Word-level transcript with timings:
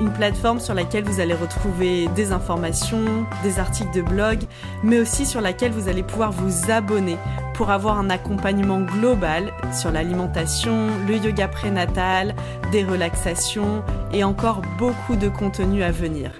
une 0.00 0.12
plateforme 0.12 0.60
sur 0.60 0.74
laquelle 0.74 1.04
vous 1.04 1.20
allez 1.20 1.34
retrouver 1.34 2.08
des 2.16 2.32
informations, 2.32 3.26
des 3.42 3.58
articles 3.58 3.94
de 3.94 4.00
blog, 4.00 4.38
mais 4.82 4.98
aussi 4.98 5.26
sur 5.26 5.40
laquelle 5.40 5.72
vous 5.72 5.88
allez 5.88 6.02
pouvoir 6.02 6.32
vous 6.32 6.70
abonner 6.70 7.16
pour 7.54 7.70
avoir 7.70 7.98
un 7.98 8.08
accompagnement 8.08 8.80
global 8.80 9.52
sur 9.72 9.92
l'alimentation, 9.92 10.88
le 11.06 11.16
yoga 11.16 11.48
prénatal, 11.48 12.34
des 12.72 12.82
relaxations 12.82 13.84
et 14.12 14.24
encore 14.24 14.62
beaucoup 14.78 15.16
de 15.16 15.28
contenu 15.28 15.82
à 15.82 15.90
venir. 15.90 16.32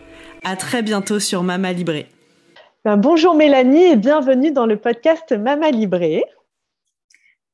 À 0.43 0.57
très 0.57 0.83
bientôt 0.83 1.21
sur 1.21 1.43
Mama 1.43 1.73
Libré. 1.73 2.09
Ben, 2.85 2.97
bonjour 2.97 3.35
Mélanie 3.35 3.93
et 3.93 3.97
bienvenue 3.97 4.53
dans 4.53 4.65
le 4.65 4.79
podcast 4.79 5.33
Mama 5.33 5.71
Libré. 5.71 6.25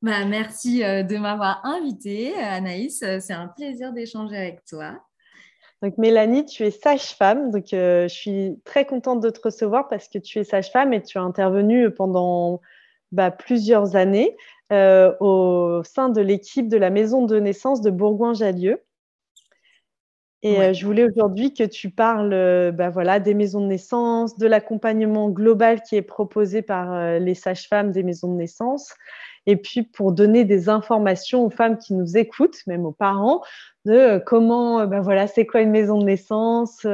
Bah, 0.01 0.23
merci 0.25 0.83
euh, 0.83 1.03
de 1.03 1.17
m'avoir 1.17 1.65
invitée, 1.65 2.33
Anaïs. 2.35 3.03
C'est 3.19 3.33
un 3.33 3.47
plaisir 3.47 3.91
d'échanger 3.91 4.37
avec 4.37 4.63
toi. 4.63 4.93
Donc 5.81 5.97
Mélanie, 5.97 6.45
tu 6.45 6.63
es 6.63 6.71
sage-femme. 6.71 7.51
Donc 7.51 7.73
euh, 7.73 8.07
je 8.07 8.13
suis 8.13 8.61
très 8.65 8.85
contente 8.85 9.21
de 9.21 9.29
te 9.29 9.39
recevoir 9.41 9.87
parce 9.87 10.07
que 10.07 10.17
tu 10.17 10.39
es 10.39 10.43
sage-femme 10.43 10.93
et 10.93 11.01
tu 11.01 11.17
as 11.17 11.21
intervenu 11.21 11.91
pendant 11.91 12.61
bah, 13.11 13.31
plusieurs 13.31 13.95
années 13.95 14.35
au 14.71 15.81
sein 15.85 16.09
de 16.09 16.19
l'équipe 16.19 16.67
de 16.67 16.75
la 16.75 16.89
maison 16.89 17.25
de 17.25 17.39
naissance 17.39 17.81
de 17.81 17.89
Bourgoin-Jallieu. 17.89 18.81
Et 20.43 20.59
euh, 20.59 20.73
je 20.73 20.85
voulais 20.85 21.03
aujourd'hui 21.03 21.53
que 21.53 21.63
tu 21.63 21.89
parles 21.89 22.31
euh, 22.33 22.71
bah, 22.71 22.89
voilà, 22.89 23.19
des 23.19 23.33
maisons 23.33 23.61
de 23.61 23.65
naissance, 23.65 24.37
de 24.37 24.45
l'accompagnement 24.45 25.29
global 25.29 25.81
qui 25.81 25.95
est 25.95 26.03
proposé 26.03 26.61
par 26.61 26.93
euh, 26.93 27.17
les 27.17 27.33
sages-femmes 27.33 27.91
des 27.91 28.03
maisons 28.03 28.31
de 28.31 28.37
naissance, 28.37 28.93
et 29.47 29.55
puis 29.55 29.81
pour 29.81 30.11
donner 30.11 30.45
des 30.45 30.69
informations 30.69 31.43
aux 31.43 31.49
femmes 31.49 31.77
qui 31.77 31.95
nous 31.95 32.17
écoutent, 32.17 32.59
même 32.67 32.85
aux 32.85 32.91
parents, 32.91 33.41
de 33.87 34.21
comment, 34.25 34.85
bah, 34.85 35.01
voilà, 35.01 35.27
c'est 35.27 35.45
quoi 35.45 35.61
une 35.61 35.71
maison 35.71 35.97
de 35.99 36.05
naissance, 36.05 36.85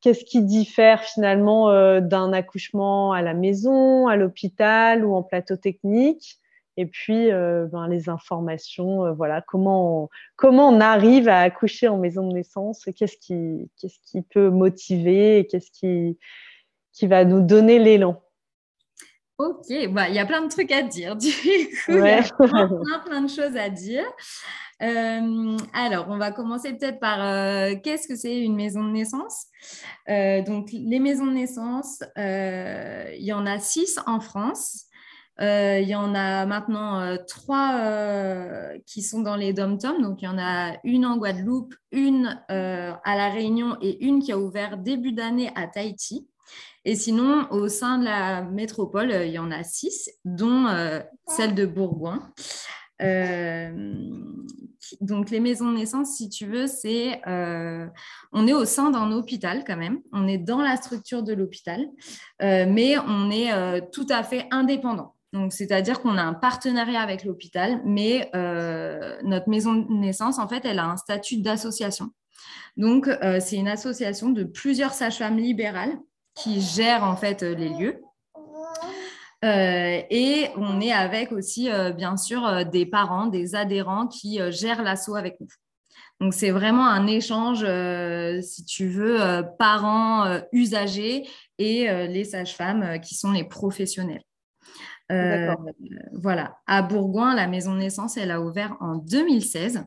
qu'est-ce 0.00 0.24
qui 0.24 0.42
diffère 0.42 1.02
finalement 1.02 2.00
d'un 2.00 2.32
accouchement 2.32 3.12
à 3.12 3.22
la 3.22 3.34
maison, 3.34 4.08
à 4.08 4.16
l'hôpital 4.16 5.04
ou 5.04 5.14
en 5.14 5.22
plateau 5.22 5.56
technique? 5.56 6.40
Et 6.76 6.86
puis 6.86 7.30
euh, 7.30 7.66
ben, 7.66 7.86
les 7.86 8.08
informations, 8.08 9.06
euh, 9.06 9.12
voilà, 9.12 9.40
comment 9.42 10.10
on, 10.42 10.80
arrive 10.80 11.28
à 11.28 11.40
accoucher 11.40 11.88
en 11.88 11.98
maison 11.98 12.26
de 12.28 12.34
naissance, 12.34 12.84
qu'est-ce 12.96 13.16
qui, 13.16 14.22
peut 14.30 14.50
motiver, 14.50 15.46
qu'est-ce 15.48 15.70
qui 15.70 17.06
va 17.06 17.24
nous 17.24 17.40
donner 17.40 17.78
l'élan. 17.78 18.23
Ok, 19.38 19.66
bah, 19.90 20.08
il 20.08 20.14
y 20.14 20.18
a 20.18 20.26
plein 20.26 20.42
de 20.42 20.48
trucs 20.48 20.70
à 20.70 20.82
dire, 20.82 21.16
du 21.16 21.28
coup, 21.28 21.92
il 21.92 21.96
y 21.96 22.08
a 22.08 22.22
plein, 22.22 22.68
plein, 23.06 23.20
de 23.22 23.28
choses 23.28 23.56
à 23.56 23.68
dire. 23.68 24.04
Euh, 24.82 25.56
alors, 25.72 26.06
on 26.08 26.18
va 26.18 26.30
commencer 26.30 26.72
peut-être 26.72 27.00
par 27.00 27.18
qu'est-ce 27.82 28.06
que 28.06 28.16
c'est 28.16 28.38
une 28.38 28.54
maison 28.54 28.84
de 28.84 28.90
naissance? 28.90 29.46
Donc, 30.08 30.70
les 30.72 30.98
maisons 31.00 31.26
de 31.26 31.32
naissance, 31.32 32.02
il 32.16 33.24
y 33.24 33.32
en 33.32 33.46
a 33.46 33.58
six 33.58 33.98
en 34.06 34.20
France. 34.20 34.86
Euh, 35.40 35.80
il 35.80 35.88
y 35.88 35.96
en 35.96 36.14
a 36.14 36.46
maintenant 36.46 37.00
euh, 37.00 37.16
trois 37.26 37.74
euh, 37.80 38.78
qui 38.86 39.02
sont 39.02 39.20
dans 39.20 39.36
les 39.36 39.52
dom-toms. 39.52 40.00
Donc, 40.00 40.22
il 40.22 40.26
y 40.26 40.28
en 40.28 40.38
a 40.38 40.76
une 40.84 41.04
en 41.04 41.16
Guadeloupe, 41.16 41.74
une 41.90 42.40
à 42.48 43.16
La 43.16 43.30
Réunion 43.30 43.76
et 43.80 44.04
une 44.04 44.22
qui 44.22 44.32
a 44.32 44.38
ouvert 44.38 44.78
début 44.78 45.12
d'année 45.12 45.50
à 45.56 45.66
Tahiti. 45.66 46.28
Et 46.84 46.96
sinon, 46.96 47.46
au 47.50 47.68
sein 47.68 47.98
de 47.98 48.04
la 48.04 48.42
métropole, 48.42 49.10
il 49.24 49.32
y 49.32 49.38
en 49.38 49.50
a 49.50 49.62
six, 49.64 50.10
dont 50.24 50.66
celle 51.28 51.54
de 51.54 51.64
Bourgoin. 51.64 52.32
donc, 55.00 55.30
les 55.30 55.40
maisons 55.40 55.70
de 55.70 55.76
naissance, 55.76 56.16
si 56.16 56.28
tu 56.28 56.46
veux, 56.46 56.66
c'est 56.66 57.22
on 57.26 58.46
est 58.46 58.52
au 58.52 58.66
sein 58.66 58.90
d'un 58.90 59.12
hôpital 59.12 59.64
quand 59.66 59.78
même. 59.78 60.00
On 60.12 60.28
est 60.28 60.38
dans 60.38 60.60
la 60.60 60.76
structure 60.76 61.22
de 61.22 61.32
l'hôpital, 61.32 61.88
mais 62.40 62.98
on 62.98 63.30
est 63.30 63.90
tout 63.90 64.06
à 64.10 64.22
fait 64.22 64.46
indépendant. 64.50 65.14
Donc, 65.34 65.52
c'est-à-dire 65.52 66.00
qu'on 66.00 66.16
a 66.16 66.22
un 66.22 66.32
partenariat 66.32 67.00
avec 67.00 67.24
l'hôpital, 67.24 67.82
mais 67.84 68.30
euh, 68.36 69.18
notre 69.24 69.48
maison 69.48 69.74
de 69.74 69.92
naissance, 69.92 70.38
en 70.38 70.48
fait, 70.48 70.64
elle 70.64 70.78
a 70.78 70.84
un 70.84 70.96
statut 70.96 71.38
d'association. 71.38 72.10
Donc, 72.76 73.08
euh, 73.08 73.40
c'est 73.40 73.56
une 73.56 73.66
association 73.66 74.30
de 74.30 74.44
plusieurs 74.44 74.92
sages-femmes 74.92 75.38
libérales 75.38 75.98
qui 76.34 76.60
gèrent 76.60 77.04
en 77.04 77.16
fait 77.16 77.42
les 77.42 77.68
lieux. 77.68 78.02
Euh, 79.44 80.00
et 80.10 80.48
on 80.56 80.80
est 80.80 80.92
avec 80.92 81.30
aussi, 81.32 81.68
bien 81.96 82.16
sûr, 82.16 82.64
des 82.66 82.86
parents, 82.86 83.26
des 83.26 83.54
adhérents 83.54 84.06
qui 84.06 84.40
gèrent 84.50 84.82
l'assaut 84.82 85.16
avec 85.16 85.38
nous. 85.40 85.48
Donc, 86.20 86.32
c'est 86.32 86.50
vraiment 86.50 86.86
un 86.86 87.06
échange, 87.06 87.66
si 88.42 88.64
tu 88.64 88.88
veux, 88.88 89.18
parents, 89.58 90.40
usagers 90.52 91.28
et 91.58 91.86
les 92.06 92.24
sages-femmes 92.24 93.00
qui 93.00 93.14
sont 93.14 93.32
les 93.32 93.44
professionnels. 93.44 94.22
Euh, 95.12 95.54
voilà. 96.12 96.58
À 96.66 96.82
Bourgoin, 96.82 97.34
la 97.34 97.46
maison 97.46 97.74
de 97.74 97.78
naissance, 97.78 98.16
elle 98.16 98.30
a 98.30 98.40
ouvert 98.40 98.76
en 98.80 98.96
2016. 98.96 99.84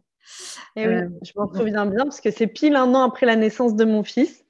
Et 0.76 0.82
eh 0.82 0.88
oui, 0.88 0.94
euh, 0.94 1.10
je 1.24 1.32
m'en 1.36 1.52
souviens 1.54 1.86
bien 1.86 2.04
parce 2.04 2.22
que 2.22 2.32
c'est 2.32 2.48
pile 2.48 2.76
un 2.76 2.94
an 2.94 3.04
après 3.04 3.26
la 3.26 3.36
naissance 3.36 3.76
de 3.76 3.86
mon 3.86 4.04
fils. 4.04 4.44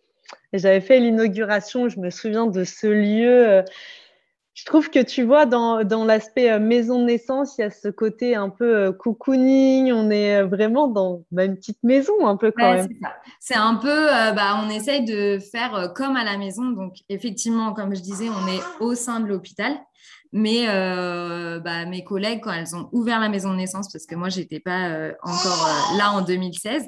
J'avais 0.54 0.82
fait 0.82 1.00
l'inauguration, 1.00 1.90
je 1.90 2.00
me 2.00 2.10
souviens 2.10 2.48
de 2.48 2.64
ce 2.64 2.88
lieu. 2.88 3.48
Euh, 3.48 3.64
je 4.54 4.66
trouve 4.66 4.90
que 4.90 5.04
tu 5.04 5.22
vois, 5.22 5.46
dans, 5.46 5.84
dans 5.84 6.04
l'aspect 6.04 6.58
maison 6.60 7.00
de 7.00 7.06
naissance, 7.06 7.58
il 7.58 7.62
y 7.62 7.64
a 7.64 7.70
ce 7.70 7.90
côté 7.90 8.36
un 8.36 8.50
peu 8.50 8.92
cocooning. 8.92 9.92
On 9.94 10.10
est 10.10 10.42
vraiment 10.42 10.88
dans 10.88 11.22
bah, 11.30 11.46
une 11.46 11.58
petite 11.58 11.84
maison, 11.84 12.26
un 12.26 12.38
peu 12.38 12.52
quand 12.52 12.74
même. 12.74 12.90
C'est 13.40 13.56
un 13.56 13.76
peu, 13.76 14.08
bah, 14.36 14.60
on 14.66 14.70
essaye 14.72 15.06
de 15.06 15.38
faire 15.38 15.94
comme 15.96 16.16
à 16.16 16.24
la 16.24 16.40
maison. 16.40 16.72
Donc, 16.72 16.96
effectivement, 17.08 17.74
comme 17.74 17.96
je 17.96 18.02
disais, 18.02 18.30
on 18.30 18.48
est 18.48 18.62
au 18.80 18.96
sein 18.96 19.20
de 19.20 19.28
l'hôpital. 19.28 19.78
Mais 20.32 20.66
euh, 20.68 21.60
bah, 21.60 21.86
mes 21.86 22.04
collègues, 22.04 22.42
quand 22.44 22.52
elles 22.52 22.76
ont 22.76 22.90
ouvert 22.92 23.20
la 23.20 23.30
maison 23.30 23.52
de 23.52 23.58
naissance, 23.58 23.92
parce 23.92 24.06
que 24.06 24.16
moi, 24.16 24.30
je 24.30 24.40
n'étais 24.40 24.60
pas 24.60 24.90
euh, 24.90 25.14
encore 25.24 25.68
euh, 25.68 25.98
là 25.98 26.12
en 26.12 26.22
2016, 26.22 26.84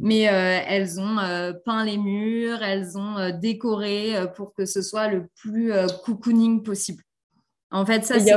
mais 0.00 0.22
elles 0.22 1.00
ont 1.00 1.16
peint 1.64 1.84
les 1.84 1.98
murs, 1.98 2.62
elles 2.62 2.96
ont 2.96 3.30
décoré 3.38 4.14
pour 4.36 4.54
que 4.54 4.64
ce 4.64 4.82
soit 4.82 5.08
le 5.08 5.26
plus 5.36 5.72
cocooning 6.04 6.62
possible. 6.62 7.02
En 7.70 7.84
fait, 7.84 8.04
ça, 8.04 8.18
c'est 8.20 8.34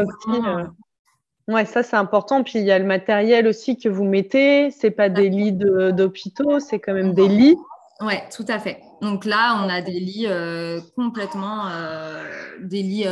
Ouais, 1.47 1.63
ça 1.63 1.81
c'est 1.81 1.95
important. 1.95 2.43
Puis 2.43 2.59
il 2.59 2.65
y 2.65 2.71
a 2.71 2.79
le 2.79 2.85
matériel 2.85 3.47
aussi 3.47 3.77
que 3.77 3.87
vous 3.87 4.03
mettez. 4.03 4.69
C'est 4.71 4.91
pas 4.91 5.07
des 5.07 5.29
lits 5.29 5.53
d'hôpitaux, 5.53 6.59
c'est 6.59 6.79
quand 6.79 6.93
même 6.93 7.13
des 7.13 7.29
lits. 7.29 7.57
Ouais, 8.01 8.23
tout 8.35 8.45
à 8.49 8.59
fait. 8.59 8.81
Donc 9.01 9.25
là, 9.25 9.61
on 9.63 9.69
a 9.69 9.81
des 9.81 9.99
lits 9.99 10.27
complètement, 10.95 11.69
des 12.61 12.81
lits 12.81 13.05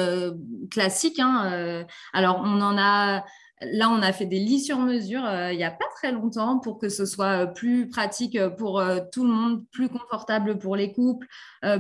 classique. 0.70 1.20
Hein, 1.20 1.52
euh, 1.54 1.84
alors, 2.14 2.42
on 2.44 2.62
en 2.62 2.78
a. 2.78 3.24
Là, 3.62 3.90
on 3.90 4.02
a 4.02 4.12
fait 4.12 4.26
des 4.26 4.38
lits 4.38 4.60
sur 4.60 4.80
mesure 4.80 5.26
euh, 5.26 5.54
il 5.54 5.58
n'y 5.58 5.64
a 5.64 5.72
pas 5.72 5.86
très 5.96 6.12
longtemps 6.12 6.60
pour 6.60 6.78
que 6.78 6.90
ce 6.90 7.06
soit 7.06 7.44
euh, 7.44 7.46
plus 7.46 7.88
pratique 7.88 8.38
pour 8.58 8.84
tout 9.14 9.24
le 9.24 9.30
monde, 9.30 9.64
plus 9.72 9.88
confortable 9.88 10.60
pour 10.60 10.76
les 10.76 10.92
couples, 10.92 11.26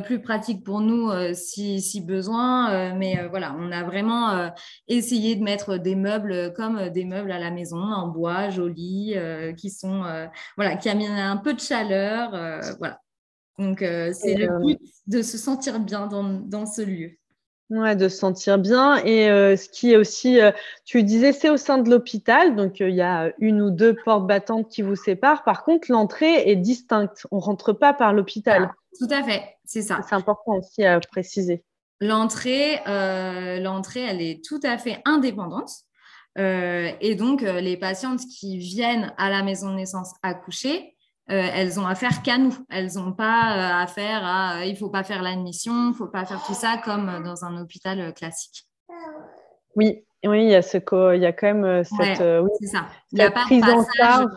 plus 0.04 0.22
pratique 0.22 0.63
pour 0.63 0.80
nous 0.80 1.12
si, 1.34 1.81
si, 1.81 2.00
besoin. 2.00 2.94
mais 2.94 3.28
voilà, 3.28 3.54
on 3.60 3.74
a 3.74 3.84
vraiment 3.84 4.52
essayé 4.88 5.36
de 5.36 5.44
mettre 5.44 5.75
des 5.75 5.96
meubles 5.96 6.54
comme 6.54 6.90
des 6.90 7.04
meubles 7.04 7.31
à 7.31 7.40
la 7.40 7.52
maison, 7.52 7.81
en 7.81 8.07
bois, 8.07 8.50
jolis, 8.50 9.16
qui 9.57 9.69
sont 9.69 10.04
voilà, 10.56 10.78
qui 10.78 10.90
amènent 10.90 11.12
un 11.12 11.38
peu 11.38 11.54
de 11.54 11.60
chaleur. 11.60 12.31
voilà. 12.80 13.02
Donc, 13.57 13.80
c'est 13.80 14.36
le 14.36 14.60
but 14.60 14.80
de 15.07 15.22
se 15.22 15.38
sentir 15.38 15.80
bien 15.80 16.07
dans, 16.07 16.24
dans 16.24 16.66
ce 16.66 16.81
lieu. 16.81 17.18
Ouais, 17.72 17.96
de 17.96 18.10
se 18.10 18.18
sentir 18.18 18.60
bien. 18.60 18.98
Et 19.04 19.28
euh, 19.30 19.57
ce 19.57 19.69
qui 19.69 19.92
est 19.92 19.98
aussi, 19.98 20.40
euh, 20.40 20.52
tu 20.86 21.02
disais, 21.02 21.34
c'est 21.34 21.50
au 21.50 21.57
sein 21.57 21.80
de 21.80 21.90
l'hôpital, 21.90 22.56
donc 22.56 22.80
euh, 22.80 22.90
il 22.90 22.96
y 22.96 23.02
a 23.02 23.34
une 23.40 23.60
ou 23.60 23.72
deux 23.72 23.96
portes 23.96 24.28
battantes 24.28 24.69
qui 24.69 24.84
vous 24.84 24.96
séparent. 24.96 25.44
Par 25.44 25.63
contre, 25.63 25.92
l'entrée 25.92 26.48
est 26.48 26.56
distincte. 26.56 27.25
On 27.31 27.40
rentre 27.40 27.74
pas 27.74 27.94
par 27.94 28.13
l'hôpital. 28.13 28.72
tout 29.00 29.07
à 29.10 29.24
fait, 29.24 29.57
c'est 29.66 29.81
ça. 29.81 30.02
C'est 30.07 30.13
important 30.13 30.57
aussi 30.57 30.86
à 30.86 31.00
préciser. 31.00 31.63
L'entrée, 32.02 32.81
l'entrée, 32.86 34.02
elle 34.02 34.22
est 34.22 34.46
tout 34.46 34.60
à 34.63 34.78
fait 34.78 35.02
indépendante. 35.06 35.72
et 36.38 37.16
donc, 37.16 37.42
les 37.42 37.78
patientes 37.78 38.19
qui 38.28 38.57
viennent 38.57 39.13
à 39.18 39.30
la 39.30 39.42
maison 39.42 39.69
de 39.69 39.75
naissance 39.75 40.12
accoucher, 40.22 40.94
euh, 41.31 41.50
elles 41.54 41.80
ont 41.80 41.88
affaire 41.88 42.22
qu'à 42.22 42.38
nous. 42.38 42.56
Elles 42.69 42.94
n'ont 42.95 43.13
pas 43.13 43.57
euh, 43.57 43.83
affaire 43.83 44.24
à 44.24 44.60
euh, 44.60 44.66
il 44.66 44.77
faut 44.77 44.89
pas 44.89 45.04
faire 45.04 45.24
l'admission, 45.24 45.89
il 45.89 45.95
faut 45.95 46.07
pas 46.07 46.24
faire 46.25 46.44
tout 46.45 46.54
ça 46.54 46.80
comme 46.83 47.24
dans 47.24 47.45
un 47.45 47.60
hôpital 47.60 48.13
classique. 48.13 48.68
Oui, 49.75 50.06
oui, 50.24 50.44
il 50.44 50.50
y 50.50 50.56
a 50.56 50.62
ce 50.62 50.77
il 51.16 51.22
y 51.22 51.25
a 51.25 51.33
quand 51.33 51.54
même 51.54 51.83
cette, 51.83 52.18
ça. 52.18 53.31
prise 53.31 53.63
en 53.63 53.83
charge. 53.98 54.31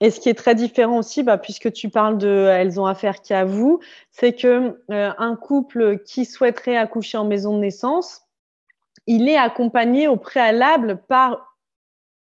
Et 0.00 0.10
ce 0.10 0.18
qui 0.18 0.28
est 0.28 0.34
très 0.34 0.54
différent 0.54 0.98
aussi, 0.98 1.22
bah, 1.22 1.38
puisque 1.38 1.72
tu 1.72 1.88
parles 1.88 2.18
de 2.18 2.48
elles 2.52 2.80
ont 2.80 2.86
affaire 2.86 3.22
qu'à 3.22 3.44
vous, 3.44 3.80
c'est 4.10 4.34
que 4.34 4.80
un 4.88 5.36
couple 5.36 5.98
qui 6.04 6.24
souhaiterait 6.24 6.76
accoucher 6.76 7.18
en 7.18 7.24
maison 7.24 7.56
de 7.56 7.60
naissance, 7.60 8.22
il 9.06 9.28
est 9.28 9.36
accompagné 9.36 10.06
au 10.06 10.16
préalable 10.16 11.02
par 11.08 11.56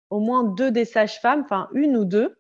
au 0.09 0.21
moins 0.21 0.45
deux 0.45 0.71
des 0.71 0.85
sages-femmes, 0.85 1.43
enfin 1.45 1.69
une 1.73 1.97
ou 1.97 2.05
deux, 2.05 2.40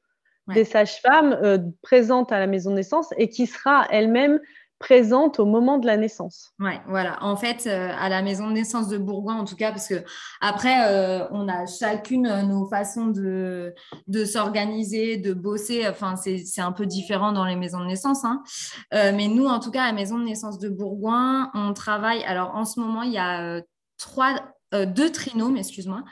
des 0.55 0.65
sages-femmes 0.65 1.39
euh, 1.43 1.59
présentes 1.83 2.33
à 2.33 2.39
la 2.39 2.47
maison 2.47 2.71
de 2.71 2.77
naissance 2.77 3.09
et 3.17 3.29
qui 3.29 3.47
sera 3.47 3.87
elle-même 3.91 4.41
présente 4.79 5.39
au 5.39 5.45
moment 5.45 5.77
de 5.77 5.87
la 5.87 5.99
naissance. 5.99 6.53
Oui, 6.59 6.73
voilà. 6.87 7.23
En 7.23 7.37
fait, 7.37 7.67
euh, 7.67 7.91
à 7.99 8.09
la 8.09 8.23
maison 8.23 8.49
de 8.49 8.55
naissance 8.55 8.89
de 8.89 8.97
Bourgoin, 8.97 9.37
en 9.37 9.45
tout 9.45 9.57
cas, 9.57 9.73
parce 9.73 9.87
que 9.87 10.03
après, 10.41 10.89
euh, 10.89 11.29
on 11.33 11.49
a 11.49 11.67
chacune 11.67 12.27
nos 12.49 12.67
façons 12.67 13.09
de, 13.09 13.75
de 14.07 14.25
s'organiser, 14.25 15.19
de 15.19 15.35
bosser. 15.35 15.87
Enfin, 15.87 16.15
c'est 16.17 16.63
un 16.63 16.73
peu 16.73 16.87
différent 16.87 17.33
dans 17.33 17.45
les 17.45 17.57
maisons 17.57 17.81
de 17.81 17.87
naissance. 17.87 18.25
Hein. 18.25 18.43
mais 18.91 19.29
nous, 19.29 19.47
en 19.47 19.61
tout 19.61 19.71
cas, 19.71 19.83
à 19.83 19.87
la 19.89 19.93
maison 19.93 20.19
de 20.19 20.25
naissance 20.25 20.59
de 20.59 20.71
Bourgoin, 20.71 21.51
on 21.53 21.75
travaille. 21.75 22.25
Alors, 22.25 22.55
en 22.55 22.65
ce 22.65 22.81
moment, 22.81 23.03
il 23.03 23.13
y 23.13 23.19
a 23.19 23.61
trois 23.99 24.35
euh, 24.73 24.87
deux 24.87 25.11
trinômes, 25.11 25.57
excuse-moi, 25.57 26.05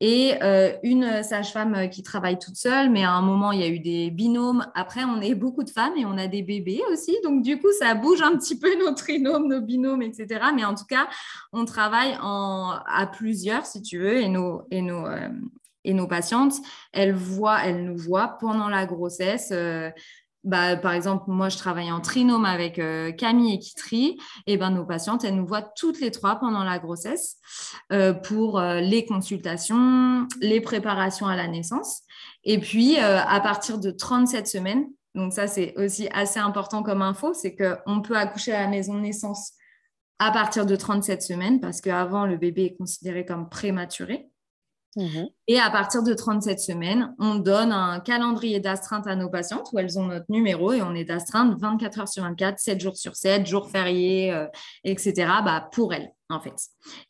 et 0.00 0.34
euh, 0.42 0.72
une 0.84 1.22
sage-femme 1.22 1.74
euh, 1.74 1.86
qui 1.88 2.02
travaille 2.02 2.38
toute 2.38 2.54
seule, 2.54 2.90
mais 2.90 3.02
à 3.02 3.10
un 3.10 3.22
moment, 3.22 3.50
il 3.50 3.60
y 3.60 3.64
a 3.64 3.68
eu 3.68 3.80
des 3.80 4.10
binômes. 4.10 4.66
Après, 4.74 5.04
on 5.04 5.20
est 5.20 5.34
beaucoup 5.34 5.64
de 5.64 5.70
femmes 5.70 5.94
et 5.96 6.06
on 6.06 6.16
a 6.16 6.28
des 6.28 6.42
bébés 6.42 6.80
aussi. 6.92 7.16
Donc, 7.24 7.42
du 7.42 7.58
coup, 7.58 7.72
ça 7.78 7.94
bouge 7.94 8.22
un 8.22 8.36
petit 8.36 8.58
peu 8.58 8.68
nos 8.78 8.94
trinômes, 8.94 9.48
nos 9.48 9.60
binômes, 9.60 10.02
etc. 10.02 10.46
Mais 10.54 10.64
en 10.64 10.74
tout 10.74 10.86
cas, 10.88 11.08
on 11.52 11.64
travaille 11.64 12.16
en, 12.22 12.78
à 12.86 13.06
plusieurs, 13.06 13.66
si 13.66 13.82
tu 13.82 13.98
veux, 13.98 14.18
et 14.18 14.28
nos, 14.28 14.62
et 14.70 14.82
nos, 14.82 15.06
et 15.84 15.92
nos 15.92 16.06
patientes, 16.06 16.54
elles, 16.92 17.14
voient, 17.14 17.64
elles 17.64 17.84
nous 17.84 17.98
voient 17.98 18.36
pendant 18.40 18.68
la 18.68 18.86
grossesse. 18.86 19.52
Bah, 20.44 20.76
par 20.76 20.92
exemple, 20.92 21.24
moi, 21.28 21.48
je 21.48 21.56
travaille 21.56 21.90
en 21.90 22.00
trinôme 22.00 22.44
avec 22.44 22.78
euh, 22.78 23.12
Camille 23.12 23.54
et 23.54 23.58
Kitri. 23.58 24.18
Et 24.46 24.58
ben, 24.58 24.70
nos 24.70 24.84
patientes, 24.84 25.24
elles 25.24 25.34
nous 25.34 25.46
voient 25.46 25.62
toutes 25.62 26.00
les 26.00 26.10
trois 26.10 26.36
pendant 26.36 26.62
la 26.64 26.78
grossesse 26.78 27.38
euh, 27.92 28.12
pour 28.12 28.58
euh, 28.58 28.80
les 28.80 29.06
consultations, 29.06 30.28
les 30.40 30.60
préparations 30.60 31.26
à 31.26 31.34
la 31.34 31.48
naissance. 31.48 32.02
Et 32.44 32.58
puis, 32.58 32.98
à 32.98 33.40
partir 33.40 33.78
de 33.78 33.90
37 33.90 34.46
semaines, 34.46 34.86
donc 35.14 35.32
ça, 35.32 35.46
c'est 35.46 35.74
aussi 35.78 36.08
assez 36.12 36.38
important 36.38 36.82
comme 36.82 37.00
info, 37.00 37.32
c'est 37.32 37.56
qu'on 37.56 38.02
peut 38.02 38.16
accoucher 38.16 38.52
à 38.52 38.60
la 38.60 38.68
maison 38.68 38.94
de 38.94 39.00
naissance 39.00 39.52
à 40.18 40.30
partir 40.30 40.66
de 40.66 40.76
37 40.76 41.22
semaines 41.22 41.60
parce 41.60 41.80
qu'avant, 41.80 42.26
le 42.26 42.36
bébé 42.36 42.66
est 42.66 42.76
considéré 42.76 43.24
comme 43.24 43.48
prématuré. 43.48 44.28
Mhm. 44.96 45.28
Et 45.48 45.58
à 45.58 45.70
partir 45.70 46.02
de 46.02 46.14
37 46.14 46.60
semaines, 46.60 47.14
on 47.18 47.36
donne 47.36 47.72
un 47.72 48.00
calendrier 48.00 48.60
d'astreinte 48.60 49.06
à 49.06 49.16
nos 49.16 49.28
patientes 49.28 49.68
où 49.72 49.78
elles 49.78 49.98
ont 49.98 50.06
notre 50.06 50.26
numéro 50.28 50.72
et 50.72 50.82
on 50.82 50.94
est 50.94 51.04
d'astreinte 51.04 51.58
24 51.58 52.00
heures 52.00 52.08
sur 52.08 52.22
24, 52.22 52.58
7 52.58 52.80
jours 52.80 52.96
sur 52.96 53.16
7, 53.16 53.46
jours 53.46 53.70
fériés, 53.70 54.32
euh, 54.32 54.46
etc. 54.84 55.14
Bah, 55.44 55.68
pour 55.72 55.92
elles, 55.92 56.10
en 56.28 56.40
fait. 56.40 56.54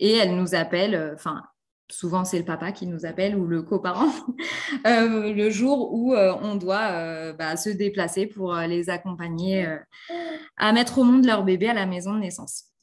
Et 0.00 0.12
elles 0.12 0.34
nous 0.34 0.54
appellent, 0.54 0.94
euh, 0.94 1.14
enfin, 1.14 1.42
souvent 1.90 2.24
c'est 2.24 2.38
le 2.38 2.46
papa 2.46 2.72
qui 2.72 2.86
nous 2.86 3.04
appelle 3.04 3.36
ou 3.36 3.46
le 3.46 3.62
coparent, 3.62 4.08
euh, 4.86 5.34
le 5.34 5.50
jour 5.50 5.92
où 5.92 6.14
on 6.14 6.54
doit 6.56 7.32
bah, 7.34 7.56
se 7.56 7.68
déplacer 7.68 8.26
pour 8.26 8.54
les 8.54 8.88
accompagner 8.88 9.68
à 10.56 10.72
mettre 10.72 10.98
au 10.98 11.04
monde 11.04 11.26
leur 11.26 11.44
bébé 11.44 11.68
à 11.68 11.74
la 11.74 11.84
maison 11.84 12.14
de 12.14 12.20
naissance. 12.20 12.73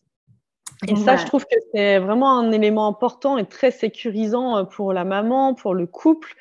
Et 0.88 0.96
ça, 0.96 1.16
je 1.16 1.26
trouve 1.26 1.46
que 1.46 1.56
c'est 1.74 2.00
vraiment 2.00 2.40
un 2.40 2.52
élément 2.52 2.88
important 2.88 3.38
et 3.38 3.46
très 3.46 3.72
sécurisant 3.72 4.58
euh, 4.58 4.64
pour 4.64 4.94
la 4.94 5.04
maman, 5.04 5.54
pour 5.54 5.76
le 5.76 5.86
couple, 5.86 6.34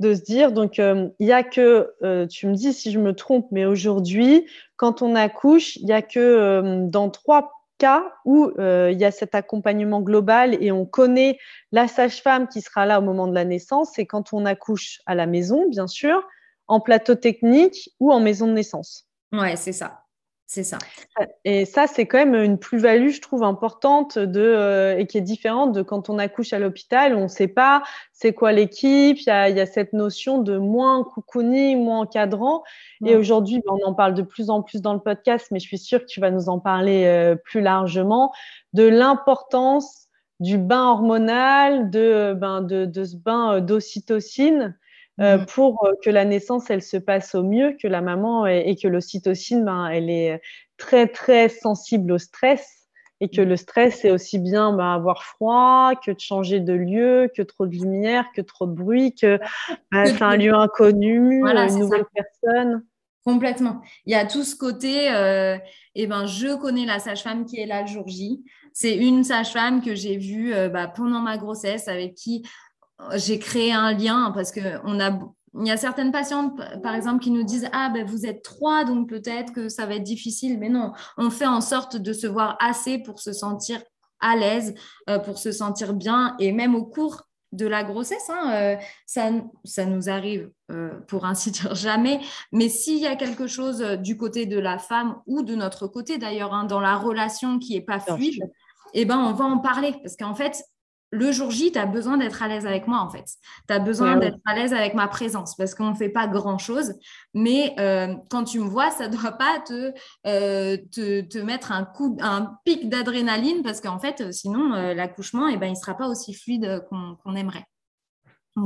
de 0.00 0.14
se 0.14 0.22
dire, 0.22 0.52
donc, 0.52 0.78
euh, 0.78 1.08
il 1.18 1.26
n'y 1.26 1.32
a 1.32 1.42
que, 1.42 1.92
euh, 2.02 2.26
tu 2.26 2.46
me 2.46 2.54
dis 2.54 2.72
si 2.72 2.90
je 2.90 2.98
me 2.98 3.14
trompe, 3.14 3.46
mais 3.50 3.66
aujourd'hui, 3.66 4.46
quand 4.76 5.02
on 5.02 5.14
accouche, 5.14 5.76
il 5.76 5.84
n'y 5.84 5.92
a 5.92 6.02
que 6.02 6.86
dans 6.86 7.10
trois 7.10 7.52
cas 7.78 8.04
où 8.24 8.52
il 8.58 8.98
y 8.98 9.04
a 9.04 9.10
cet 9.10 9.34
accompagnement 9.34 10.00
global 10.00 10.56
et 10.62 10.72
on 10.72 10.86
connaît 10.86 11.38
la 11.72 11.88
sage-femme 11.88 12.48
qui 12.48 12.60
sera 12.60 12.86
là 12.86 12.98
au 13.00 13.02
moment 13.02 13.26
de 13.26 13.34
la 13.34 13.44
naissance, 13.44 13.90
c'est 13.94 14.06
quand 14.06 14.32
on 14.32 14.44
accouche 14.44 15.00
à 15.06 15.14
la 15.14 15.26
maison, 15.26 15.68
bien 15.68 15.86
sûr, 15.86 16.22
en 16.68 16.80
plateau 16.80 17.14
technique 17.14 17.90
ou 18.00 18.12
en 18.12 18.20
maison 18.20 18.46
de 18.46 18.52
naissance. 18.52 19.06
Ouais, 19.32 19.56
c'est 19.56 19.72
ça. 19.72 20.01
C'est 20.46 20.64
ça. 20.64 20.76
Et 21.44 21.64
ça, 21.64 21.86
c'est 21.86 22.04
quand 22.04 22.18
même 22.18 22.34
une 22.34 22.58
plus-value, 22.58 23.08
je 23.08 23.22
trouve, 23.22 23.42
importante 23.42 24.18
de, 24.18 24.40
euh, 24.40 24.98
et 24.98 25.06
qui 25.06 25.16
est 25.16 25.22
différente 25.22 25.72
de 25.72 25.80
quand 25.80 26.10
on 26.10 26.18
accouche 26.18 26.52
à 26.52 26.58
l'hôpital. 26.58 27.14
On 27.14 27.22
ne 27.22 27.28
sait 27.28 27.48
pas 27.48 27.82
c'est 28.12 28.34
quoi 28.34 28.52
l'équipe. 28.52 29.18
Il 29.18 29.26
y 29.26 29.30
a, 29.30 29.48
y 29.48 29.60
a, 29.60 29.66
cette 29.66 29.94
notion 29.94 30.42
de 30.42 30.58
moins 30.58 31.04
cocooning, 31.04 31.82
moins 31.82 32.00
encadrant. 32.00 32.62
Et 33.06 33.16
aujourd'hui, 33.16 33.62
ben, 33.66 33.76
on 33.82 33.88
en 33.88 33.94
parle 33.94 34.12
de 34.12 34.22
plus 34.22 34.50
en 34.50 34.62
plus 34.62 34.82
dans 34.82 34.92
le 34.92 35.00
podcast, 35.00 35.46
mais 35.50 35.58
je 35.58 35.66
suis 35.66 35.78
sûre 35.78 36.00
que 36.00 36.06
tu 36.06 36.20
vas 36.20 36.30
nous 36.30 36.50
en 36.50 36.58
parler 36.58 37.04
euh, 37.06 37.34
plus 37.34 37.62
largement, 37.62 38.30
de 38.74 38.86
l'importance 38.86 40.08
du 40.38 40.58
bain 40.58 40.90
hormonal, 40.90 41.90
de, 41.90 42.34
ben, 42.36 42.60
de, 42.60 42.84
de 42.84 43.04
ce 43.04 43.16
bain 43.16 43.54
euh, 43.54 43.60
d'ocytocine 43.60 44.76
euh, 45.22 45.38
mm. 45.38 45.46
pour 45.46 45.84
euh, 45.86 45.92
que 46.02 46.10
la 46.10 46.24
naissance, 46.24 46.70
elle 46.70 46.82
se 46.82 46.96
passe 46.96 47.34
au 47.34 47.42
mieux, 47.42 47.76
que 47.80 47.88
la 47.88 48.00
maman 48.00 48.46
et, 48.46 48.76
que 48.76 48.88
l'ocytocine, 48.88 49.64
ben, 49.64 49.86
elle 49.86 50.10
est 50.10 50.40
très, 50.76 51.06
très 51.06 51.48
sensible 51.48 52.12
au 52.12 52.18
stress 52.18 52.88
et 53.20 53.28
que 53.28 53.40
mm. 53.40 53.48
le 53.48 53.56
stress, 53.56 54.00
c'est 54.00 54.10
aussi 54.10 54.38
bien 54.38 54.72
ben, 54.72 54.92
avoir 54.92 55.22
froid, 55.22 55.92
que 56.04 56.10
de 56.10 56.20
changer 56.20 56.60
de 56.60 56.72
lieu, 56.72 57.30
que 57.36 57.42
trop 57.42 57.66
de 57.66 57.72
lumière, 57.72 58.26
que 58.34 58.40
trop 58.40 58.66
de 58.66 58.72
bruit, 58.72 59.14
que 59.14 59.38
ben, 59.92 60.06
c'est 60.06 60.22
un 60.22 60.36
lieu 60.36 60.54
inconnu, 60.54 61.42
une 61.46 61.78
nouvelle 61.78 62.04
personne. 62.12 62.84
Complètement. 63.24 63.80
Il 64.04 64.12
y 64.12 64.16
a 64.16 64.26
tout 64.26 64.42
ce 64.42 64.56
côté, 64.56 65.12
euh, 65.12 65.56
eh 65.94 66.08
ben, 66.08 66.26
je 66.26 66.56
connais 66.56 66.84
la 66.84 66.98
sage-femme 66.98 67.46
qui 67.46 67.60
est 67.60 67.66
là 67.66 67.82
le 67.82 67.86
jour 67.86 68.08
J. 68.08 68.42
C'est 68.72 68.96
une 68.96 69.22
sage-femme 69.22 69.80
que 69.80 69.94
j'ai 69.94 70.16
vue 70.16 70.52
euh, 70.52 70.68
bah, 70.68 70.88
pendant 70.88 71.20
ma 71.20 71.38
grossesse, 71.38 71.86
avec 71.86 72.14
qui 72.14 72.44
j'ai 73.14 73.38
créé 73.38 73.72
un 73.72 73.92
lien 73.92 74.32
parce 74.34 74.52
que 74.52 74.60
on 74.84 75.00
a 75.00 75.18
il 75.60 75.66
y 75.66 75.70
a 75.70 75.76
certaines 75.76 76.12
patientes, 76.12 76.58
par 76.82 76.94
exemple, 76.94 77.22
qui 77.22 77.30
nous 77.30 77.42
disent 77.42 77.68
Ah, 77.72 77.90
ben 77.92 78.06
vous 78.06 78.24
êtes 78.24 78.42
trois, 78.42 78.84
donc 78.84 79.08
peut-être 79.08 79.52
que 79.52 79.68
ça 79.68 79.84
va 79.86 79.96
être 79.96 80.02
difficile. 80.02 80.58
Mais 80.58 80.70
non, 80.70 80.92
on 81.18 81.30
fait 81.30 81.46
en 81.46 81.60
sorte 81.60 81.96
de 81.96 82.12
se 82.12 82.26
voir 82.26 82.56
assez 82.58 82.98
pour 82.98 83.20
se 83.20 83.32
sentir 83.32 83.82
à 84.20 84.36
l'aise, 84.36 84.74
euh, 85.10 85.18
pour 85.18 85.38
se 85.38 85.52
sentir 85.52 85.92
bien. 85.92 86.34
Et 86.38 86.52
même 86.52 86.74
au 86.74 86.84
cours 86.84 87.22
de 87.50 87.66
la 87.66 87.84
grossesse, 87.84 88.30
hein, 88.30 88.52
euh, 88.54 88.76
ça, 89.04 89.30
ça 89.64 89.84
nous 89.84 90.08
arrive, 90.08 90.50
euh, 90.70 90.98
pour 91.06 91.26
ainsi 91.26 91.50
dire, 91.50 91.74
jamais. 91.74 92.20
Mais 92.50 92.70
s'il 92.70 92.98
y 92.98 93.06
a 93.06 93.16
quelque 93.16 93.46
chose 93.46 93.80
du 94.00 94.16
côté 94.16 94.46
de 94.46 94.58
la 94.58 94.78
femme 94.78 95.16
ou 95.26 95.42
de 95.42 95.54
notre 95.54 95.86
côté, 95.86 96.16
d'ailleurs, 96.16 96.54
hein, 96.54 96.64
dans 96.64 96.80
la 96.80 96.96
relation 96.96 97.58
qui 97.58 97.74
n'est 97.74 97.82
pas 97.82 98.00
fluide, 98.00 98.42
eh 98.94 99.04
ben, 99.04 99.18
on 99.18 99.34
va 99.34 99.44
en 99.44 99.58
parler. 99.58 99.94
Parce 100.02 100.16
qu'en 100.16 100.34
fait, 100.34 100.64
le 101.12 101.30
jour 101.30 101.50
J, 101.50 101.70
tu 101.70 101.78
as 101.78 101.84
besoin 101.84 102.16
d'être 102.16 102.42
à 102.42 102.48
l'aise 102.48 102.66
avec 102.66 102.88
moi, 102.88 103.00
en 103.00 103.10
fait. 103.10 103.26
Tu 103.68 103.74
as 103.74 103.78
besoin 103.78 104.16
d'être 104.16 104.38
à 104.46 104.54
l'aise 104.54 104.72
avec 104.72 104.94
ma 104.94 105.08
présence 105.08 105.54
parce 105.56 105.74
qu'on 105.74 105.90
ne 105.90 105.94
fait 105.94 106.08
pas 106.08 106.26
grand-chose. 106.26 106.94
Mais 107.34 107.74
euh, 107.78 108.14
quand 108.30 108.44
tu 108.44 108.58
me 108.58 108.64
vois, 108.64 108.90
ça 108.90 109.08
ne 109.08 109.12
doit 109.12 109.32
pas 109.38 109.60
te, 109.64 109.92
euh, 110.26 110.78
te, 110.90 111.38
mettre 111.38 111.70
un, 111.70 111.84
coup, 111.84 112.16
un 112.22 112.56
pic 112.64 112.88
d'adrénaline 112.88 113.62
parce 113.62 113.82
qu'en 113.82 113.98
fait, 113.98 114.32
sinon, 114.32 114.72
euh, 114.72 114.94
l'accouchement, 114.94 115.48
eh 115.48 115.58
ben, 115.58 115.66
il 115.66 115.72
ne 115.72 115.76
sera 115.76 115.94
pas 115.94 116.08
aussi 116.08 116.32
fluide 116.32 116.82
qu'on 116.88 117.36
aimerait. 117.36 117.66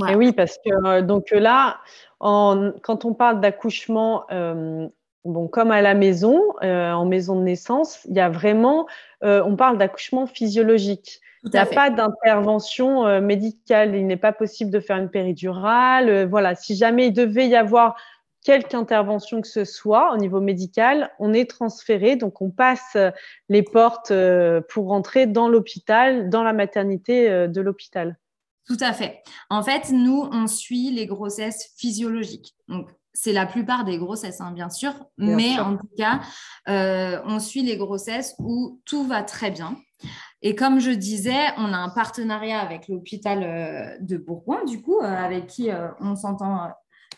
Et 0.08 0.14
oui, 0.14 0.32
parce 0.32 0.58
que 0.64 1.00
donc 1.00 1.30
là, 1.30 1.78
quand 2.20 3.04
on 3.04 3.14
parle 3.14 3.40
d'accouchement, 3.40 4.24
bon, 5.24 5.48
comme 5.48 5.70
à 5.70 5.80
la 5.80 5.94
maison, 5.94 6.42
en 6.60 7.04
maison 7.06 7.38
de 7.38 7.44
naissance, 7.44 8.04
il 8.08 8.16
y 8.16 8.20
a 8.20 8.28
vraiment, 8.28 8.88
on 9.22 9.54
parle 9.54 9.78
d'accouchement 9.78 10.26
physiologique. 10.26 11.20
Il 11.46 11.52
n'y 11.52 11.58
a 11.58 11.66
pas 11.66 11.90
d'intervention 11.90 13.06
euh, 13.06 13.20
médicale. 13.20 13.94
Il 13.94 14.06
n'est 14.06 14.16
pas 14.16 14.32
possible 14.32 14.70
de 14.70 14.80
faire 14.80 14.96
une 14.96 15.08
péridurale. 15.08 16.08
Euh, 16.08 16.26
voilà, 16.26 16.54
si 16.54 16.76
jamais 16.76 17.08
il 17.08 17.12
devait 17.12 17.48
y 17.48 17.56
avoir 17.56 17.96
quelque 18.44 18.74
intervention 18.74 19.40
que 19.40 19.48
ce 19.48 19.64
soit 19.64 20.12
au 20.12 20.18
niveau 20.18 20.40
médical, 20.40 21.10
on 21.18 21.32
est 21.32 21.50
transféré, 21.50 22.14
donc 22.14 22.40
on 22.40 22.50
passe 22.50 22.96
les 23.48 23.64
portes 23.64 24.12
pour 24.68 24.86
rentrer 24.86 25.26
dans 25.26 25.48
l'hôpital, 25.48 26.30
dans 26.30 26.44
la 26.44 26.52
maternité 26.52 27.48
de 27.48 27.60
l'hôpital. 27.60 28.16
Tout 28.64 28.76
à 28.78 28.92
fait. 28.92 29.22
En 29.50 29.64
fait, 29.64 29.90
nous, 29.90 30.28
on 30.32 30.46
suit 30.46 30.92
les 30.92 31.06
grossesses 31.06 31.72
physiologiques. 31.76 32.54
Donc, 32.68 32.88
c'est 33.16 33.32
la 33.32 33.46
plupart 33.46 33.84
des 33.84 33.96
grossesses, 33.96 34.40
hein, 34.40 34.52
bien 34.52 34.68
sûr, 34.68 34.92
mais 35.16 35.58
en 35.58 35.76
tout 35.78 35.88
cas, 35.96 36.20
euh, 36.68 37.18
on 37.24 37.38
suit 37.38 37.62
les 37.62 37.78
grossesses 37.78 38.34
où 38.38 38.80
tout 38.84 39.04
va 39.04 39.22
très 39.22 39.50
bien. 39.50 39.76
Et 40.42 40.54
comme 40.54 40.80
je 40.80 40.90
disais, 40.90 41.46
on 41.56 41.72
a 41.72 41.76
un 41.76 41.88
partenariat 41.88 42.60
avec 42.60 42.88
l'hôpital 42.88 43.42
euh, 43.42 43.96
de 44.00 44.16
Bourgoin, 44.16 44.64
du 44.64 44.82
coup, 44.82 45.00
euh, 45.00 45.04
avec 45.04 45.46
qui 45.46 45.70
on 46.00 46.14
s'entend 46.14 46.70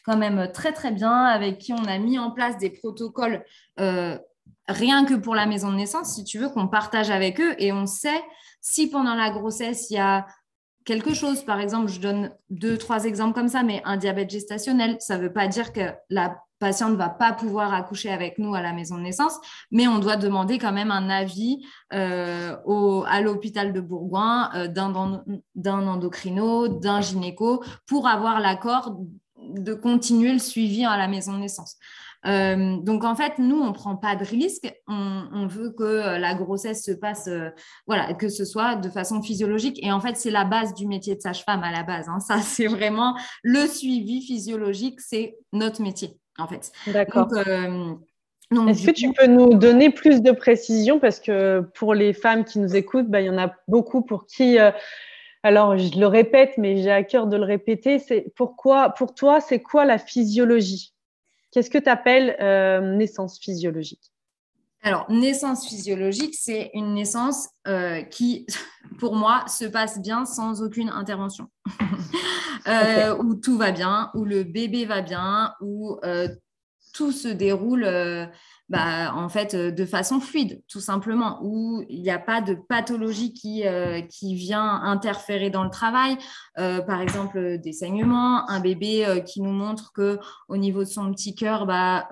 quand 0.04 0.16
même 0.16 0.50
très, 0.52 0.72
très 0.72 0.92
bien, 0.92 1.24
avec 1.24 1.58
qui 1.58 1.72
on 1.72 1.84
a 1.84 1.98
mis 1.98 2.18
en 2.18 2.30
place 2.30 2.56
des 2.58 2.70
protocoles 2.70 3.44
rien 4.68 5.04
que 5.04 5.14
pour 5.14 5.34
la 5.34 5.46
maison 5.46 5.70
de 5.70 5.76
naissance, 5.76 6.14
si 6.14 6.24
tu 6.24 6.38
veux, 6.38 6.48
qu'on 6.48 6.68
partage 6.68 7.10
avec 7.10 7.40
eux. 7.40 7.54
Et 7.58 7.72
on 7.72 7.86
sait 7.86 8.22
si 8.60 8.90
pendant 8.90 9.14
la 9.14 9.30
grossesse, 9.30 9.90
il 9.90 9.94
y 9.94 9.98
a 9.98 10.26
quelque 10.88 11.12
chose. 11.12 11.44
Par 11.44 11.60
exemple, 11.60 11.90
je 11.90 12.00
donne 12.00 12.30
deux, 12.48 12.78
trois 12.78 13.04
exemples 13.04 13.34
comme 13.34 13.48
ça, 13.48 13.62
mais 13.62 13.82
un 13.84 13.98
diabète 13.98 14.30
gestationnel, 14.30 14.96
ça 15.00 15.18
ne 15.18 15.22
veut 15.22 15.32
pas 15.32 15.46
dire 15.46 15.74
que 15.74 15.92
la 16.08 16.38
patiente 16.58 16.92
ne 16.92 16.96
va 16.96 17.10
pas 17.10 17.34
pouvoir 17.34 17.74
accoucher 17.74 18.10
avec 18.10 18.38
nous 18.38 18.54
à 18.54 18.62
la 18.62 18.72
maison 18.72 18.96
de 18.96 19.02
naissance, 19.02 19.38
mais 19.70 19.86
on 19.86 19.98
doit 19.98 20.16
demander 20.16 20.58
quand 20.58 20.72
même 20.72 20.90
un 20.90 21.10
avis 21.10 21.58
euh, 21.92 22.56
à 23.06 23.20
l'hôpital 23.20 23.74
de 23.74 23.80
Bourgoin 23.82 24.50
euh, 24.54 24.66
d'un 24.66 25.86
endocrino, 25.86 26.68
d'un 26.68 27.02
gynéco, 27.02 27.62
pour 27.86 28.08
avoir 28.08 28.40
l'accord 28.40 28.96
de 29.40 29.74
continuer 29.74 30.32
le 30.32 30.38
suivi 30.38 30.86
à 30.86 30.96
la 30.96 31.06
maison 31.06 31.34
de 31.34 31.38
naissance. 31.38 31.76
Euh, 32.28 32.76
donc 32.82 33.04
en 33.04 33.14
fait, 33.14 33.38
nous, 33.38 33.58
on 33.58 33.68
ne 33.68 33.72
prend 33.72 33.96
pas 33.96 34.16
de 34.16 34.24
risque. 34.24 34.72
On, 34.86 35.46
veut 35.46 35.70
que 35.70 35.82
euh, 35.82 36.18
la 36.18 36.34
grossesse 36.34 36.84
se 36.84 36.92
passe, 36.92 37.26
euh, 37.28 37.48
voilà, 37.86 38.12
que 38.14 38.28
ce 38.28 38.44
soit 38.44 38.76
de 38.76 38.88
façon 38.88 39.22
physiologique. 39.22 39.78
Et 39.82 39.90
en 39.90 40.00
fait, 40.00 40.16
c'est 40.16 40.30
la 40.30 40.44
base 40.44 40.74
du 40.74 40.86
métier 40.86 41.14
de 41.16 41.20
sage-femme 41.20 41.62
à 41.62 41.72
la 41.72 41.82
base. 41.82 42.08
Hein. 42.08 42.20
Ça, 42.20 42.38
c'est 42.42 42.66
vraiment 42.66 43.16
le 43.42 43.66
suivi 43.66 44.22
physiologique, 44.22 45.00
c'est 45.00 45.38
notre 45.52 45.82
métier, 45.82 46.18
en 46.38 46.46
fait. 46.46 46.70
D'accord. 46.86 47.28
Est-ce 48.66 48.86
que 48.86 48.92
tu 48.92 49.12
peux 49.12 49.26
nous 49.26 49.54
donner 49.54 49.90
plus 49.90 50.22
de 50.22 50.32
précision? 50.32 50.98
Parce 50.98 51.20
que 51.20 51.60
pour 51.74 51.94
les 51.94 52.14
femmes 52.14 52.44
qui 52.44 52.58
nous 52.58 52.76
écoutent, 52.76 53.08
bah, 53.08 53.20
il 53.20 53.26
y 53.26 53.30
en 53.30 53.38
a 53.38 53.52
beaucoup 53.68 54.02
pour 54.02 54.26
qui 54.26 54.58
alors, 55.44 55.78
je 55.78 55.96
le 55.98 56.06
répète, 56.06 56.54
mais 56.58 56.82
j'ai 56.82 56.90
à 56.90 57.04
cœur 57.04 57.28
de 57.28 57.36
le 57.36 57.44
répéter. 57.44 58.00
C'est 58.00 58.32
pourquoi, 58.34 58.90
pour 58.90 59.14
toi, 59.14 59.40
c'est 59.40 59.62
quoi 59.62 59.84
la 59.84 59.96
physiologie? 59.96 60.92
Qu'est-ce 61.50 61.70
que 61.70 61.78
tu 61.78 61.88
appelles 61.88 62.36
euh, 62.40 62.96
naissance 62.96 63.38
physiologique? 63.38 64.12
Alors, 64.82 65.10
naissance 65.10 65.66
physiologique, 65.66 66.36
c'est 66.38 66.70
une 66.74 66.94
naissance 66.94 67.48
euh, 67.66 68.02
qui, 68.02 68.46
pour 68.98 69.16
moi, 69.16 69.44
se 69.48 69.64
passe 69.64 70.00
bien 70.00 70.24
sans 70.24 70.62
aucune 70.62 70.88
intervention. 70.88 71.48
Euh, 72.66 73.16
où 73.16 73.34
tout 73.34 73.56
va 73.56 73.70
bien, 73.70 74.10
où 74.14 74.26
le 74.26 74.42
bébé 74.42 74.84
va 74.84 75.00
bien, 75.00 75.54
où 75.62 75.96
tout 76.92 77.12
se 77.12 77.28
déroule 77.28 77.86
bah, 78.68 79.14
en 79.14 79.30
fait, 79.30 79.54
euh, 79.54 79.70
de 79.70 79.84
façon 79.86 80.20
fluide, 80.20 80.62
tout 80.68 80.80
simplement, 80.80 81.38
où 81.42 81.82
il 81.88 82.02
n'y 82.02 82.10
a 82.10 82.18
pas 82.18 82.42
de 82.42 82.54
pathologie 82.54 83.32
qui, 83.32 83.66
euh, 83.66 84.02
qui 84.02 84.34
vient 84.34 84.82
interférer 84.82 85.48
dans 85.48 85.64
le 85.64 85.70
travail. 85.70 86.18
Euh, 86.58 86.82
par 86.82 87.00
exemple, 87.00 87.58
des 87.58 87.72
saignements, 87.72 88.48
un 88.50 88.60
bébé 88.60 89.22
qui 89.26 89.40
nous 89.40 89.52
montre 89.52 89.92
que 89.92 90.18
au 90.48 90.56
niveau 90.56 90.80
de 90.80 90.88
son 90.88 91.10
petit 91.12 91.34
cœur, 91.34 91.66
bah, 91.66 92.08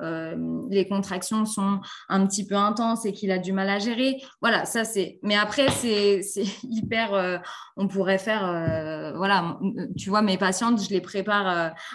les 0.71 0.87
contractions 0.89 1.45
sont 1.45 1.81
un 2.09 2.27
petit 2.27 2.47
peu 2.47 2.55
intenses 2.55 3.05
et 3.05 3.13
qu'il 3.13 3.31
a 3.31 3.39
du 3.39 3.53
mal 3.53 3.69
à 3.69 3.79
gérer. 3.79 4.23
Voilà, 4.41 4.65
ça 4.65 4.85
c'est. 4.85 5.19
Mais 5.23 5.37
après, 5.37 5.69
c'est 5.71 6.23
hyper. 6.63 7.43
on 7.77 7.89
pourrait 7.89 8.19
faire. 8.19 9.13
voilà, 9.17 9.59
tu 9.99 10.11
vois, 10.11 10.23
mes 10.23 10.39
patientes, 10.39 10.83
je 10.83 10.91
les 10.91 11.01
prépare 11.01 11.47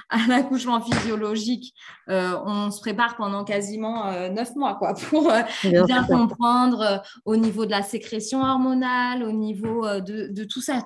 à 0.10 0.28
l'accouchement 0.28 0.82
physiologique. 0.82 1.74
on 2.08 2.70
se 2.70 2.82
prépare 2.82 3.16
pendant 3.16 3.44
quasiment 3.44 4.12
neuf 4.30 4.51
mois, 4.56 4.76
quoi, 4.76 4.94
pour 5.10 5.30
euh, 5.30 5.42
bien, 5.64 6.04
comprendre 6.04 6.82
euh, 6.82 6.98
au 7.26 7.36
niveau 7.36 7.66
de 7.66 7.72
la 7.72 7.84
sécrétion 7.84 8.42
hormonale, 8.42 9.24
au 9.24 9.32
niveau 9.32 9.86
euh, 9.86 10.00
de, 10.00 10.44
tout 10.44 10.62
ça. 10.62 10.86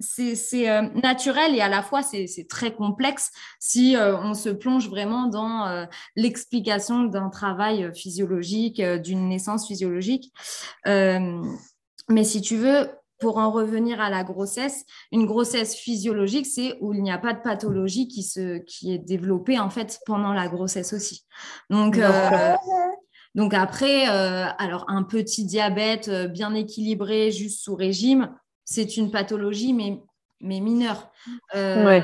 c'est 0.00 0.66
naturel 0.94 1.54
et 1.54 1.60
à 1.60 1.68
la 1.68 1.82
fois 1.82 2.02
c'est 2.02 2.46
très 2.48 2.74
complexe 2.74 3.30
si 3.58 3.96
on 3.98 4.34
se 4.34 4.50
plonge 4.50 4.88
vraiment 4.88 5.26
dans 5.26 5.86
l'explication 6.14 7.04
d'un 7.04 7.30
travail 7.30 7.90
physiologique, 7.94 8.82
d'une 8.82 9.28
naissance 9.28 9.66
physiologique. 9.66 10.32
mais 10.86 12.24
si 12.24 12.42
tu 12.42 12.56
veux, 12.56 12.88
pour 13.22 13.38
en 13.38 13.52
revenir 13.52 14.00
à 14.00 14.10
la 14.10 14.24
grossesse, 14.24 14.84
une 15.12 15.26
grossesse 15.26 15.76
physiologique, 15.76 16.44
c'est 16.44 16.76
où 16.80 16.92
il 16.92 17.02
n'y 17.04 17.12
a 17.12 17.18
pas 17.18 17.32
de 17.32 17.40
pathologie 17.40 18.08
qui, 18.08 18.24
se, 18.24 18.58
qui 18.58 18.92
est 18.92 18.98
développée 18.98 19.60
en 19.60 19.70
fait 19.70 20.00
pendant 20.06 20.32
la 20.32 20.48
grossesse 20.48 20.92
aussi. 20.92 21.24
Donc, 21.70 21.96
donc 23.36 23.54
après, 23.54 24.08
euh, 24.08 24.46
alors 24.58 24.84
un 24.88 25.04
petit 25.04 25.44
diabète 25.44 26.08
euh, 26.08 26.26
bien 26.26 26.52
équilibré, 26.52 27.30
juste 27.30 27.62
sous 27.62 27.76
régime, 27.76 28.34
c'est 28.64 28.96
une 28.96 29.12
pathologie, 29.12 29.72
mais, 29.72 30.00
mais 30.40 30.60
mineure. 30.60 31.10
Euh, 31.54 32.02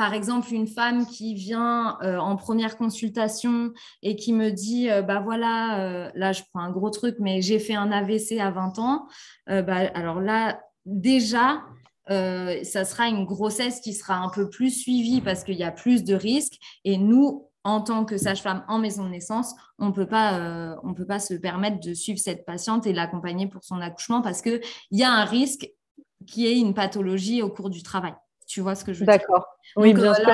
par 0.00 0.14
exemple, 0.14 0.54
une 0.54 0.66
femme 0.66 1.04
qui 1.06 1.34
vient 1.34 1.98
en 2.00 2.34
première 2.36 2.78
consultation 2.78 3.70
et 4.02 4.16
qui 4.16 4.32
me 4.32 4.48
dit, 4.50 4.88
bah 5.06 5.20
voilà, 5.20 6.10
là 6.14 6.32
je 6.32 6.40
prends 6.50 6.62
un 6.62 6.70
gros 6.70 6.88
truc, 6.88 7.16
mais 7.18 7.42
j'ai 7.42 7.58
fait 7.58 7.74
un 7.74 7.92
AVC 7.92 8.40
à 8.40 8.50
20 8.50 8.78
ans. 8.78 9.08
Bah, 9.46 9.90
alors 9.92 10.22
là, 10.22 10.58
déjà, 10.86 11.60
ça 12.08 12.84
sera 12.86 13.08
une 13.08 13.26
grossesse 13.26 13.80
qui 13.80 13.92
sera 13.92 14.16
un 14.16 14.30
peu 14.30 14.48
plus 14.48 14.70
suivie 14.70 15.20
parce 15.20 15.44
qu'il 15.44 15.56
y 15.56 15.64
a 15.64 15.70
plus 15.70 16.02
de 16.02 16.14
risques. 16.14 16.58
Et 16.86 16.96
nous, 16.96 17.50
en 17.64 17.82
tant 17.82 18.04
que 18.04 18.16
sage-femme 18.16 18.64
en 18.68 18.78
maison 18.78 19.04
de 19.04 19.10
naissance, 19.10 19.54
on 19.78 19.88
ne 19.88 19.92
peut 19.92 20.06
pas 20.06 20.38
euh, 20.38 21.18
se 21.18 21.34
permettre 21.34 21.80
de 21.80 21.92
suivre 21.94 22.18
cette 22.18 22.46
patiente 22.46 22.86
et 22.86 22.92
l'accompagner 22.92 23.48
pour 23.48 23.64
son 23.64 23.80
accouchement 23.80 24.22
parce 24.22 24.40
qu'il 24.40 24.62
y 24.92 25.02
a 25.02 25.12
un 25.12 25.24
risque 25.24 25.70
qui 26.26 26.46
est 26.46 26.58
une 26.58 26.74
pathologie 26.74 27.42
au 27.42 27.50
cours 27.50 27.70
du 27.70 27.82
travail. 27.82 28.14
Tu 28.50 28.60
vois 28.60 28.74
ce 28.74 28.84
que 28.84 28.92
je 28.92 29.00
veux 29.00 29.06
dire 29.06 29.14
D'accord. 29.14 29.46
Oui, 29.76 29.94
bien 29.94 30.10
euh, 30.10 30.14
sûr. 30.14 30.26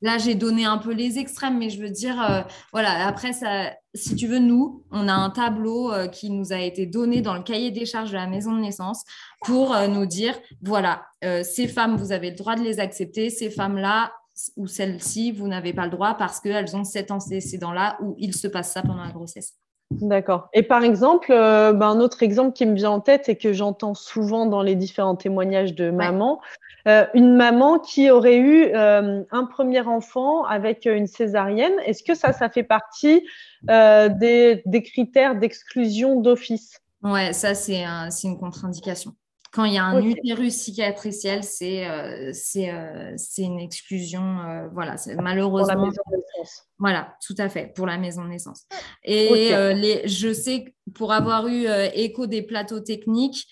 Là, 0.00 0.18
j'ai 0.18 0.36
donné 0.36 0.64
un 0.64 0.78
peu 0.78 0.92
les 0.92 1.18
extrêmes, 1.18 1.58
mais 1.58 1.70
je 1.70 1.80
veux 1.80 1.90
dire, 1.90 2.22
euh, 2.22 2.42
voilà, 2.72 3.04
après, 3.06 3.32
ça, 3.32 3.72
si 3.94 4.14
tu 4.14 4.28
veux, 4.28 4.38
nous, 4.38 4.84
on 4.92 5.08
a 5.08 5.12
un 5.12 5.30
tableau 5.30 5.92
qui 6.12 6.30
nous 6.30 6.52
a 6.52 6.58
été 6.58 6.86
donné 6.86 7.20
dans 7.20 7.34
le 7.34 7.42
cahier 7.42 7.72
des 7.72 7.84
charges 7.84 8.10
de 8.10 8.16
la 8.16 8.28
maison 8.28 8.52
de 8.52 8.60
naissance 8.60 9.02
pour 9.40 9.74
nous 9.88 10.06
dire, 10.06 10.38
voilà, 10.62 11.06
ces 11.42 11.66
femmes, 11.66 11.96
vous 11.96 12.12
avez 12.12 12.30
le 12.30 12.36
droit 12.36 12.54
de 12.54 12.62
les 12.62 12.80
accepter, 12.80 13.30
ces 13.30 13.50
femmes-là, 13.50 14.12
ou 14.56 14.66
celles-ci, 14.66 15.32
vous 15.32 15.48
n'avez 15.48 15.72
pas 15.72 15.84
le 15.84 15.90
droit 15.90 16.14
parce 16.14 16.40
qu'elles 16.40 16.76
ont 16.76 16.84
cet 16.84 17.10
antécédent-là 17.10 17.96
où 18.02 18.14
il 18.18 18.34
se 18.34 18.46
passe 18.46 18.72
ça 18.72 18.82
pendant 18.82 19.04
la 19.04 19.12
grossesse. 19.12 19.54
D'accord. 19.90 20.48
Et 20.52 20.62
par 20.62 20.82
exemple, 20.82 21.30
euh, 21.30 21.72
ben, 21.72 21.88
un 21.88 22.00
autre 22.00 22.22
exemple 22.22 22.52
qui 22.52 22.66
me 22.66 22.74
vient 22.74 22.90
en 22.90 23.00
tête 23.00 23.28
et 23.28 23.36
que 23.36 23.52
j'entends 23.52 23.94
souvent 23.94 24.46
dans 24.46 24.62
les 24.62 24.74
différents 24.74 25.16
témoignages 25.16 25.74
de 25.74 25.90
mamans, 25.90 26.40
euh, 26.88 27.06
une 27.14 27.36
maman 27.36 27.78
qui 27.78 28.10
aurait 28.10 28.38
eu 28.38 28.66
euh, 28.74 29.22
un 29.30 29.44
premier 29.44 29.80
enfant 29.80 30.44
avec 30.44 30.86
une 30.86 31.06
césarienne, 31.06 31.74
est-ce 31.86 32.02
que 32.02 32.14
ça, 32.14 32.32
ça 32.32 32.48
fait 32.48 32.64
partie 32.64 33.26
des, 33.68 34.62
des, 34.66 34.82
critères 34.82 35.36
d'exclusion 35.36 36.20
d'office? 36.20 36.80
Ouais, 37.02 37.32
ça, 37.32 37.54
c'est 37.54 37.84
une 38.24 38.38
contre-indication. 38.38 39.14
Quand 39.54 39.64
il 39.64 39.74
y 39.74 39.78
a 39.78 39.84
un 39.84 40.02
utérus 40.02 40.52
cicatriciel, 40.54 41.44
c'est 41.44 41.88
euh, 41.88 42.32
euh, 42.32 43.12
c'est 43.16 43.42
une 43.42 43.60
exclusion. 43.60 44.40
Euh, 44.40 44.66
voilà, 44.72 44.96
malheureusement. 45.22 45.74
Pour 45.74 45.82
la 45.82 45.86
maison 45.86 46.02
de 46.10 46.16
naissance. 46.16 46.62
Voilà, 46.76 47.16
tout 47.24 47.36
à 47.38 47.48
fait, 47.48 47.72
pour 47.72 47.86
la 47.86 47.96
maison 47.96 48.24
de 48.24 48.30
naissance. 48.30 48.66
Et 49.04 49.50
les, 49.74 50.08
je 50.08 50.32
sais 50.32 50.74
pour 50.92 51.12
avoir 51.12 51.46
eu 51.46 51.66
écho 51.94 52.26
des 52.26 52.42
plateaux 52.42 52.80
techniques, 52.80 53.46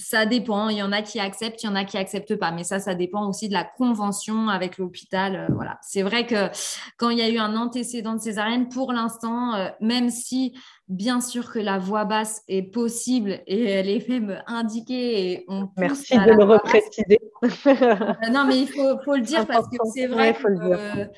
ça 0.00 0.26
dépend. 0.26 0.68
Il 0.68 0.78
y 0.78 0.82
en 0.82 0.92
a 0.92 1.02
qui 1.02 1.20
acceptent, 1.20 1.62
il 1.62 1.66
y 1.66 1.68
en 1.68 1.74
a 1.74 1.84
qui 1.84 1.98
acceptent 1.98 2.36
pas. 2.36 2.50
Mais 2.50 2.64
ça, 2.64 2.78
ça 2.78 2.94
dépend 2.94 3.28
aussi 3.28 3.48
de 3.48 3.52
la 3.52 3.64
convention 3.64 4.48
avec 4.48 4.78
l'hôpital. 4.78 5.36
Euh, 5.36 5.54
voilà. 5.54 5.78
C'est 5.82 6.02
vrai 6.02 6.26
que 6.26 6.48
quand 6.96 7.10
il 7.10 7.18
y 7.18 7.22
a 7.22 7.28
eu 7.28 7.38
un 7.38 7.56
antécédent 7.56 8.14
de 8.14 8.20
césarienne, 8.20 8.68
pour 8.68 8.92
l'instant, 8.92 9.54
euh, 9.54 9.68
même 9.80 10.10
si 10.10 10.54
bien 10.88 11.20
sûr 11.20 11.52
que 11.52 11.58
la 11.58 11.78
voix 11.78 12.04
basse 12.04 12.42
est 12.48 12.62
possible 12.62 13.40
et 13.46 13.64
elle 13.64 13.88
est 13.88 14.08
même 14.08 14.42
indiquée 14.46 15.32
et 15.32 15.44
on 15.48 15.68
Merci 15.76 16.18
de 16.18 16.32
le 16.32 16.44
repréciser. 16.44 17.20
Euh, 17.42 18.30
non, 18.30 18.44
mais 18.44 18.60
il 18.60 18.68
faut, 18.68 18.98
faut 19.04 19.14
le 19.14 19.22
dire 19.22 19.46
parce 19.46 19.68
que 19.68 19.76
c'est 19.94 20.06
vrai 20.06 20.34
que 20.34 21.08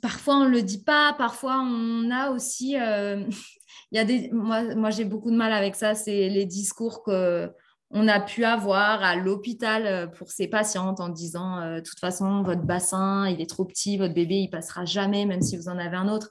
parfois 0.00 0.36
on 0.36 0.44
le 0.44 0.62
dit 0.62 0.82
pas, 0.82 1.14
parfois 1.18 1.60
on 1.62 2.10
a 2.10 2.30
aussi. 2.30 2.76
il 3.92 3.96
y 3.96 3.98
a 3.98 4.04
des, 4.04 4.30
moi, 4.32 4.74
moi 4.74 4.90
j'ai 4.90 5.04
beaucoup 5.04 5.30
de 5.30 5.36
mal 5.36 5.52
avec 5.52 5.74
ça, 5.74 5.94
c'est 5.94 6.28
les 6.28 6.46
discours 6.46 7.02
que 7.02 7.50
on 7.90 8.06
a 8.08 8.20
pu 8.20 8.44
avoir 8.44 9.02
à 9.02 9.16
l'hôpital 9.16 10.10
pour 10.12 10.30
ces 10.30 10.46
patientes 10.46 11.00
en 11.00 11.08
disant 11.08 11.76
de 11.76 11.80
toute 11.80 11.98
façon 11.98 12.42
votre 12.42 12.62
bassin 12.62 13.28
il 13.28 13.40
est 13.40 13.50
trop 13.50 13.64
petit 13.64 13.98
votre 13.98 14.14
bébé 14.14 14.36
il 14.36 14.48
passera 14.48 14.84
jamais 14.84 15.26
même 15.26 15.42
si 15.42 15.56
vous 15.56 15.68
en 15.68 15.76
avez 15.76 15.96
un 15.96 16.08
autre 16.08 16.30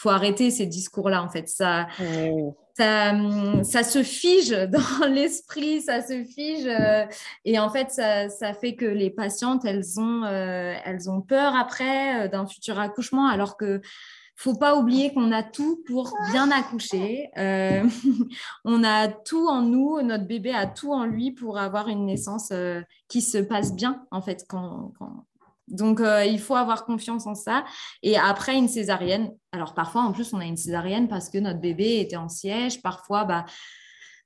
faut 0.00 0.08
arrêter 0.08 0.50
ces 0.50 0.64
discours-là, 0.64 1.22
en 1.22 1.28
fait. 1.28 1.46
Ça, 1.48 1.86
ça, 2.78 3.82
se 3.82 4.02
fige 4.02 4.50
dans 4.70 5.06
l'esprit, 5.06 5.82
ça 5.82 6.00
se 6.00 6.24
fige. 6.24 6.66
Euh, 6.66 7.04
et 7.44 7.58
en 7.58 7.68
fait, 7.68 7.90
ça, 7.90 8.54
fait 8.54 8.76
que 8.76 8.86
les 8.86 9.10
patientes, 9.10 9.64
elles 9.66 10.00
ont, 10.00 10.24
euh, 10.24 10.74
elles 10.84 11.10
ont 11.10 11.20
peur 11.20 11.54
après 11.54 12.24
euh, 12.24 12.28
d'un 12.28 12.46
futur 12.46 12.78
accouchement, 12.78 13.28
alors 13.28 13.58
que 13.58 13.82
faut 14.42 14.56
pas 14.56 14.76
oublier 14.76 15.12
qu'on 15.12 15.32
a 15.32 15.42
tout 15.42 15.82
pour 15.86 16.12
bien 16.32 16.50
accoucher. 16.50 17.28
on 18.64 18.84
a 18.84 19.08
tout 19.08 19.46
en 19.46 19.62
nous, 19.62 20.00
notre 20.02 20.26
bébé 20.26 20.52
a 20.52 20.66
tout 20.66 20.92
en 20.92 21.04
lui 21.04 21.32
pour 21.32 21.58
avoir 21.58 21.88
une 21.88 22.06
naissance 22.06 22.52
qui 23.08 23.20
se 23.20 23.38
passe 23.38 23.74
bien, 23.74 24.06
en 24.10 24.22
fait, 24.22 24.46
donc, 25.70 26.00
euh, 26.00 26.24
il 26.24 26.40
faut 26.40 26.56
avoir 26.56 26.84
confiance 26.84 27.26
en 27.26 27.34
ça. 27.34 27.64
Et 28.02 28.18
après, 28.18 28.56
une 28.56 28.68
césarienne. 28.68 29.32
Alors, 29.52 29.72
parfois, 29.74 30.02
en 30.02 30.12
plus, 30.12 30.32
on 30.32 30.40
a 30.40 30.44
une 30.44 30.56
césarienne 30.56 31.08
parce 31.08 31.30
que 31.30 31.38
notre 31.38 31.60
bébé 31.60 32.00
était 32.00 32.16
en 32.16 32.28
siège. 32.28 32.82
Parfois, 32.82 33.24
bah, 33.24 33.46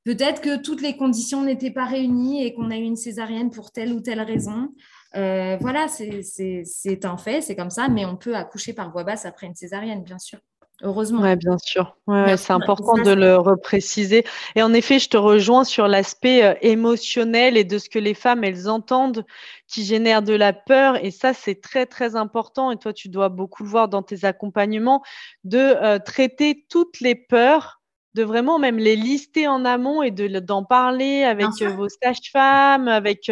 peut-être 0.04 0.40
que 0.40 0.56
toutes 0.56 0.80
les 0.80 0.97
conditions 0.97 1.42
n'étaient 1.42 1.71
pas 1.71 1.85
réunies 1.85 2.44
et 2.44 2.54
qu'on 2.54 2.71
a 2.71 2.76
eu 2.76 2.83
une 2.83 2.97
césarienne 2.97 3.50
pour 3.50 3.73
telle 3.73 3.92
ou 3.92 4.00
telle 4.00 4.23
raison. 4.23 4.71
Euh, 5.16 5.56
voilà, 5.61 5.87
c'est 5.88 7.04
un 7.04 7.16
fait, 7.16 7.40
c'est 7.40 7.56
comme 7.56 7.71
ça. 7.71 7.88
Mais 7.88 8.04
on 8.04 8.16
peut 8.16 8.35
accoucher 8.35 8.73
par 8.73 8.90
voie 8.90 9.04
basse 9.04 9.26
après 9.26 9.47
une 9.47 9.54
césarienne, 9.54 10.02
bien 10.02 10.18
sûr. 10.18 10.38
Heureusement. 10.83 11.23
Oui, 11.23 11.37
bien 11.37 11.56
sûr. 11.59 11.97
c'est 12.09 12.52
important 12.52 13.00
de 13.00 13.12
le 13.12 13.37
repréciser. 13.37 14.25
Et 14.56 14.62
en 14.62 14.75
effet, 14.75 14.99
je 14.99 15.09
te 15.09 15.16
rejoins 15.16 15.62
sur 15.62 15.87
l'aspect 15.87 16.44
euh, 16.44 16.54
émotionnel 16.62 17.56
et 17.56 17.62
de 17.62 17.78
ce 17.78 17.88
que 17.88 18.00
les 18.00 18.14
femmes, 18.14 18.42
elles 18.42 18.68
entendent 18.68 19.25
qui 19.68 19.85
génère 19.85 20.23
de 20.23 20.35
la 20.35 20.52
peur. 20.52 21.02
Et 21.04 21.12
ça, 21.12 21.33
c'est 21.33 21.61
très, 21.61 21.87
très 21.87 22.16
important. 22.16 22.73
Et 22.73 22.76
toi, 22.76 22.92
tu 22.92 23.09
dois 23.09 23.28
beaucoup 23.28 23.62
le 23.62 23.68
voir 23.68 23.88
dans 23.88 24.02
tes 24.02 24.25
accompagnements, 24.25 25.02
de 25.44 25.59
euh, 25.59 26.00
traiter 26.00 26.66
toutes 26.68 27.00
les 27.00 27.14
peurs 27.14 27.80
de 28.14 28.23
vraiment 28.23 28.59
même 28.59 28.78
les 28.78 28.97
lister 28.97 29.49
en 29.49 29.64
amont 29.64 30.02
et 30.02 30.11
de 30.11 30.38
d'en 30.40 30.64
parler 30.64 31.25
avec 31.25 31.49
euh, 31.62 31.71
vos 31.71 31.88
sages-femmes, 31.88 32.88
avec 32.88 33.30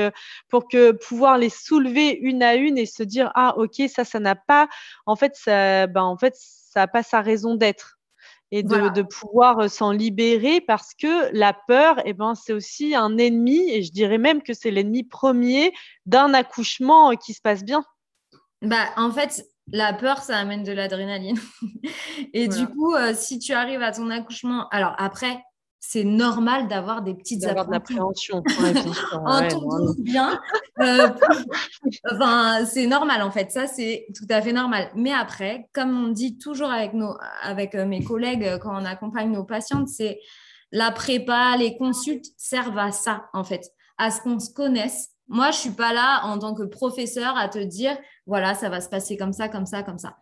pour 0.49 0.69
que 0.69 0.93
pouvoir 0.93 1.39
les 1.39 1.51
soulever 1.51 2.11
une 2.11 2.43
à 2.43 2.55
une 2.55 2.79
et 2.79 2.87
se 2.87 3.03
dire 3.03 3.31
ah 3.35 3.55
ok 3.57 3.83
ça 3.89 4.05
ça 4.05 4.21
n'a 4.21 4.35
pas 4.35 4.69
en 5.07 5.17
fait 5.17 5.35
ça 5.37 5.87
ben 5.87 6.03
en 6.03 6.17
fait 6.17 6.35
ça 6.73 6.81
n'a 6.81 6.87
pas 6.89 7.03
sa 7.03 7.21
raison 7.21 7.55
d'être. 7.55 7.99
Et 8.55 8.63
de, 8.63 9.01
pouvoir 9.01 9.61
euh, 9.61 9.69
s'en 9.69 9.93
libérer 9.93 10.61
parce 10.61 10.93
que 10.93 11.35
la 11.35 11.55
peur, 11.55 11.97
eh 12.05 12.13
ben, 12.13 12.35
c'est 12.35 12.53
aussi 12.53 12.95
un 12.95 13.17
ennemi, 13.17 13.71
et 13.71 13.83
je 13.83 13.91
dirais 13.91 14.19
même 14.19 14.43
que 14.43 14.53
c'est 14.53 14.71
l'ennemi 14.71 15.05
premier 15.05 15.73
d'un 16.05 16.35
accouchement 16.35 17.13
euh, 17.13 17.15
qui 17.15 17.33
se 17.33 17.41
passe 17.41 17.65
bien. 17.65 17.83
Bah, 18.61 18.91
en 18.97 19.11
fait, 19.11 19.47
la 19.73 19.95
peur, 19.95 20.19
ça 20.19 20.37
amène 20.37 20.63
de 20.63 20.73
l'adrénaline. 20.73 21.39
et 22.35 22.47
du 22.47 22.67
coup, 22.67 22.95
euh, 22.95 23.13
si 23.15 23.39
tu 23.39 23.53
arrives 23.53 23.83
à 23.83 23.91
ton 23.93 24.11
accouchement, 24.11 24.69
alors 24.69 24.95
après, 24.99 25.43
c'est 25.85 26.05
normal 26.05 26.69
d'avoir 26.69 27.03
des 27.03 27.15
petites 27.15 27.45
appréhensions. 27.45 28.43
en 29.15 29.49
tout 29.49 29.95
bien. 29.99 30.41
Euh, 30.81 31.09
enfin, 32.13 32.65
c'est 32.67 32.87
normal 32.87 33.23
en 33.23 33.31
fait. 33.31 33.51
Ça, 33.51 33.67
c'est 33.67 34.07
tout 34.15 34.27
à 34.31 34.41
fait 34.41 34.53
normal. 34.53 34.91
Mais 34.95 35.13
après, 35.13 35.69
comme 35.73 36.05
on 36.05 36.09
dit 36.09 36.39
toujours 36.39 36.71
avec, 36.71 36.93
nos, 36.93 37.17
avec 37.43 37.75
euh, 37.75 37.85
mes 37.85 38.05
collègues 38.05 38.59
quand 38.63 38.81
on 38.81 38.85
accompagne 38.85 39.33
nos 39.33 39.45
patientes, 39.45 39.89
c'est 39.89 40.21
la 40.71 40.93
prépa, 40.93 41.57
les 41.59 41.77
consultes 41.77 42.27
servent 42.37 42.79
à 42.79 42.93
ça 42.93 43.25
en 43.33 43.43
fait, 43.43 43.71
à 43.99 44.11
ce 44.11 44.21
qu'on 44.21 44.39
se 44.39 44.53
connaisse. 44.53 45.09
Moi, 45.33 45.51
je 45.51 45.57
suis 45.57 45.71
pas 45.71 45.95
là 45.95 46.21
en 46.25 46.39
tant 46.39 46.53
que 46.53 46.63
professeur 46.63 47.39
à 47.39 47.49
te 47.49 47.59
dire, 47.59 47.97
voilà, 48.27 48.55
ça 48.55 48.69
va 48.69 48.83
se 48.83 48.91
passer 48.91 49.17
comme 49.17 49.33
ça, 49.33 49.49
comme 49.49 49.65
ça, 49.65 49.83
comme 49.83 49.97
ça. 49.97 50.19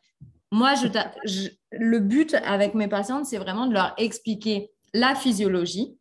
Moi, 0.52 0.74
je 0.76 1.48
le 1.72 1.98
but 1.98 2.34
avec 2.34 2.74
mes 2.74 2.86
patientes, 2.86 3.26
c'est 3.26 3.38
vraiment 3.38 3.66
de 3.66 3.74
leur 3.74 3.92
expliquer 3.98 4.70
la 4.94 5.16
physiologie. 5.16 5.98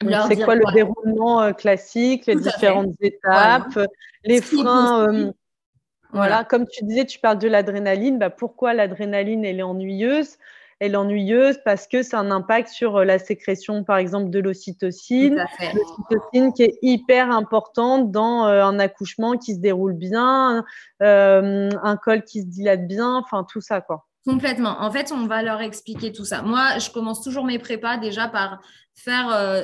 C'est 0.00 0.42
quoi 0.42 0.54
le 0.54 0.72
déroulement 0.72 1.42
euh, 1.42 1.52
classique, 1.52 2.24
les 2.24 2.36
différentes 2.36 2.94
étapes, 3.02 3.78
les 4.24 4.40
freins 4.40 5.06
euh, 5.12 5.30
voilà. 6.12 6.44
comme 6.44 6.66
tu 6.66 6.84
disais, 6.84 7.04
tu 7.04 7.18
parles 7.18 7.38
de 7.38 7.46
l'adrénaline. 7.46 8.18
Bah, 8.18 8.30
pourquoi 8.30 8.72
l'adrénaline, 8.72 9.44
elle 9.44 9.60
est 9.60 9.62
ennuyeuse? 9.62 10.38
Elle 10.80 10.94
est 10.94 10.96
ennuyeuse 10.96 11.58
parce 11.64 11.86
que 11.86 12.02
c'est 12.02 12.16
un 12.16 12.30
impact 12.30 12.68
sur 12.68 12.96
euh, 12.96 13.04
la 13.04 13.18
sécrétion, 13.18 13.84
par 13.84 13.98
exemple, 13.98 14.30
de 14.30 14.40
l'ocytocine. 14.40 15.36
L'ocytocine 15.60 16.52
qui 16.52 16.64
est 16.64 16.78
hyper 16.82 17.30
importante 17.30 18.10
dans 18.10 18.44
un 18.44 18.78
accouchement 18.78 19.36
qui 19.36 19.54
se 19.54 19.60
déroule 19.60 19.92
bien, 19.92 20.64
un 21.00 21.96
col 22.02 22.24
qui 22.24 22.42
se 22.42 22.46
dilate 22.46 22.86
bien, 22.88 23.16
enfin 23.16 23.46
tout 23.48 23.60
ça, 23.60 23.80
quoi. 23.80 24.06
Complètement. 24.26 24.76
En 24.80 24.90
fait, 24.90 25.12
on 25.12 25.26
va 25.26 25.42
leur 25.42 25.60
expliquer 25.62 26.12
tout 26.12 26.24
ça. 26.24 26.42
Moi, 26.42 26.78
je 26.78 26.90
commence 26.90 27.22
toujours 27.22 27.44
mes 27.44 27.58
prépas 27.58 27.96
déjà 27.96 28.28
par 28.28 28.60
faire 28.94 29.32
euh, 29.32 29.62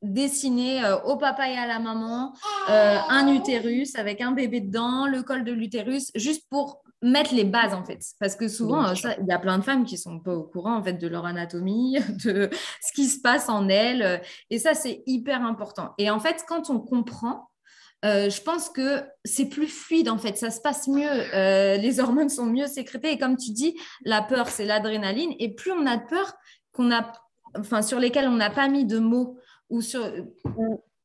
dessiner 0.00 0.82
euh, 0.84 0.98
au 1.02 1.16
papa 1.16 1.48
et 1.50 1.56
à 1.56 1.66
la 1.66 1.78
maman 1.78 2.32
euh, 2.70 2.96
un 3.08 3.28
utérus 3.28 3.96
avec 3.96 4.20
un 4.22 4.32
bébé 4.32 4.60
dedans, 4.60 5.06
le 5.06 5.22
col 5.22 5.44
de 5.44 5.52
l'utérus, 5.52 6.10
juste 6.14 6.48
pour 6.48 6.82
mettre 7.02 7.34
les 7.34 7.44
bases 7.44 7.74
en 7.74 7.84
fait. 7.84 8.00
Parce 8.20 8.36
que 8.36 8.48
souvent, 8.48 8.92
il 8.92 9.26
y 9.26 9.32
a 9.32 9.38
plein 9.38 9.58
de 9.58 9.64
femmes 9.64 9.84
qui 9.84 9.98
sont 9.98 10.20
pas 10.20 10.34
au 10.34 10.44
courant 10.44 10.76
en 10.76 10.82
fait 10.82 10.94
de 10.94 11.08
leur 11.08 11.26
anatomie, 11.26 11.98
de 12.24 12.50
ce 12.82 12.92
qui 12.94 13.06
se 13.06 13.20
passe 13.20 13.48
en 13.48 13.68
elles. 13.68 14.22
Et 14.50 14.58
ça, 14.58 14.74
c'est 14.74 15.02
hyper 15.06 15.44
important. 15.44 15.94
Et 15.98 16.10
en 16.10 16.20
fait, 16.20 16.44
quand 16.48 16.70
on 16.70 16.80
comprend, 16.80 17.48
euh, 18.04 18.30
je 18.30 18.40
pense 18.42 18.68
que 18.68 19.02
c'est 19.24 19.48
plus 19.48 19.66
fluide 19.66 20.08
en 20.08 20.18
fait, 20.18 20.36
ça 20.36 20.52
se 20.52 20.60
passe 20.60 20.86
mieux, 20.86 21.08
euh, 21.34 21.76
les 21.78 21.98
hormones 21.98 22.28
sont 22.28 22.46
mieux 22.46 22.68
sécrétées 22.68 23.10
et 23.10 23.18
comme 23.18 23.36
tu 23.36 23.50
dis, 23.50 23.76
la 24.04 24.22
peur 24.22 24.46
c'est 24.50 24.64
l'adrénaline 24.64 25.34
et 25.40 25.52
plus 25.52 25.72
on 25.72 25.84
a 25.84 25.96
de 25.96 26.06
peur 26.06 26.32
qu'on 26.70 26.92
a, 26.92 27.12
enfin 27.58 27.82
sur 27.82 27.98
lesquelles 27.98 28.28
on 28.28 28.36
n'a 28.36 28.50
pas 28.50 28.68
mis 28.68 28.84
de 28.84 29.00
mots 29.00 29.36
ou 29.68 29.80
sur 29.80 30.08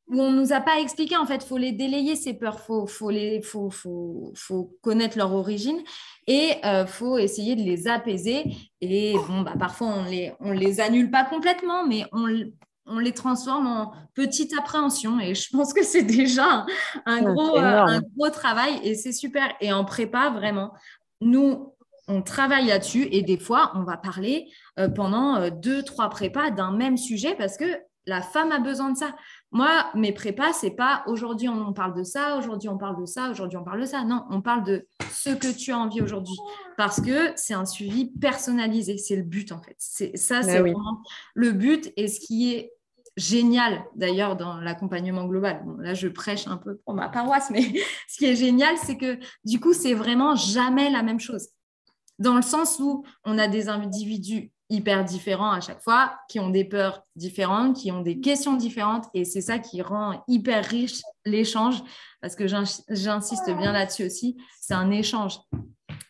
où 0.08 0.20
on 0.20 0.32
nous 0.32 0.52
a 0.52 0.60
pas 0.60 0.80
expliqué 0.80 1.16
en 1.16 1.26
fait, 1.26 1.42
faut 1.42 1.58
les 1.58 1.72
délayer 1.72 2.14
ces 2.16 2.34
peurs, 2.34 2.60
faut 2.60 2.86
faut 2.86 3.10
les 3.10 3.40
faut, 3.42 3.70
faut, 3.70 4.32
faut 4.34 4.76
connaître 4.82 5.16
leur 5.16 5.32
origine 5.32 5.82
et 6.26 6.52
euh, 6.64 6.86
faut 6.86 7.18
essayer 7.18 7.56
de 7.56 7.62
les 7.62 7.88
apaiser 7.88 8.44
et 8.80 9.14
bon 9.28 9.40
bah 9.40 9.54
parfois 9.58 9.88
on 9.88 10.04
les 10.04 10.32
on 10.40 10.52
les 10.52 10.80
annule 10.80 11.10
pas 11.10 11.24
complètement 11.24 11.86
mais 11.86 12.04
on 12.12 12.26
on 12.86 12.98
les 12.98 13.12
transforme 13.12 13.66
en 13.66 13.92
petite 14.14 14.56
appréhension. 14.58 15.18
Et 15.20 15.34
je 15.34 15.48
pense 15.50 15.72
que 15.72 15.84
c'est 15.84 16.02
déjà 16.02 16.66
un, 17.06 17.22
gros, 17.22 17.56
euh, 17.56 17.60
un 17.60 18.00
gros 18.16 18.30
travail 18.30 18.80
et 18.82 18.94
c'est 18.94 19.12
super. 19.12 19.54
Et 19.60 19.72
en 19.72 19.84
prépa, 19.84 20.30
vraiment, 20.30 20.72
nous, 21.20 21.74
on 22.08 22.22
travaille 22.22 22.66
là-dessus 22.66 23.08
et 23.10 23.22
des 23.22 23.38
fois, 23.38 23.72
on 23.74 23.84
va 23.84 23.96
parler 23.96 24.50
euh, 24.78 24.88
pendant 24.88 25.36
euh, 25.36 25.50
deux, 25.50 25.82
trois 25.82 26.10
prépas 26.10 26.50
d'un 26.50 26.72
même 26.72 26.98
sujet 26.98 27.34
parce 27.36 27.56
que 27.56 27.64
la 28.06 28.20
femme 28.20 28.52
a 28.52 28.58
besoin 28.58 28.90
de 28.90 28.98
ça. 28.98 29.14
Moi, 29.54 29.86
mes 29.94 30.12
prépas, 30.12 30.52
c'est 30.52 30.72
pas 30.72 31.04
aujourd'hui 31.06 31.48
on 31.48 31.72
parle 31.72 31.94
de 31.94 32.02
ça, 32.02 32.36
aujourd'hui 32.36 32.68
on 32.68 32.76
parle 32.76 33.00
de 33.00 33.06
ça, 33.06 33.30
aujourd'hui 33.30 33.56
on 33.56 33.62
parle 33.62 33.80
de 33.80 33.86
ça. 33.86 34.02
Non, 34.02 34.24
on 34.28 34.42
parle 34.42 34.64
de 34.64 34.88
ce 35.12 35.30
que 35.30 35.56
tu 35.56 35.70
as 35.70 35.78
envie 35.78 36.00
aujourd'hui 36.00 36.36
parce 36.76 37.00
que 37.00 37.32
c'est 37.36 37.54
un 37.54 37.64
suivi 37.64 38.06
personnalisé. 38.06 38.98
C'est 38.98 39.14
le 39.14 39.22
but 39.22 39.52
en 39.52 39.62
fait. 39.62 39.76
C'est 39.78 40.16
ça, 40.16 40.42
c'est 40.42 40.58
vraiment 40.58 40.98
le 41.34 41.52
but 41.52 41.92
et 41.96 42.08
ce 42.08 42.18
qui 42.18 42.52
est 42.52 42.72
génial 43.16 43.84
d'ailleurs 43.94 44.36
dans 44.36 44.56
l'accompagnement 44.56 45.24
global. 45.24 45.64
là, 45.78 45.94
je 45.94 46.08
prêche 46.08 46.48
un 46.48 46.56
peu 46.56 46.78
pour 46.78 46.94
ma 46.94 47.08
paroisse, 47.08 47.50
mais 47.50 47.62
ce 48.08 48.18
qui 48.18 48.24
est 48.24 48.34
génial, 48.34 48.76
c'est 48.76 48.96
que 48.96 49.20
du 49.44 49.60
coup, 49.60 49.72
c'est 49.72 49.94
vraiment 49.94 50.34
jamais 50.34 50.90
la 50.90 51.04
même 51.04 51.20
chose. 51.20 51.50
Dans 52.18 52.34
le 52.34 52.42
sens 52.42 52.80
où 52.80 53.04
on 53.24 53.38
a 53.38 53.46
des 53.46 53.68
individus 53.68 54.50
hyper 54.70 55.04
différents 55.04 55.52
à 55.52 55.60
chaque 55.60 55.82
fois, 55.82 56.18
qui 56.28 56.40
ont 56.40 56.50
des 56.50 56.64
peurs 56.64 57.04
différentes, 57.16 57.76
qui 57.76 57.92
ont 57.92 58.00
des 58.00 58.20
questions 58.20 58.54
différentes, 58.54 59.06
et 59.14 59.24
c'est 59.24 59.40
ça 59.40 59.58
qui 59.58 59.82
rend 59.82 60.24
hyper 60.26 60.64
riche 60.64 61.00
l'échange, 61.24 61.82
parce 62.20 62.34
que 62.34 62.46
j'insiste 62.46 63.50
bien 63.50 63.72
là-dessus 63.72 64.04
aussi, 64.06 64.36
c'est 64.60 64.74
un 64.74 64.90
échange 64.90 65.38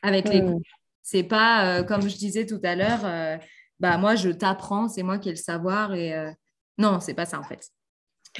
avec 0.02 0.28
les 0.28 0.42
mmh. 0.42 0.60
C'est 1.06 1.22
pas, 1.22 1.66
euh, 1.66 1.82
comme 1.82 2.08
je 2.08 2.16
disais 2.16 2.46
tout 2.46 2.60
à 2.64 2.74
l'heure, 2.74 3.00
euh, 3.04 3.36
bah, 3.78 3.98
moi, 3.98 4.14
je 4.14 4.30
t'apprends, 4.30 4.88
c'est 4.88 5.02
moi 5.02 5.18
qui 5.18 5.28
ai 5.28 5.32
le 5.32 5.36
savoir, 5.36 5.92
et, 5.92 6.14
euh, 6.14 6.30
non, 6.78 6.98
c'est 6.98 7.12
pas 7.12 7.26
ça 7.26 7.38
en 7.38 7.42
fait. 7.42 7.68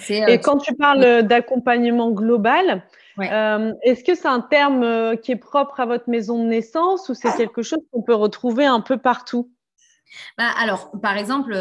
Et 0.08 0.24
euh, 0.24 0.38
quand 0.38 0.56
tu 0.58 0.74
parles 0.74 1.22
d'accompagnement 1.24 2.10
global, 2.10 2.84
euh, 3.18 3.72
est-ce 3.82 4.02
que 4.02 4.14
c'est 4.14 4.28
un 4.28 4.40
terme 4.40 5.16
qui 5.18 5.32
est 5.32 5.36
propre 5.36 5.78
à 5.78 5.86
votre 5.86 6.08
maison 6.08 6.42
de 6.42 6.48
naissance 6.48 7.08
ou 7.08 7.14
c'est 7.14 7.36
quelque 7.36 7.62
chose 7.62 7.80
qu'on 7.92 8.02
peut 8.02 8.14
retrouver 8.14 8.64
un 8.64 8.80
peu 8.80 8.96
partout? 8.96 9.52
Bah, 10.38 10.50
alors, 10.58 10.90
par 11.02 11.16
exemple, 11.16 11.54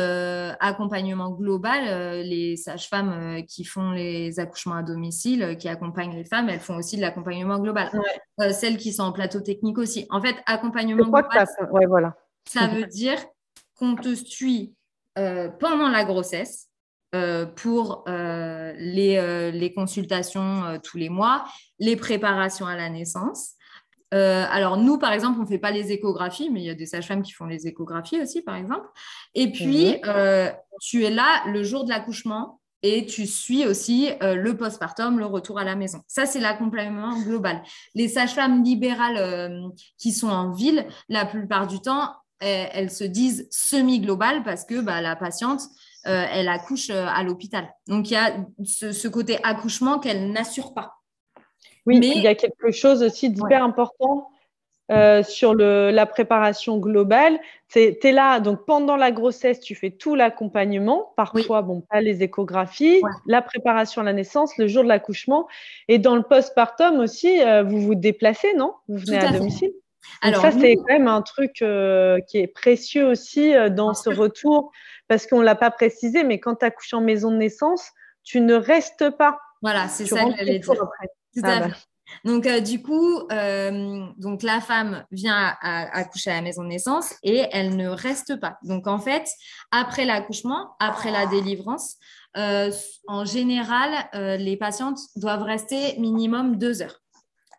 accompagnement 0.59 1.31
global, 1.31 2.21
les 2.21 2.55
sages-femmes 2.57 3.43
qui 3.47 3.63
font 3.63 3.91
les 3.91 4.39
accouchements 4.39 4.75
à 4.75 4.83
domicile, 4.83 5.57
qui 5.59 5.69
accompagnent 5.69 6.15
les 6.15 6.25
femmes, 6.25 6.49
elles 6.49 6.59
font 6.59 6.77
aussi 6.77 6.97
de 6.97 7.01
l'accompagnement 7.01 7.59
global. 7.59 7.89
celles 8.51 8.77
qui 8.77 8.93
sont 8.93 9.03
en 9.03 9.11
plateau 9.11 9.41
technique 9.41 9.77
aussi. 9.77 10.05
En 10.09 10.21
fait, 10.21 10.35
accompagnement 10.45 11.03
global, 11.03 11.45
voilà. 11.87 12.15
ça 12.47 12.67
veut 12.67 12.85
dire 12.87 13.17
qu'on 13.77 13.95
te 13.95 14.13
suit 14.15 14.75
euh, 15.17 15.49
pendant 15.49 15.89
la 15.89 16.03
grossesse, 16.03 16.69
pour 17.57 18.05
les, 18.07 19.51
les, 19.51 19.73
consultations 19.75 20.79
tous 20.83 20.97
les 20.97 21.09
mois, 21.09 21.45
les 21.77 21.95
préparations 21.95 22.65
à 22.65 22.75
la 22.75 22.89
naissance. 22.89 23.53
Alors, 24.15 24.77
nous, 24.77 24.97
par 24.97 25.11
exemple, 25.11 25.39
on 25.39 25.43
ne 25.43 25.47
fait 25.47 25.57
pas 25.57 25.71
les 25.71 25.91
échographies, 25.91 26.49
mais 26.49 26.61
il 26.61 26.65
y 26.65 26.69
a 26.69 26.75
des 26.75 26.85
sages-femmes 26.85 27.23
qui 27.23 27.31
font 27.31 27.45
les 27.45 27.67
échographies 27.67 28.21
aussi, 28.21 28.41
par 28.41 28.55
exemple. 28.55 28.87
Et 29.33 29.51
puis, 29.51 29.97
mhm. 30.03 30.51
tu 30.81 31.03
es 31.03 31.09
là 31.09 31.43
le 31.47 31.63
jour 31.63 31.83
de 31.83 31.89
l'accouchement 31.89 32.59
et 32.83 33.05
tu 33.05 33.25
suis 33.25 33.65
aussi 33.65 34.09
euh, 34.21 34.35
le 34.35 34.55
postpartum, 34.55 35.17
le 35.17 35.25
retour 35.25 35.57
à 35.57 35.63
la 35.63 35.75
maison. 35.75 36.01
Ça, 36.07 36.25
c'est 36.25 36.41
l'accompagnement 36.41 37.17
global. 37.21 37.63
Les 37.95 38.09
sages-femmes 38.09 38.63
libérales 38.63 39.17
euh, 39.17 39.69
qui 39.97 40.11
sont 40.11 40.27
en 40.27 40.51
ville, 40.51 40.85
la 41.07 41.25
plupart 41.25 41.65
du 41.65 41.79
temps, 41.79 42.13
elles, 42.39 42.91
se 42.91 43.05
disent 43.05 43.47
semi-globales 43.51 44.43
parce 44.43 44.65
que 44.65 44.81
bah, 44.81 44.99
la 44.99 45.15
patiente, 45.15 45.61
euh, 46.07 46.25
elle 46.29 46.49
accouche 46.49 46.89
à 46.89 47.23
l'hôpital. 47.23 47.73
Donc, 47.87 48.11
il 48.11 48.15
y 48.15 48.17
a 48.17 48.35
ce, 48.65 49.07
côté 49.07 49.41
accouchement 49.43 49.97
qu'elle 49.97 50.29
n'assure 50.29 50.73
pas. 50.73 50.91
Oui, 51.85 51.99
mais 51.99 52.09
il 52.15 52.21
y 52.21 52.27
a 52.27 52.35
quelque 52.35 52.71
chose 52.71 53.03
aussi 53.03 53.29
d'hyper 53.29 53.63
important 53.63 54.29
euh, 54.91 55.23
sur 55.23 55.55
la 55.55 56.05
préparation 56.05 56.77
globale. 56.77 57.39
Tu 57.69 57.79
es, 57.79 58.11
là, 58.11 58.39
donc 58.39 58.65
pendant 58.65 58.95
la 58.95 59.11
grossesse, 59.11 59.59
tu 59.59 59.75
fais 59.75 59.91
tout 59.91 60.13
l'accompagnement, 60.13 61.13
parfois, 61.15 61.61
bon, 61.61 61.81
pas 61.89 62.01
les 62.01 62.21
échographies, 62.21 63.01
la 63.25 63.41
préparation 63.41 64.01
à 64.01 64.05
la 64.05 64.13
naissance, 64.13 64.57
le 64.57 64.67
jour 64.67 64.83
de 64.83 64.89
l'accouchement. 64.89 65.47
Et 65.87 65.99
dans 65.99 66.15
le 66.15 66.21
postpartum 66.21 66.99
aussi, 66.99 67.41
euh, 67.41 67.63
vous 67.63 67.79
vous 67.79 67.95
déplacez, 67.95 68.53
non? 68.55 68.73
Vous 68.87 68.97
venez 68.97 69.19
à, 69.19 69.31
domicile? 69.31 69.71
Alors, 70.21 70.41
ça, 70.41 70.51
c'est 70.51 70.75
quand 70.75 70.93
même 70.93 71.07
un 71.07 71.21
truc 71.21 71.61
euh, 71.61 72.19
qui 72.27 72.37
est 72.39 72.47
précieux 72.47 73.07
aussi 73.07 73.53
dans 73.71 73.93
ce 73.93 74.09
retour, 74.09 74.71
parce 75.07 75.27
qu'on 75.27 75.39
ne 75.39 75.45
l'a 75.45 75.55
pas 75.55 75.71
précisé, 75.71 76.23
mais 76.23 76.39
quand 76.39 76.55
tu 76.55 76.65
accouches 76.65 76.93
en 76.93 77.01
maison 77.01 77.31
de 77.31 77.37
naissance, 77.37 77.89
tu 78.23 78.41
ne 78.41 78.53
restes 78.53 79.09
pas. 79.11 79.39
Voilà, 79.61 79.87
c'est 79.87 80.05
ça 80.05 80.25
que 80.25 80.35
j'allais 80.35 80.59
dire. 80.59 80.73
Tout 81.33 81.41
à 81.43 81.49
ah, 81.49 81.61
fait. 81.63 81.69
Bah. 81.69 81.75
Donc, 82.25 82.45
euh, 82.45 82.59
du 82.59 82.81
coup, 82.81 83.19
euh, 83.31 84.05
donc 84.17 84.43
la 84.43 84.61
femme 84.61 85.05
vient 85.11 85.55
accoucher 85.61 86.31
à, 86.31 86.35
la 86.35 86.41
maison 86.41 86.63
de 86.63 86.69
naissance 86.69 87.13
et 87.23 87.45
elle 87.51 87.75
ne 87.75 87.87
reste 87.87 88.39
pas. 88.39 88.57
Donc, 88.63 88.87
en 88.87 88.99
fait, 88.99 89.27
après 89.71 90.05
l'accouchement, 90.05 90.75
après 90.79 91.11
la 91.11 91.25
délivrance, 91.25 91.97
euh, 92.37 92.71
en 93.07 93.25
général, 93.25 93.91
les 94.39 94.57
patientes 94.57 94.99
doivent 95.15 95.43
rester 95.43 95.97
minimum 95.99 96.57
deux 96.57 96.81
heures 96.81 96.99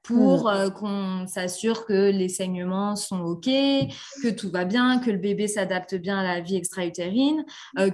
pour 0.03 0.51
mmh. 0.51 0.71
qu'on 0.73 1.27
s'assure 1.27 1.87
que 1.87 2.11
les 2.11 2.29
saignements 2.29 2.95
sont 2.95 3.21
OK, 3.21 3.47
que 3.47 4.29
tout 4.29 4.51
va 4.51 4.67
bien, 4.67 4.99
que 4.99 5.11
le 5.11 5.17
bébé 5.17 5.49
s'adapte 5.49 5.95
bien 5.95 6.19
à 6.19 6.23
la 6.23 6.41
vie 6.41 6.57
extra-utérine, 6.57 7.43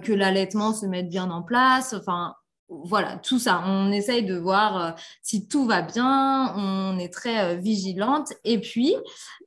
que 0.02 0.12
l'allaitement 0.12 0.72
se 0.72 0.86
mette 0.86 1.08
bien 1.08 1.30
en 1.30 1.42
place. 1.42 1.92
Enfin, 1.92 2.34
voilà, 2.70 3.16
tout 3.16 3.38
ça. 3.40 3.62
On 3.66 3.90
essaye 3.90 4.24
de 4.24 4.36
voir 4.36 4.82
euh, 4.82 4.90
si 5.22 5.48
tout 5.48 5.66
va 5.66 5.82
bien, 5.82 6.54
on 6.56 6.98
est 6.98 7.12
très 7.12 7.40
euh, 7.40 7.54
vigilante. 7.56 8.32
Et 8.44 8.60
puis, 8.60 8.94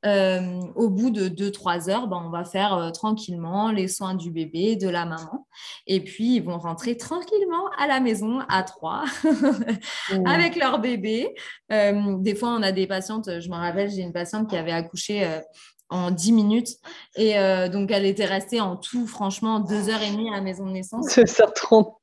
euh, 0.04 0.60
au 0.76 0.90
bout 0.90 1.10
de 1.10 1.28
2-3 1.28 1.90
heures, 1.90 2.06
ben, 2.06 2.22
on 2.24 2.30
va 2.30 2.44
faire 2.44 2.90
tranquillement 2.92 3.70
les 3.70 3.88
soins 3.88 4.14
du 4.14 4.30
bébé, 4.30 4.76
de 4.76 4.88
la 4.88 5.06
maman. 5.06 5.46
Et 5.86 6.00
puis, 6.04 6.36
ils 6.36 6.42
vont 6.42 6.58
rentrer 6.58 6.96
tranquillement 6.98 7.70
à 7.78 7.86
la 7.86 8.00
maison 8.00 8.40
à 8.48 8.62
3 8.62 9.04
mmh. 9.24 10.26
avec 10.26 10.56
leur 10.56 10.78
bébé. 10.78 11.34
des 11.70 12.34
fois, 12.34 12.50
on 12.50 12.62
a 12.62 12.72
des 12.72 12.86
patientes, 12.86 13.40
je 13.40 13.48
me 13.48 13.56
rappelle, 13.56 13.90
j'ai 13.90 14.02
une 14.02 14.12
patiente 14.12 14.50
qui 14.50 14.56
avait 14.56 14.72
accouché 14.72 15.40
en 15.88 16.10
10 16.10 16.32
minutes. 16.32 16.68
Et 17.16 17.34
donc, 17.70 17.90
elle 17.90 18.04
était 18.04 18.26
restée 18.26 18.60
en 18.60 18.76
tout, 18.76 19.06
franchement, 19.06 19.60
2 19.60 19.88
heures 19.88 20.02
et 20.02 20.10
demie 20.10 20.28
à 20.28 20.36
la 20.36 20.42
maison 20.42 20.66
de 20.66 20.72
naissance. 20.72 21.06
2h30. 21.06 21.94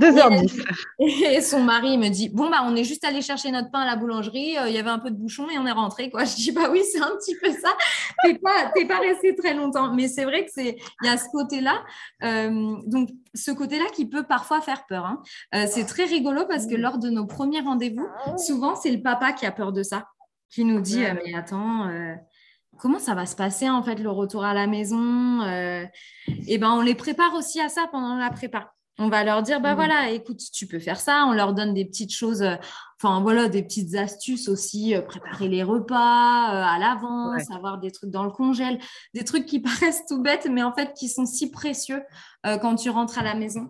2h10. 0.00 0.64
Et, 0.98 1.40
son 1.40 1.60
mari 1.60 1.98
me 1.98 2.08
dit 2.08 2.28
Bon, 2.28 2.50
bah, 2.50 2.62
on 2.64 2.74
est 2.76 2.84
juste 2.84 3.04
allé 3.04 3.20
chercher 3.20 3.50
notre 3.50 3.70
pain 3.70 3.80
à 3.80 3.86
la 3.86 3.96
boulangerie. 3.96 4.56
Euh, 4.58 4.68
il 4.68 4.74
y 4.74 4.78
avait 4.78 4.90
un 4.90 4.98
peu 4.98 5.10
de 5.10 5.16
bouchon 5.16 5.48
et 5.50 5.58
on 5.58 5.66
est 5.66 5.72
rentré. 5.72 6.10
Quoi. 6.10 6.24
Je 6.24 6.36
dis 6.36 6.52
Bah 6.52 6.68
oui, 6.70 6.82
c'est 6.90 7.00
un 7.00 7.10
petit 7.16 7.36
peu 7.36 7.50
ça. 7.52 7.76
Tu 8.24 8.32
n'es 8.32 8.38
pas, 8.38 8.72
pas 8.88 8.98
resté 9.00 9.34
très 9.34 9.54
longtemps. 9.54 9.92
Mais 9.94 10.08
c'est 10.08 10.24
vrai 10.24 10.44
que 10.44 10.50
c'est 10.52 10.76
il 11.02 11.06
y 11.06 11.08
a 11.10 11.16
ce 11.16 11.28
côté-là. 11.30 11.82
Euh, 12.22 12.76
donc, 12.86 13.10
ce 13.34 13.50
côté-là 13.50 13.86
qui 13.92 14.06
peut 14.06 14.24
parfois 14.24 14.60
faire 14.60 14.86
peur. 14.86 15.04
Hein. 15.04 15.22
Euh, 15.54 15.66
c'est 15.68 15.84
très 15.84 16.04
rigolo 16.04 16.44
parce 16.48 16.66
que 16.66 16.74
lors 16.74 16.98
de 16.98 17.10
nos 17.10 17.26
premiers 17.26 17.60
rendez-vous, 17.60 18.06
souvent, 18.36 18.74
c'est 18.74 18.90
le 18.90 19.02
papa 19.02 19.32
qui 19.32 19.46
a 19.46 19.52
peur 19.52 19.72
de 19.72 19.82
ça, 19.82 20.06
qui 20.50 20.64
nous 20.64 20.80
dit 20.80 21.00
Mais 21.24 21.34
attends 21.34 21.90
comment 22.78 23.00
ça 23.00 23.14
va 23.14 23.26
se 23.26 23.34
passer 23.34 23.68
en 23.68 23.82
fait 23.82 23.96
le 23.96 24.08
retour 24.08 24.44
à 24.44 24.54
la 24.54 24.68
maison 24.68 25.42
Et 26.46 26.58
ben 26.58 26.70
on 26.72 26.80
les 26.80 26.94
prépare 26.94 27.34
aussi 27.34 27.60
à 27.60 27.68
ça 27.68 27.88
pendant 27.90 28.16
la 28.16 28.30
prépa. 28.30 28.72
On 29.00 29.08
va 29.08 29.22
leur 29.22 29.42
dire, 29.42 29.60
bah 29.60 29.74
mmh. 29.74 29.76
voilà, 29.76 30.10
écoute, 30.10 30.40
tu 30.52 30.66
peux 30.66 30.80
faire 30.80 30.98
ça. 30.98 31.24
On 31.28 31.32
leur 31.32 31.54
donne 31.54 31.72
des 31.72 31.84
petites 31.84 32.12
choses, 32.12 32.42
euh, 32.42 32.56
enfin 33.00 33.20
voilà, 33.20 33.48
des 33.48 33.62
petites 33.62 33.94
astuces 33.94 34.48
aussi, 34.48 34.96
euh, 34.96 35.02
préparer 35.02 35.46
les 35.46 35.62
repas 35.62 35.94
euh, 35.94 36.64
à 36.64 36.78
l'avance, 36.80 37.48
avoir 37.54 37.78
des 37.78 37.92
trucs 37.92 38.10
dans 38.10 38.24
le 38.24 38.32
congèle, 38.32 38.80
des 39.14 39.22
trucs 39.22 39.46
qui 39.46 39.60
paraissent 39.60 40.04
tout 40.08 40.20
bêtes, 40.20 40.48
mais 40.50 40.64
en 40.64 40.72
fait 40.72 40.94
qui 40.94 41.08
sont 41.08 41.26
si 41.26 41.50
précieux 41.50 42.02
quand 42.62 42.76
tu 42.76 42.88
rentres 42.88 43.18
à 43.18 43.22
la 43.22 43.34
maison. 43.34 43.68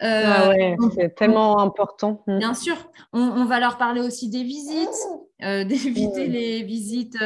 Ah 0.00 0.50
c'est 0.94 1.14
tellement 1.14 1.60
important. 1.60 2.24
Mmh. 2.26 2.38
Bien 2.38 2.54
sûr, 2.54 2.76
on, 3.12 3.44
va 3.44 3.60
leur 3.60 3.78
parler 3.78 4.00
aussi 4.00 4.28
des 4.28 4.42
visites, 4.42 4.88
d'éviter 5.40 6.26
mmh. 6.26 6.32
les 6.32 6.62
visites 6.62 7.18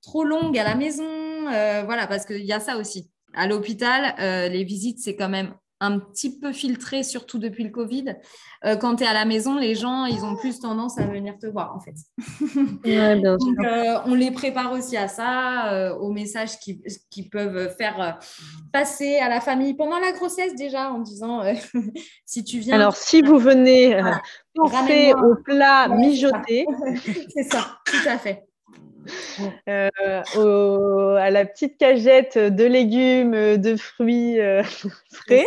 trop 0.00 0.24
longues 0.24 0.56
à 0.56 0.64
la 0.64 0.76
maison, 0.76 1.04
voilà, 1.44 2.06
parce 2.06 2.24
qu'il 2.24 2.44
y 2.44 2.52
a 2.52 2.60
ça 2.60 2.78
aussi. 2.78 3.10
À 3.34 3.46
l'hôpital, 3.46 4.14
les 4.50 4.64
visites, 4.64 5.00
c'est 5.00 5.14
quand 5.14 5.28
même 5.28 5.52
un 5.80 5.98
petit 5.98 6.38
peu 6.38 6.52
filtré, 6.52 7.02
surtout 7.02 7.38
depuis 7.38 7.64
le 7.64 7.70
Covid. 7.70 8.16
Euh, 8.64 8.76
quand 8.76 8.96
tu 8.96 9.04
es 9.04 9.06
à 9.06 9.12
la 9.12 9.24
maison, 9.24 9.56
les 9.56 9.74
gens, 9.74 10.06
ils 10.06 10.24
ont 10.24 10.34
plus 10.36 10.58
tendance 10.58 10.98
à 10.98 11.06
venir 11.06 11.38
te 11.38 11.46
voir, 11.46 11.74
en 11.74 11.80
fait. 11.80 11.94
Donc, 13.22 13.40
euh, 13.64 13.98
on 14.06 14.14
les 14.14 14.30
prépare 14.30 14.72
aussi 14.72 14.96
à 14.96 15.08
ça, 15.08 15.72
euh, 15.72 15.94
aux 15.94 16.10
messages 16.10 16.58
qui, 16.58 17.28
peuvent 17.30 17.74
faire 17.76 18.18
passer 18.72 19.18
à 19.18 19.28
la 19.28 19.40
famille 19.40 19.74
pendant 19.74 19.98
la 19.98 20.12
grossesse 20.12 20.54
déjà, 20.54 20.90
en 20.90 21.00
disant 21.00 21.42
si 22.26 22.42
tu 22.44 22.58
viens. 22.58 22.74
Alors, 22.74 22.96
si 22.96 23.22
vous 23.22 23.38
venez 23.38 24.00
penser 24.54 25.12
au 25.14 25.36
plat 25.42 25.88
mijoté. 25.88 26.66
C'est 27.34 27.44
ça, 27.44 27.78
tout 27.84 28.08
à 28.08 28.18
fait. 28.18 28.47
Euh, 30.36 31.14
à 31.16 31.30
la 31.30 31.44
petite 31.44 31.78
cagette 31.78 32.38
de 32.38 32.64
légumes, 32.64 33.56
de 33.56 33.76
fruits 33.76 34.40
euh, 34.40 34.62
frais. 35.12 35.46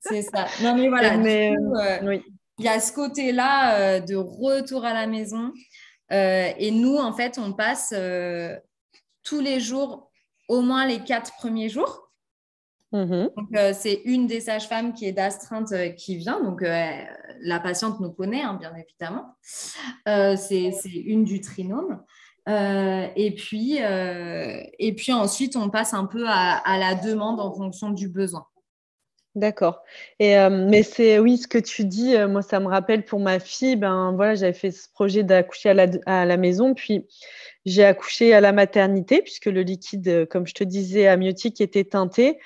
C'est 0.00 0.22
ça. 0.22 0.46
Non, 0.62 0.74
mais 0.74 0.88
voilà. 0.88 1.14
Euh, 1.16 2.18
il 2.58 2.64
y 2.64 2.68
a 2.68 2.80
ce 2.80 2.92
côté-là 2.92 4.00
de 4.00 4.16
retour 4.16 4.84
à 4.84 4.92
la 4.92 5.06
maison. 5.06 5.52
et 6.10 6.70
nous, 6.72 6.96
en 6.96 7.12
fait, 7.12 7.38
on 7.38 7.52
passe 7.52 7.94
tous 9.22 9.40
les 9.40 9.60
jours, 9.60 10.10
au 10.48 10.60
moins 10.62 10.86
les 10.86 11.00
quatre 11.00 11.32
premiers 11.36 11.68
jours. 11.68 12.08
Mm-hmm. 12.92 13.72
c'est 13.72 14.02
une 14.04 14.26
des 14.26 14.40
sages-femmes 14.40 14.92
qui 14.92 15.06
est 15.06 15.12
d'astreinte 15.12 15.72
qui 15.96 16.16
vient. 16.16 16.42
Donc, 16.42 16.62
la 16.62 17.60
patiente 17.60 18.00
nous 18.00 18.12
connaît, 18.12 18.42
hein, 18.42 18.54
bien 18.54 18.74
évidemment. 18.74 19.36
c'est 20.04 20.72
une 20.84 21.24
du 21.24 21.40
trinôme. 21.40 22.02
Euh, 22.48 23.06
et, 23.14 23.34
puis, 23.34 23.82
euh, 23.82 24.60
et 24.78 24.94
puis 24.94 25.12
ensuite, 25.12 25.56
on 25.56 25.70
passe 25.70 25.94
un 25.94 26.06
peu 26.06 26.24
à, 26.26 26.78
la 26.78 26.94
demande 26.94 27.40
en 27.40 27.52
fonction 27.52 27.90
du 27.90 28.08
besoin. 28.08 28.46
D'accord. 29.34 29.82
Euh, 30.20 30.50
mais 30.68 30.82
c'est 30.82 31.18
oui 31.18 31.38
ce 31.38 31.46
que 31.46 31.58
tu 31.58 31.84
dis. 31.84 32.14
moi, 32.28 32.42
ça 32.42 32.60
me 32.60 32.66
rappelle 32.66 33.04
pour 33.04 33.20
ma 33.20 33.38
fille. 33.38 33.76
Ben 33.76 34.12
voilà, 34.14 34.34
j'avais 34.34 34.52
fait 34.52 34.70
ce 34.70 34.88
projet 34.92 35.22
d'accoucher 35.22 35.70
à 35.70 35.74
la, 35.74 35.86
à 36.04 36.26
la 36.26 36.36
maison, 36.36 36.74
puis 36.74 37.06
j'ai 37.64 37.84
accouché 37.84 38.34
à 38.34 38.40
la 38.40 38.52
maternité 38.52 39.22
puisque 39.22 39.46
le 39.46 39.62
liquide, 39.62 40.26
comme 40.28 40.46
je 40.46 40.54
te 40.54 40.64
disais, 40.64 41.06
amniotique 41.06 41.60
était 41.60 41.84
teinté. 41.84 42.38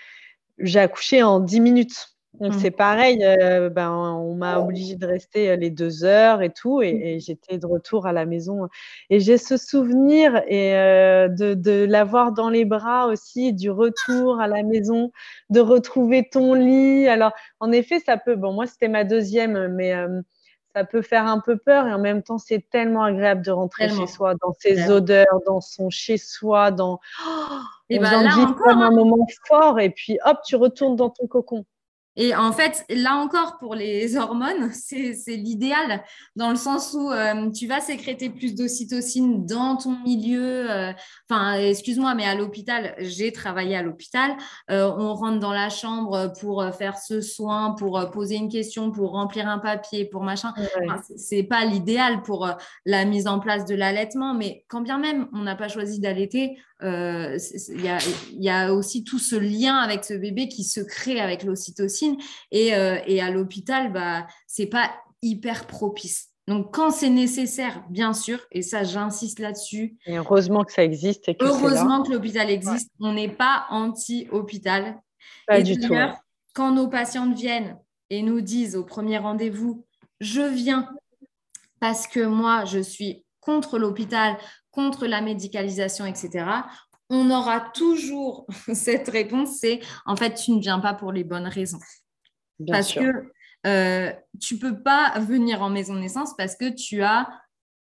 J'ai 0.59 0.79
accouché 0.79 1.23
en 1.23 1.41
10 1.41 1.61
minutes. 1.61 2.16
Donc 2.41 2.55
mmh. 2.55 2.59
c'est 2.59 2.71
pareil, 2.71 3.25
euh, 3.25 3.71
ben, 3.71 3.91
on 3.93 4.35
m'a 4.35 4.59
obligé 4.59 4.95
de 4.95 5.07
rester 5.07 5.51
euh, 5.51 5.57
les 5.57 5.71
deux 5.71 6.05
heures 6.05 6.43
et 6.43 6.51
tout, 6.51 6.83
et, 6.83 7.17
mmh. 7.17 7.21
j'étais 7.21 7.59
de 7.59 7.67
retour 7.67 8.07
à 8.07 8.13
la 8.13 8.27
maison. 8.27 8.69
Et 9.09 9.21
j'ai 9.21 9.39
ce 9.39 9.57
souvenir 9.57 10.43
et 10.47 10.75
euh, 10.75 11.29
de, 11.29 11.55
de 11.55 11.85
l'avoir 11.85 12.33
dans 12.33 12.51
les 12.51 12.65
bras 12.65 13.07
aussi, 13.07 13.53
du 13.55 13.71
retour 13.71 14.39
à 14.41 14.49
la 14.49 14.63
maison, 14.63 15.13
de 15.49 15.61
retrouver 15.61 16.29
ton 16.31 16.53
lit. 16.55 17.09
Alors 17.09 17.33
en 17.61 17.73
effet, 17.73 18.01
ça 18.01 18.19
peut. 18.19 18.37
Bon, 18.37 18.53
moi 18.53 18.67
c'était 18.67 18.89
ma 18.89 19.05
deuxième, 19.05 19.69
mais 19.75 19.95
ça 20.75 20.85
peut 20.85 21.01
faire 21.01 21.27
un 21.27 21.41
peu 21.41 21.57
peur 21.57 21.87
et 21.87 21.93
en 21.95 21.99
même 21.99 22.23
temps 22.23 22.37
c'est 22.37 22.69
tellement 22.69 23.03
agréable 23.05 23.43
de 23.43 23.51
rentrer 23.51 23.89
chez 23.89 24.07
soi, 24.07 24.35
dans 24.43 24.53
ses 24.59 24.91
odeurs, 24.91 25.41
dans 25.47 25.63
son 25.63 25.89
chez 25.89 26.19
soi, 26.19 26.71
dans. 26.71 27.01
Oh, 27.27 27.59
et 27.89 27.99
ben 27.99 28.11
là 28.11 28.37
encore, 28.37 28.57
comme 28.57 28.83
un 28.83 28.89
hein. 28.89 28.91
moment 28.91 29.27
fort 29.47 29.81
et 29.81 29.89
puis 29.89 30.19
hop, 30.27 30.39
tu 30.45 30.55
retournes 30.57 30.97
dans 30.97 31.09
ton 31.09 31.27
cocon. 31.27 31.65
Et 32.17 32.35
en 32.35 32.53
fait, 32.53 32.85
là 32.89 33.17
encore, 33.17 33.59
pour 33.59 33.75
les 33.75 34.17
hormones, 34.17 34.71
c'est 34.73 35.15
l'idéal 35.29 36.03
dans 36.35 36.51
le 36.51 36.57
sens 36.57 36.95
où 36.95 37.11
euh, 37.11 37.51
tu 37.51 37.67
vas 37.67 37.81
sécréter 37.81 38.31
plus 38.31 38.55
d'ocytocine 38.55 39.45
dans 39.45 39.77
ton 39.77 39.99
milieu. 40.01 40.71
Euh, 40.71 40.93
enfin, 41.29 41.55
excuse-moi, 41.55 42.15
mais 42.15 42.25
à 42.25 42.35
l'hôpital, 42.35 42.95
j'ai 42.99 43.33
travaillé 43.33 43.77
à 43.77 43.83
l'hôpital. 43.83 44.37
Euh, 44.71 44.91
on 44.97 45.15
rentre 45.15 45.39
dans 45.39 45.53
la 45.53 45.69
chambre 45.69 46.33
pour 46.41 46.65
faire 46.75 46.99
ce 46.99 47.21
soin, 47.21 47.73
pour 47.73 48.11
poser 48.11 48.37
une 48.37 48.49
question, 48.49 48.91
pour 48.91 49.13
remplir 49.13 49.49
un 49.49 49.59
papier, 49.59 50.07
pour 50.07 50.23
machin. 50.23 50.55
c'est 51.17 51.43
pas 51.43 51.65
l'idéal 51.65 52.23
pour 52.23 52.49
la 52.85 53.05
mise 53.05 53.27
en 53.27 53.41
place 53.41 53.67
de 53.67 53.75
l'allaitement, 53.75 54.35
mais 54.35 54.65
quand 54.69 54.81
bien 54.81 54.99
même 54.99 55.29
on 55.33 55.43
n'a 55.43 55.57
pas 55.57 55.69
choisi 55.69 56.01
d'allaiter, 56.01 56.57
il 56.83 57.41
y, 58.39 58.49
a 58.49 58.73
aussi 58.75 59.03
tout 59.05 59.19
ce 59.19 59.37
lien 59.37 59.77
avec 59.77 60.05
ce 60.05 60.15
bébé 60.15 60.49
qui 60.49 60.65
se 60.65 60.81
crée 60.81 61.21
avec 61.21 61.43
l'ocytocine 61.43 62.06
et, 62.51 62.69
et, 62.69 63.21
à 63.21 63.31
l'hôpital, 63.31 63.93
bah, 63.93 64.27
c'est 64.47 64.67
pas 64.67 64.91
hyper 65.23 65.67
propice. 65.67 66.29
Donc, 66.49 66.73
quand 66.73 66.91
c'est 66.91 67.11
nécessaire, 67.11 67.83
bien 67.91 68.13
sûr, 68.13 68.39
et 68.53 68.63
ça, 68.63 68.85
j'insiste 68.85 69.41
là-dessus. 69.41 69.97
Et 70.07 70.17
heureusement 70.17 70.65
que 70.65 70.73
ça 70.73 70.85
existe. 70.85 71.29
Et 71.29 71.37
heureusement 71.41 72.05
que 72.05 72.13
l'hôpital 72.13 72.49
existe. 72.51 72.91
On 73.01 73.15
n'est 73.15 73.33
pas 73.33 73.67
anti-hôpital. 73.71 75.01
Pas 75.47 75.61
du 75.63 75.79
tout. 75.79 75.95
Quand 76.55 76.73
nos 76.73 76.89
patientes 76.89 77.35
viennent 77.35 77.77
et 78.11 78.23
nous 78.23 78.41
disent 78.41 78.77
au 78.77 78.85
premier 78.85 79.19
rendez-vous, 79.19 79.85
je 80.21 80.41
viens 80.41 80.89
parce 81.81 82.07
que 82.07 82.21
moi, 82.21 82.65
je 82.65 82.79
suis 82.79 83.25
contre 83.41 83.79
l'hôpital, 83.79 84.37
contre 84.71 85.07
la 85.07 85.21
médicalisation, 85.21 86.07
etc., 86.07 86.45
on 87.11 87.31
aura 87.31 87.61
toujours 87.61 88.47
cette 88.75 89.09
réponse, 89.09 89.59
c'est 89.61 89.81
en 90.05 90.17
fait, 90.17 90.35
tu 90.35 90.53
ne 90.53 90.61
viens 90.61 90.81
pas 90.81 90.95
pour 90.95 91.13
les 91.13 91.25
bonnes 91.25 91.47
raisons. 91.47 91.79
parce 92.69 92.93
que 92.93 93.31
euh, 93.67 94.13
tu 94.41 94.59
peux 94.59 94.81
pas 94.81 95.19
venir 95.19 95.63
en 95.63 95.71
maison 95.71 95.95
de 95.95 96.01
naissance 96.01 96.35
parce 96.37 96.55
que 96.55 96.69
tu 96.73 97.03
as 97.03 97.29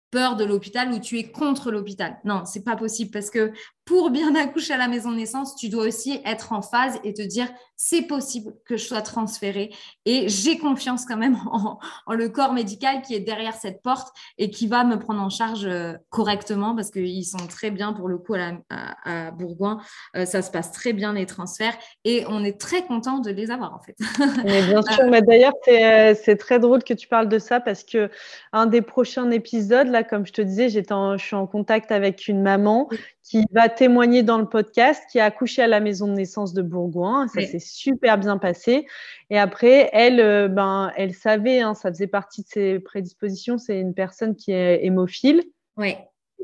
peur 0.09 0.35
de 0.35 0.45
l'hôpital 0.45 0.91
ou 0.91 0.99
tu 0.99 1.19
es 1.19 1.29
contre 1.29 1.71
l'hôpital. 1.71 2.17
Non, 2.23 2.45
c'est 2.45 2.63
pas 2.63 2.75
possible 2.75 3.11
parce 3.11 3.29
que 3.29 3.51
pour 3.85 4.09
bien 4.09 4.33
accoucher 4.33 4.73
à 4.73 4.77
la 4.77 4.87
maison 4.87 5.11
de 5.11 5.17
naissance, 5.17 5.55
tu 5.55 5.69
dois 5.69 5.85
aussi 5.85 6.19
être 6.25 6.51
en 6.53 6.63
phase 6.63 6.99
et 7.03 7.13
te 7.13 7.21
dire 7.21 7.47
c'est 7.77 8.03
possible 8.03 8.53
que 8.65 8.77
je 8.77 8.85
sois 8.85 9.01
transférée 9.01 9.69
et 10.05 10.27
j'ai 10.27 10.57
confiance 10.57 11.05
quand 11.05 11.17
même 11.17 11.37
en, 11.51 11.77
le 12.13 12.29
corps 12.29 12.53
médical 12.53 13.01
qui 13.03 13.13
est 13.13 13.19
derrière 13.19 13.53
cette 13.53 13.83
porte 13.83 14.15
et 14.37 14.49
qui 14.49 14.67
va 14.67 14.83
me 14.83 14.97
prendre 14.97 15.21
en 15.21 15.29
charge 15.29 15.65
euh, 15.65 15.93
correctement 16.09 16.75
parce 16.75 16.89
qu'ils 16.89 17.25
sont 17.25 17.45
très 17.47 17.69
bien 17.69 17.93
pour 17.93 18.07
le 18.07 18.17
coup 18.17 18.33
à, 18.35 19.31
Bourgoin. 19.31 19.79
Euh, 20.15 20.25
ça 20.25 20.41
se 20.41 20.49
passe 20.49 20.71
très 20.71 20.93
bien 20.93 21.13
les 21.13 21.25
transferts 21.25 21.77
et 22.05 22.25
on 22.27 22.43
est 22.43 22.59
très 22.59 22.85
content 22.85 23.19
de 23.19 23.29
les 23.29 23.51
avoir 23.51 23.75
en 23.75 23.79
fait. 23.79 23.95
Mais 24.45 24.63
bien 24.63 24.81
sûr, 24.81 25.05
mais 25.09 25.21
d'ailleurs 25.21 25.53
euh, 25.67 26.15
c'est 26.23 26.37
très 26.37 26.59
drôle 26.59 26.83
que 26.83 26.93
tu 26.93 27.07
parles 27.07 27.29
de 27.29 27.39
ça 27.39 27.59
parce 27.59 27.83
que 27.83 28.09
un 28.51 28.65
des 28.65 28.81
prochains 28.81 29.29
épisodes 29.31 29.87
là, 29.87 30.03
comme 30.03 30.25
je 30.25 30.33
te 30.33 30.41
disais, 30.41 30.69
j'étais 30.69 30.95
je 31.17 31.23
suis 31.23 31.35
en 31.35 31.47
contact 31.47 31.91
avec 31.91 32.27
une 32.27 32.41
maman 32.41 32.89
qui 33.25 33.43
va 33.51 33.69
témoigner 33.69 34.21
dans 34.21 34.37
le 34.37 34.45
podcast, 34.45 35.03
qui 35.11 35.19
a 35.19 35.25
accouché 35.25 35.63
à 35.63 35.67
la 35.67 35.79
maison 35.79 36.07
de 36.07 36.13
naissance 36.13 36.53
de 36.53 36.61
Bourgoin. 36.61 37.27
Ça 37.27 37.41
s'est 37.41 37.59
super 37.59 38.19
bien 38.19 38.37
passé. 38.37 38.85
Et 39.31 39.39
après, 39.39 39.89
elle, 39.93 40.19
euh, 40.19 40.47
ben, 40.47 40.91
elle 40.95 41.15
savait, 41.15 41.59
hein, 41.59 41.73
ça 41.73 41.89
faisait 41.89 42.05
partie 42.05 42.43
de 42.43 42.47
ses 42.47 42.79
prédispositions. 42.79 43.57
C'est 43.57 43.79
une 43.79 43.95
personne 43.95 44.35
qui 44.35 44.51
est 44.51 44.85
hémophile. 44.85 45.43
Oui. 45.77 45.95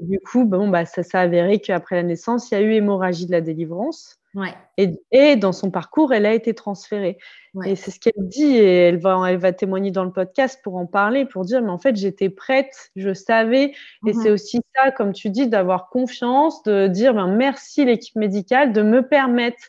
du 0.02 0.20
coup, 0.20 0.44
bon, 0.44 0.68
bah, 0.70 0.86
ça 0.86 1.04
s'est 1.04 1.20
avéré 1.20 1.60
qu'après 1.60 1.98
la 1.98 2.04
naissance, 2.04 2.50
il 2.50 2.56
y 2.56 2.58
a 2.58 2.62
eu 2.62 2.74
hémorragie 2.74 3.28
de 3.28 3.32
la 3.32 3.42
délivrance. 3.42 4.18
Ouais. 4.34 4.54
Et, 4.78 5.02
et, 5.12 5.36
dans 5.36 5.52
son 5.52 5.72
parcours, 5.72 6.14
elle 6.14 6.26
a 6.26 6.34
été 6.34 6.54
transférée. 6.54 7.18
Et 7.66 7.76
c'est 7.76 7.92
ce 7.92 8.00
qu'elle 8.00 8.14
dit, 8.18 8.56
et 8.56 8.88
elle 8.88 8.98
va, 8.98 9.22
elle 9.28 9.38
va 9.38 9.52
témoigner 9.52 9.92
dans 9.92 10.06
le 10.06 10.14
podcast 10.14 10.62
pour 10.64 10.78
en 10.78 10.86
parler, 10.86 11.26
pour 11.26 11.44
dire, 11.44 11.62
mais 11.62 11.70
en 11.70 11.78
fait, 11.78 11.98
j'étais 11.98 12.30
prête, 12.30 12.92
je 12.96 13.14
savais. 13.14 13.74
Et 14.08 14.14
c'est 14.14 14.30
mhm. 14.30 14.34
aussi 14.34 14.62
ça, 14.74 14.92
comme 14.92 15.12
tu 15.12 15.30
dis, 15.30 15.48
d'avoir 15.48 15.90
confiance, 15.90 16.64
de 16.64 16.88
dire, 16.88 17.14
ben, 17.14 17.28
merci 17.28 17.84
l'équipe 17.84 18.16
médicale 18.16 18.72
de 18.72 18.82
me 18.82 19.06
permettre 19.06 19.64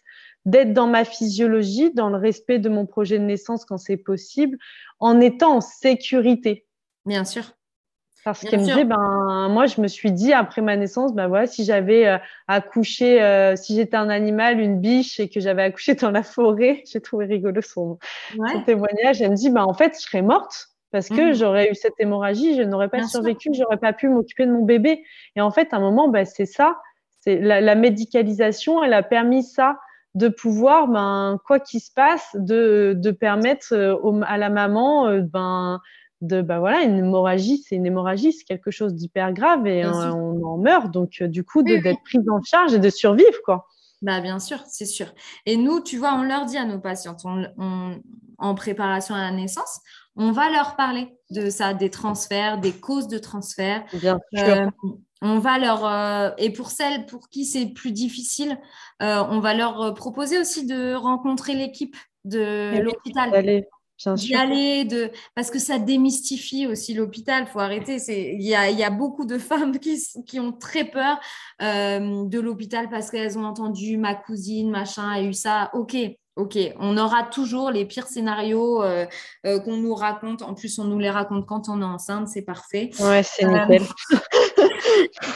d'être 0.44 0.72
dans 0.72 0.86
ma 0.86 1.04
physiologie, 1.04 1.92
dans 1.92 2.08
le 2.08 2.16
respect 2.16 2.60
de 2.60 2.68
mon 2.68 2.86
projet 2.86 3.18
de 3.18 3.24
naissance 3.24 3.64
quand 3.64 3.78
c'est 3.78 3.96
possible, 3.96 4.58
en 5.00 5.20
étant 5.20 5.56
en 5.56 5.60
sécurité. 5.60 6.66
Bien 7.04 7.24
sûr. 7.24 7.52
Parce 8.24 8.40
qu'elle 8.40 8.60
me 8.60 8.64
disait, 8.64 8.84
ben, 8.84 9.48
moi, 9.50 9.66
je 9.66 9.80
me 9.80 9.88
suis 9.88 10.12
dit, 10.12 10.32
après 10.32 10.62
ma 10.62 10.76
naissance, 10.76 11.12
ben 11.12 11.26
voilà, 11.26 11.46
si 11.46 11.64
j'avais 11.64 12.06
euh, 12.06 12.18
accouché, 12.46 13.20
euh, 13.20 13.56
si 13.56 13.74
j'étais 13.74 13.96
un 13.96 14.08
animal, 14.08 14.60
une 14.60 14.80
biche, 14.80 15.18
et 15.18 15.28
que 15.28 15.40
j'avais 15.40 15.62
accouché 15.62 15.94
dans 15.94 16.12
la 16.12 16.22
forêt, 16.22 16.82
j'ai 16.90 17.00
trouvé 17.00 17.26
rigolo 17.26 17.60
son, 17.62 17.98
témoignage. 18.64 19.20
Elle 19.20 19.32
me 19.32 19.36
dit, 19.36 19.50
ben, 19.50 19.64
en 19.64 19.74
fait, 19.74 19.94
je 19.96 20.02
serais 20.02 20.22
morte 20.22 20.68
parce 20.92 21.08
que 21.08 21.30
mmh. 21.30 21.34
j'aurais 21.34 21.70
eu 21.70 21.74
cette 21.74 21.94
hémorragie, 21.98 22.54
je 22.54 22.62
n'aurais 22.62 22.90
pas 22.90 23.02
survécu, 23.02 23.48
je 23.54 23.62
j'aurais 23.62 23.78
pas 23.78 23.94
pu 23.94 24.08
m'occuper 24.08 24.44
de 24.44 24.52
mon 24.52 24.62
bébé. 24.62 25.02
Et 25.36 25.40
en 25.40 25.50
fait, 25.50 25.72
à 25.72 25.78
un 25.78 25.80
moment, 25.80 26.08
ben, 26.08 26.26
c'est 26.26 26.46
ça, 26.46 26.78
c'est 27.20 27.40
la, 27.40 27.60
la, 27.62 27.74
médicalisation, 27.74 28.84
elle 28.84 28.92
a 28.92 29.02
permis 29.02 29.42
ça, 29.42 29.78
de 30.14 30.28
pouvoir, 30.28 30.88
ben, 30.88 31.40
quoi 31.46 31.58
qu'il 31.58 31.80
se 31.80 31.90
passe, 31.90 32.28
de, 32.34 32.94
de 32.94 33.10
permettre 33.10 33.72
euh, 33.72 34.20
à 34.26 34.36
la 34.36 34.50
maman, 34.50 35.18
ben, 35.18 35.80
de 36.22 36.40
bah 36.40 36.60
voilà 36.60 36.82
une 36.82 36.98
hémorragie 36.98 37.64
c'est 37.68 37.74
une 37.74 37.84
hémorragie 37.84 38.32
c'est 38.32 38.44
quelque 38.44 38.70
chose 38.70 38.94
d'hyper 38.94 39.32
grave 39.32 39.66
et 39.66 39.84
on, 39.84 40.42
en 40.44 40.56
meurt. 40.56 40.90
Donc 40.90 41.18
euh, 41.20 41.28
du 41.28 41.44
coup 41.44 41.62
d'être 41.62 42.02
prise 42.04 42.26
en 42.30 42.40
charge 42.42 42.72
et 42.72 42.78
de 42.78 42.88
survivre 42.88 43.42
quoi. 43.44 43.66
Bah 44.00 44.20
bien 44.20 44.38
sûr 44.38 44.62
c'est 44.66 44.86
sûr. 44.86 45.12
Et 45.46 45.56
nous 45.56 45.80
tu 45.80 45.98
vois 45.98 46.14
on 46.14 46.22
leur 46.22 46.46
dit 46.46 46.56
à 46.56 46.64
nos 46.64 46.78
patientes 46.78 47.24
en 48.38 48.54
préparation 48.54 49.14
à 49.14 49.20
la 49.20 49.32
naissance 49.32 49.80
on 50.14 50.30
va 50.30 50.50
leur 50.50 50.76
parler 50.76 51.08
de 51.30 51.50
ça 51.50 51.74
des 51.74 51.90
transferts 51.90 52.58
des 52.58 52.72
causes 52.72 53.08
de 53.08 53.18
transfert 53.18 53.84
bien 53.92 54.20
sûr. 54.32 54.44
Euh, 54.44 54.66
on 55.22 55.38
va 55.38 55.58
leur 55.58 55.86
euh, 55.86 56.30
et 56.38 56.52
pour 56.52 56.70
celles 56.70 57.06
pour 57.06 57.28
qui 57.30 57.44
c'est 57.44 57.66
plus 57.66 57.92
difficile 57.92 58.58
on 59.00 59.40
va 59.40 59.54
leur 59.54 59.94
proposer 59.94 60.38
aussi 60.38 60.66
de 60.66 60.94
rencontrer 60.94 61.54
l'équipe 61.54 61.96
de 62.24 62.80
l'hôpital 62.80 63.64
d'y 64.14 64.34
aller, 64.34 64.84
de... 64.84 65.10
parce 65.34 65.50
que 65.50 65.58
ça 65.58 65.78
démystifie 65.78 66.66
aussi 66.66 66.94
l'hôpital. 66.94 67.44
Il 67.46 67.50
faut 67.50 67.60
arrêter. 67.60 67.96
Il 68.08 68.42
y 68.42 68.54
a, 68.54 68.70
y 68.70 68.82
a, 68.82 68.90
beaucoup 68.90 69.24
de 69.24 69.38
femmes 69.38 69.78
qui, 69.78 69.98
qui 70.26 70.40
ont 70.40 70.52
très 70.52 70.84
peur 70.84 71.18
euh, 71.60 72.24
de 72.24 72.40
l'hôpital 72.40 72.88
parce 72.88 73.10
qu'elles 73.10 73.38
ont 73.38 73.44
entendu 73.44 73.96
ma 73.96 74.14
cousine, 74.14 74.70
machin, 74.70 75.08
a 75.08 75.22
eu 75.22 75.32
ça. 75.32 75.70
Ok, 75.74 75.96
ok. 76.36 76.58
On 76.78 76.96
aura 76.98 77.24
toujours 77.24 77.70
les 77.70 77.84
pires 77.84 78.06
scénarios 78.06 78.82
euh, 78.82 79.06
euh, 79.46 79.60
qu'on 79.60 79.76
nous 79.76 79.94
raconte. 79.94 80.42
En 80.42 80.54
plus, 80.54 80.78
on 80.78 80.84
nous 80.84 80.98
les 80.98 81.10
raconte 81.10 81.46
quand 81.46 81.68
on 81.68 81.80
est 81.80 81.84
enceinte. 81.84 82.28
C'est 82.28 82.42
parfait. 82.42 82.90
Ouais, 83.00 83.22
c'est 83.22 83.46
nickel. 83.46 83.82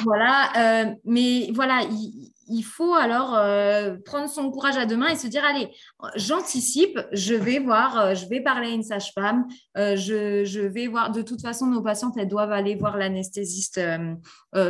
voilà. 0.04 0.94
mais 1.04 1.50
voilà, 1.52 1.82
il 1.90 2.32
il 2.48 2.62
faut 2.62 2.94
alors 2.94 3.34
euh, 3.34 3.96
prendre 4.04 4.28
son 4.28 4.50
courage 4.50 4.76
à 4.76 4.86
deux 4.86 4.96
mains 4.96 5.08
et 5.08 5.16
se 5.16 5.26
dire 5.26 5.44
allez, 5.44 5.68
j'anticipe, 6.14 6.98
je 7.12 7.34
vais 7.34 7.58
voir, 7.58 7.98
euh, 7.98 8.14
je 8.14 8.26
vais 8.26 8.40
parler 8.40 8.68
à 8.68 8.70
une 8.70 8.82
sage-femme, 8.82 9.46
euh, 9.76 9.96
je, 9.96 10.60
vais 10.66 10.86
voir. 10.86 11.10
De 11.10 11.22
toute 11.22 11.42
façon, 11.42 11.66
nos 11.66 11.82
patientes, 11.82 12.16
elles 12.16 12.28
doivent 12.28 12.52
aller 12.52 12.74
voir 12.74 12.96
l'anesthésiste. 12.96 13.80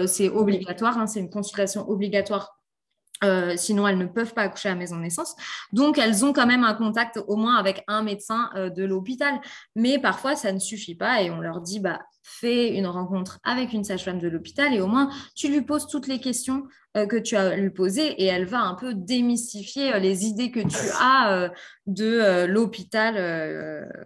c'est 0.06 0.28
obligatoire, 0.28 0.98
hein, 0.98 1.06
c'est 1.06 1.20
une 1.20 1.30
consultation 1.30 1.88
obligatoire 1.88 2.52
sinon, 3.56 3.88
elles 3.88 3.96
ne 3.96 4.06
peuvent 4.06 4.34
pas 4.34 4.42
accoucher 4.42 4.68
à 4.68 4.72
la 4.72 4.78
maison 4.78 4.96
de 4.96 5.00
naissance. 5.00 5.34
Donc, 5.72 5.96
elles 5.96 6.22
ont 6.24 6.34
quand 6.34 6.46
même 6.46 6.64
un 6.64 6.74
contact 6.74 7.18
au 7.26 7.36
moins 7.36 7.56
avec 7.56 7.82
un 7.88 8.02
médecin 8.02 8.50
de 8.54 8.84
l'hôpital. 8.84 9.40
Mais 9.74 9.98
parfois, 9.98 10.36
ça 10.36 10.52
ne 10.52 10.58
suffit 10.58 10.94
pas 10.94 11.22
et 11.22 11.30
on 11.30 11.40
leur 11.40 11.62
dit, 11.62 11.80
bah, 11.80 12.00
fais 12.26 12.74
une 12.74 12.86
rencontre 12.86 13.38
avec 13.44 13.72
une 13.72 13.84
sage-femme 13.84 14.18
de 14.18 14.28
l'hôpital 14.28 14.74
et 14.74 14.80
au 14.80 14.88
moins, 14.88 15.10
tu 15.34 15.48
lui 15.48 15.62
poses 15.62 15.86
toutes 15.86 16.08
les 16.08 16.18
questions 16.18 16.64
euh, 16.96 17.06
que 17.06 17.16
tu 17.16 17.36
as 17.36 17.56
lui 17.56 17.70
poser 17.70 18.06
et 18.22 18.24
elle 18.24 18.46
va 18.46 18.60
un 18.60 18.74
peu 18.74 18.94
démystifier 18.94 19.94
euh, 19.94 19.98
les 19.98 20.24
idées 20.24 20.50
que 20.50 20.60
tu 20.60 20.90
as 20.98 21.32
euh, 21.32 21.48
de 21.86 22.46
l'hôpital. 22.46 23.14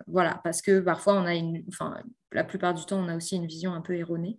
voilà, 0.06 0.40
parce 0.44 0.60
que 0.60 0.80
parfois 0.80 1.14
on 1.14 1.24
a 1.24 1.34
une, 1.34 1.62
enfin, 1.68 1.94
la 2.32 2.44
plupart 2.44 2.74
du 2.74 2.84
temps, 2.84 2.98
on 2.98 3.08
a 3.08 3.16
aussi 3.16 3.36
une 3.36 3.46
vision 3.46 3.72
un 3.72 3.80
peu 3.80 3.94
erronée. 3.94 4.36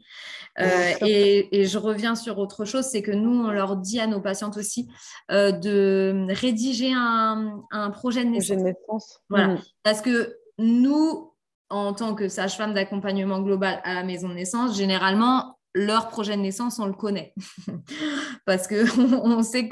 et, 0.60 1.66
je 1.66 1.78
reviens 1.78 2.16
sur 2.16 2.38
autre 2.38 2.66
chose, 2.66 2.86
c'est 2.86 3.02
que 3.02 3.12
nous, 3.12 3.46
on 3.46 3.52
leur 3.52 3.78
dit 3.78 4.00
à 4.00 4.08
nos 4.08 4.22
patientes 4.22 4.58
aussi 4.58 4.90
de 5.30 6.28
rédiger 6.30 6.94
un, 6.94 7.90
projet 7.92 8.26
de 8.26 8.30
naissance. 8.30 9.22
Voilà, 9.30 9.48
mmh. 9.48 9.62
parce 9.84 10.02
que 10.02 10.38
nous, 10.58 11.31
en 11.72 11.94
tant 11.94 12.14
que 12.14 12.28
sage-femme 12.28 12.74
d'accompagnement 12.74 13.42
global 13.42 13.82
à 13.84 13.94
la 13.94 14.04
maison 14.04 14.30
de 14.30 14.36
naissance, 14.36 14.78
généralement, 14.78 15.58
leur 15.74 16.10
projet 16.10 16.36
de 16.36 16.42
naissance, 16.42 16.80
on 16.80 16.86
le 16.86 16.94
connaît. 16.94 17.34
Parce 18.46 18.68
que 18.68 18.84
on 19.24 19.42
sait 19.42 19.70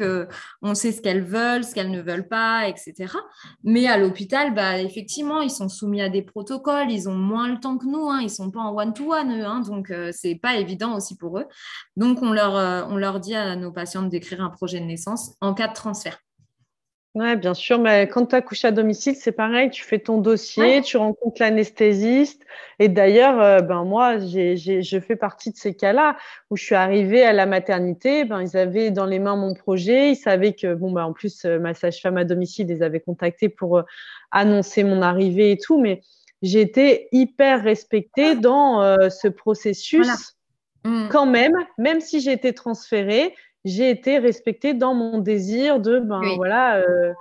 sait 0.74 0.92
ce 0.92 1.02
qu'elles 1.02 1.24
veulent, 1.24 1.64
ce 1.64 1.74
qu'elles 1.74 1.92
ne 1.92 2.02
veulent 2.02 2.28
pas, 2.28 2.68
etc. 2.68 3.14
Mais 3.64 3.88
à 3.88 3.98
l'hôpital, 3.98 4.54
bah, 4.54 4.80
effectivement, 4.80 5.42
ils 5.42 5.50
sont 5.50 5.70
soumis 5.70 6.02
à 6.02 6.10
des 6.10 6.22
protocoles, 6.22 6.92
ils 6.92 7.10
ont 7.10 7.16
moins 7.16 7.50
le 7.50 7.60
temps 7.60 7.78
que 7.78 7.86
nous, 7.86 8.10
hein, 8.10 8.20
ils 8.22 8.30
sont 8.30 8.52
pas 8.52 8.62
en 8.62 8.76
one-to-one, 8.76 9.32
hein, 9.32 9.60
donc 9.62 9.92
euh, 9.92 10.12
c'est 10.14 10.36
pas 10.36 10.56
évident 10.56 10.96
aussi 10.96 11.18
pour 11.18 11.38
eux. 11.38 11.46
Donc 11.98 12.22
on 12.22 12.32
leur, 12.32 12.56
euh, 12.56 12.84
on 12.88 12.96
leur 12.96 13.20
dit 13.20 13.36
à 13.36 13.56
nos 13.56 13.72
patientes 13.72 14.10
d'écrire 14.10 14.42
un 14.42 14.50
projet 14.50 14.80
de 14.80 14.86
naissance 14.86 15.34
en 15.42 15.54
cas 15.54 15.68
de 15.68 15.74
transfert. 15.74 16.20
Oui, 17.16 17.36
bien 17.38 17.56
sûr. 17.56 17.80
Mais 17.80 18.08
quand 18.08 18.28
tu 18.28 18.36
accouches 18.36 18.66
à 18.66 18.72
domicile, 18.72 19.16
c'est 19.16 19.32
pareil. 19.32 19.72
Tu 19.72 19.84
fais 19.84 19.98
ton 19.98 20.20
dossier, 20.20 20.82
tu 20.82 20.98
rencontres 20.98 21.42
l'anesthésiste. 21.42 22.46
Et 22.78 22.88
d'ailleurs, 22.88 23.42
euh, 23.42 23.60
ben 23.62 23.84
moi, 23.84 24.20
j'ai, 24.20 24.56
j'ai, 24.58 24.84
je 24.84 25.00
fais 25.00 25.16
partie 25.16 25.52
de 25.52 25.58
ces 25.58 25.74
cas-là 25.74 26.18
où 26.52 26.58
je 26.58 26.64
suis 26.64 26.76
arrivée 26.76 27.24
à 27.24 27.34
la 27.34 27.48
maternité. 27.48 28.26
Ben 28.26 28.42
ils 28.42 28.56
avaient 28.56 28.92
dans 28.92 29.08
les 29.08 29.18
mains 29.18 29.36
mon 29.36 29.56
projet. 29.56 30.12
Ils 30.12 30.18
savaient 30.18 30.54
que 30.54 30.76
bon 30.76 30.92
ben 30.92 31.06
en 31.06 31.14
plus 31.14 31.46
euh, 31.46 31.58
ma 31.58 31.74
sage-femme 31.74 32.18
à 32.18 32.26
domicile 32.26 32.68
les 32.68 32.84
avait 32.84 33.00
contactés 33.00 33.50
pour 33.50 33.80
euh, 33.80 33.84
annoncer 34.30 34.84
mon 34.84 35.02
arrivée 35.02 35.52
et 35.52 35.58
tout. 35.58 35.82
Mais 35.82 36.02
j'ai 36.44 36.62
été 36.62 37.08
hyper 37.12 37.64
respectée 37.64 38.36
dans 38.36 38.82
ce 39.10 39.28
processus. 39.28 40.08
Mmh. 40.86 41.10
Quand 41.12 41.26
même, 41.26 41.52
même 41.78 42.00
si 42.00 42.22
j'ai 42.22 42.32
été 42.32 42.54
transférée, 42.54 43.36
j'ai 43.66 43.90
été 43.90 44.18
respectée 44.18 44.74
dans 44.74 44.94
mon 44.94 45.20
désir 45.20 45.80
de, 45.80 46.00
ben 46.00 46.22
voilà, 46.36 46.78
euh, 46.78 47.14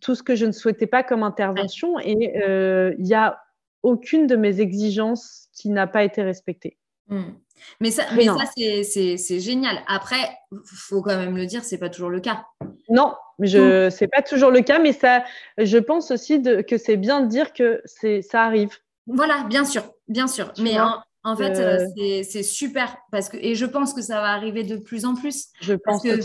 tout 0.00 0.14
ce 0.14 0.22
que 0.22 0.34
je 0.34 0.46
ne 0.46 0.52
souhaitais 0.52 0.86
pas 0.86 1.02
comme 1.02 1.22
intervention. 1.22 1.98
Et 1.98 2.42
euh, 2.42 2.94
il 2.98 3.04
n'y 3.04 3.14
a 3.14 3.40
aucune 3.82 4.26
de 4.26 4.36
mes 4.36 4.60
exigences 4.60 5.48
qui 5.52 5.70
n'a 5.70 5.86
pas 5.86 6.04
été 6.04 6.22
respectée. 6.22 6.78
Hmm. 7.08 7.32
Mais 7.80 7.90
ça, 7.90 8.04
mais 8.14 8.26
ça 8.26 8.44
c'est 8.54 9.40
génial. 9.40 9.78
Après, 9.88 10.38
faut 10.64 11.02
quand 11.02 11.16
même 11.16 11.36
le 11.36 11.46
dire, 11.46 11.64
c'est 11.64 11.78
pas 11.78 11.88
toujours 11.88 12.10
le 12.10 12.20
cas. 12.20 12.44
Non, 12.88 13.14
je 13.40 13.90
c'est 13.90 14.06
pas 14.06 14.22
toujours 14.22 14.50
le 14.50 14.60
cas, 14.60 14.78
mais 14.78 14.92
ça, 14.92 15.24
je 15.56 15.78
pense 15.78 16.10
aussi 16.10 16.38
de, 16.38 16.60
que 16.60 16.78
c'est 16.78 16.96
bien 16.96 17.20
de 17.20 17.26
dire 17.26 17.52
que 17.52 17.82
c'est 17.84 18.22
ça 18.22 18.44
arrive. 18.44 18.76
Voilà, 19.06 19.44
bien 19.48 19.64
sûr, 19.64 19.82
bien 20.06 20.28
sûr. 20.28 20.52
mais 20.58 20.78
en, 20.78 21.00
en 21.28 21.36
fait, 21.36 21.58
euh, 21.58 22.22
c'est 22.24 22.42
super 22.42 22.96
parce 23.12 23.28
que 23.28 23.36
et 23.36 23.54
je 23.54 23.66
pense 23.66 23.92
que 23.92 24.02
ça 24.02 24.20
va 24.20 24.28
arriver 24.28 24.64
de 24.64 24.76
plus 24.76 25.04
en 25.04 25.14
plus. 25.14 25.48
Je 25.60 25.74
pense 25.74 26.02
que 26.02 26.20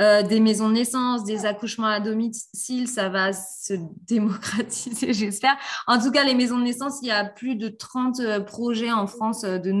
euh, 0.00 0.22
des 0.22 0.40
maisons 0.40 0.68
de 0.68 0.74
naissance, 0.74 1.24
des 1.24 1.46
accouchements 1.46 1.86
à 1.86 2.00
domicile, 2.00 2.88
ça 2.88 3.08
va 3.08 3.32
se 3.32 3.74
démocratiser, 4.06 5.12
j'espère. 5.14 5.56
En 5.86 5.98
tout 6.00 6.10
cas, 6.10 6.24
les 6.24 6.34
maisons 6.34 6.58
de 6.58 6.64
naissance, 6.64 6.98
il 7.02 7.08
y 7.08 7.12
a 7.12 7.24
plus 7.24 7.56
de 7.56 7.68
30 7.68 8.20
euh, 8.20 8.40
projets 8.40 8.92
en 8.92 9.06
France 9.06 9.42
de 9.42 9.72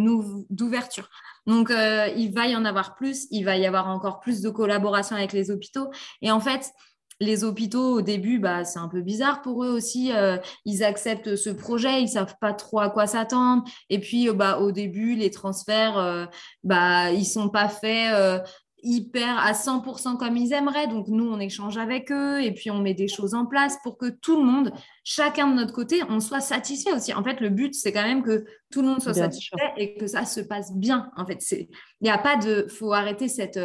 d'ouverture. 0.50 1.08
Donc, 1.46 1.70
il 1.70 2.32
va 2.34 2.46
y 2.46 2.54
en 2.54 2.66
avoir 2.66 2.94
plus. 2.94 3.26
Il 3.30 3.44
va 3.44 3.56
y 3.56 3.66
avoir 3.66 3.88
encore 3.88 4.20
plus 4.20 4.42
de 4.42 4.50
collaboration 4.50 5.16
avec 5.16 5.32
les 5.32 5.50
hôpitaux. 5.50 5.88
Et 6.20 6.30
en 6.30 6.40
fait, 6.40 6.72
les 7.20 7.44
hôpitaux, 7.44 7.94
au 7.94 8.02
début, 8.02 8.38
bah, 8.38 8.64
c'est 8.64 8.78
un 8.78 8.88
peu 8.88 9.00
bizarre 9.00 9.42
pour 9.42 9.64
eux 9.64 9.70
aussi. 9.70 10.12
Euh, 10.12 10.36
ils 10.64 10.84
acceptent 10.84 11.36
ce 11.36 11.50
projet, 11.50 12.00
ils 12.02 12.08
savent 12.08 12.36
pas 12.40 12.52
trop 12.52 12.80
à 12.80 12.90
quoi 12.90 13.06
s'attendre. 13.06 13.64
Et 13.90 13.98
puis, 13.98 14.28
euh, 14.28 14.32
bah, 14.32 14.58
au 14.58 14.70
début, 14.70 15.14
les 15.14 15.30
transferts, 15.30 15.98
euh, 15.98 16.26
bah, 16.62 17.10
ils 17.10 17.26
sont 17.26 17.48
pas 17.48 17.68
faits 17.68 18.44
hyper 18.84 19.36
à 19.38 19.54
100% 19.54 20.16
comme 20.16 20.36
ils 20.36 20.52
aimeraient. 20.52 20.86
Donc, 20.86 21.08
nous, 21.08 21.28
on 21.28 21.40
échange 21.40 21.76
avec 21.76 22.12
eux 22.12 22.40
et 22.40 22.52
puis 22.52 22.70
on 22.70 22.78
met 22.78 22.94
des 22.94 23.08
choses 23.08 23.34
en 23.34 23.44
place 23.44 23.76
pour 23.82 23.98
que 23.98 24.06
tout 24.06 24.36
le 24.36 24.44
monde, 24.44 24.72
chacun 25.02 25.48
de 25.48 25.54
notre 25.54 25.72
côté, 25.72 26.00
on 26.08 26.20
soit 26.20 26.40
satisfait 26.40 26.92
aussi. 26.92 27.12
En 27.12 27.24
fait, 27.24 27.40
le 27.40 27.48
but, 27.48 27.74
c'est 27.74 27.90
quand 27.90 28.04
même 28.04 28.22
que 28.22 28.44
tout 28.70 28.82
le 28.82 28.88
monde 28.88 29.02
soit 29.02 29.14
satisfait 29.14 29.72
et 29.76 29.96
que 29.96 30.06
ça 30.06 30.24
se 30.24 30.40
passe 30.40 30.72
bien. 30.72 31.10
En 31.16 31.26
fait, 31.26 31.44
il 31.50 31.68
n'y 32.02 32.10
a 32.10 32.18
pas 32.18 32.36
de, 32.36 32.68
faut 32.68 32.92
arrêter 32.92 33.26
cette 33.26 33.58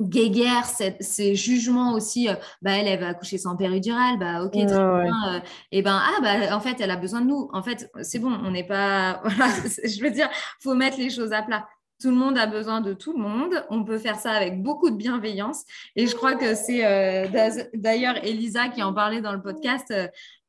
guéguerre, 0.00 0.66
ces 1.00 1.34
jugements 1.34 1.94
aussi, 1.94 2.28
euh, 2.28 2.34
bah, 2.60 2.72
elle, 2.72 2.88
elle 2.88 3.00
va 3.00 3.08
accoucher 3.08 3.38
sans 3.38 3.56
péridurale, 3.56 4.18
bah 4.18 4.42
ok, 4.42 4.52
très 4.52 4.64
bien, 4.66 5.34
euh, 5.34 5.40
et 5.70 5.82
ben 5.82 6.00
ah 6.02 6.20
bah 6.20 6.56
en 6.56 6.60
fait 6.60 6.80
elle 6.80 6.90
a 6.90 6.96
besoin 6.96 7.20
de 7.20 7.26
nous. 7.26 7.48
En 7.52 7.62
fait 7.62 7.90
c'est 8.02 8.18
bon, 8.18 8.32
on 8.44 8.50
n'est 8.50 8.66
pas, 8.66 9.20
voilà, 9.24 9.52
je 9.84 10.02
veux 10.02 10.10
dire, 10.10 10.28
faut 10.60 10.74
mettre 10.74 10.98
les 10.98 11.10
choses 11.10 11.32
à 11.32 11.42
plat. 11.42 11.66
Tout 12.00 12.10
le 12.10 12.16
monde 12.16 12.36
a 12.36 12.46
besoin 12.46 12.80
de 12.80 12.94
tout 12.94 13.12
le 13.12 13.22
monde. 13.22 13.64
On 13.70 13.84
peut 13.84 13.98
faire 13.98 14.16
ça 14.16 14.32
avec 14.32 14.60
beaucoup 14.60 14.90
de 14.90 14.96
bienveillance. 14.96 15.62
Et 15.94 16.08
je 16.08 16.16
crois 16.16 16.34
que 16.34 16.56
c'est 16.56 16.84
euh, 16.84 17.28
d'ailleurs 17.74 18.16
Elisa 18.24 18.68
qui 18.70 18.82
en 18.82 18.92
parlait 18.92 19.20
dans 19.20 19.32
le 19.32 19.40
podcast 19.40 19.92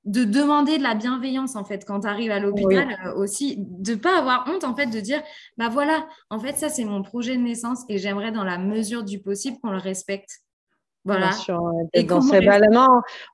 de 0.05 0.25
demander 0.25 0.77
de 0.77 0.83
la 0.83 0.95
bienveillance 0.95 1.55
en 1.55 1.63
fait 1.63 1.85
quand 1.85 2.01
tu 2.01 2.07
arrives 2.07 2.31
à 2.31 2.39
l'hôpital 2.39 2.97
euh, 3.05 3.15
aussi 3.15 3.55
de 3.57 3.95
pas 3.95 4.17
avoir 4.17 4.45
honte 4.47 4.65
en 4.65 4.75
fait 4.75 4.87
de 4.87 4.99
dire 4.99 5.21
bah 5.57 5.69
voilà 5.69 6.05
en 6.29 6.39
fait 6.39 6.57
ça 6.57 6.67
c'est 6.69 6.83
mon 6.83 7.03
projet 7.03 7.37
de 7.37 7.41
naissance 7.41 7.83
et 7.87 7.97
j'aimerais 7.97 8.31
dans 8.31 8.43
la 8.43 8.57
mesure 8.57 9.03
du 9.03 9.19
possible 9.19 9.57
qu'on 9.61 9.71
le 9.71 9.77
respecte. 9.77 10.39
Voilà. 11.05 11.31
et 11.91 12.03
dans 12.03 12.21
ces 12.21 12.39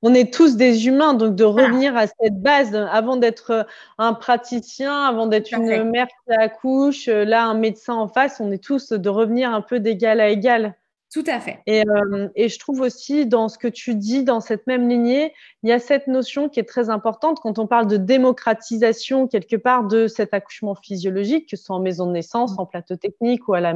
on 0.01 0.13
est 0.15 0.33
tous 0.33 0.55
des 0.55 0.87
humains 0.87 1.13
donc 1.13 1.35
de 1.35 1.43
revenir 1.43 1.95
à 1.95 2.07
cette 2.07 2.41
base 2.41 2.73
avant 2.73 3.15
d'être 3.15 3.67
un 3.99 4.13
praticien 4.15 5.03
avant 5.03 5.27
d'être 5.27 5.53
une 5.53 5.91
mère 5.91 6.07
qui 6.07 6.33
accouche 6.33 7.05
là 7.05 7.45
un 7.45 7.53
médecin 7.53 7.93
en 7.93 8.07
face 8.07 8.39
on 8.39 8.51
est 8.51 8.63
tous 8.63 8.91
de 8.91 9.09
revenir 9.09 9.53
un 9.53 9.61
peu 9.61 9.79
d'égal 9.79 10.19
à 10.19 10.29
égal 10.29 10.78
tout 11.11 11.23
à 11.25 11.39
fait. 11.39 11.59
Et, 11.65 11.83
euh, 11.87 12.27
et, 12.35 12.49
je 12.49 12.59
trouve 12.59 12.81
aussi 12.81 13.25
dans 13.25 13.49
ce 13.49 13.57
que 13.57 13.67
tu 13.67 13.95
dis, 13.95 14.23
dans 14.23 14.41
cette 14.41 14.67
même 14.67 14.87
lignée, 14.87 15.33
il 15.63 15.69
y 15.69 15.71
a 15.71 15.79
cette 15.79 16.05
notion 16.05 16.49
qui 16.49 16.59
est 16.59 16.67
très 16.67 16.91
importante 16.91 17.39
quand 17.39 17.57
on 17.57 17.65
parle 17.65 17.87
de 17.87 17.97
démocratisation 17.97 19.27
quelque 19.27 19.55
part 19.55 19.85
de 19.85 20.07
cet 20.07 20.35
accouchement 20.35 20.75
physiologique, 20.75 21.49
que 21.49 21.57
ce 21.57 21.63
soit 21.63 21.75
en 21.75 21.79
maison 21.79 22.05
de 22.05 22.11
naissance, 22.11 22.59
en 22.59 22.67
plateau 22.67 22.95
technique 22.95 23.47
ou, 23.47 23.55
à 23.55 23.59
la, 23.59 23.73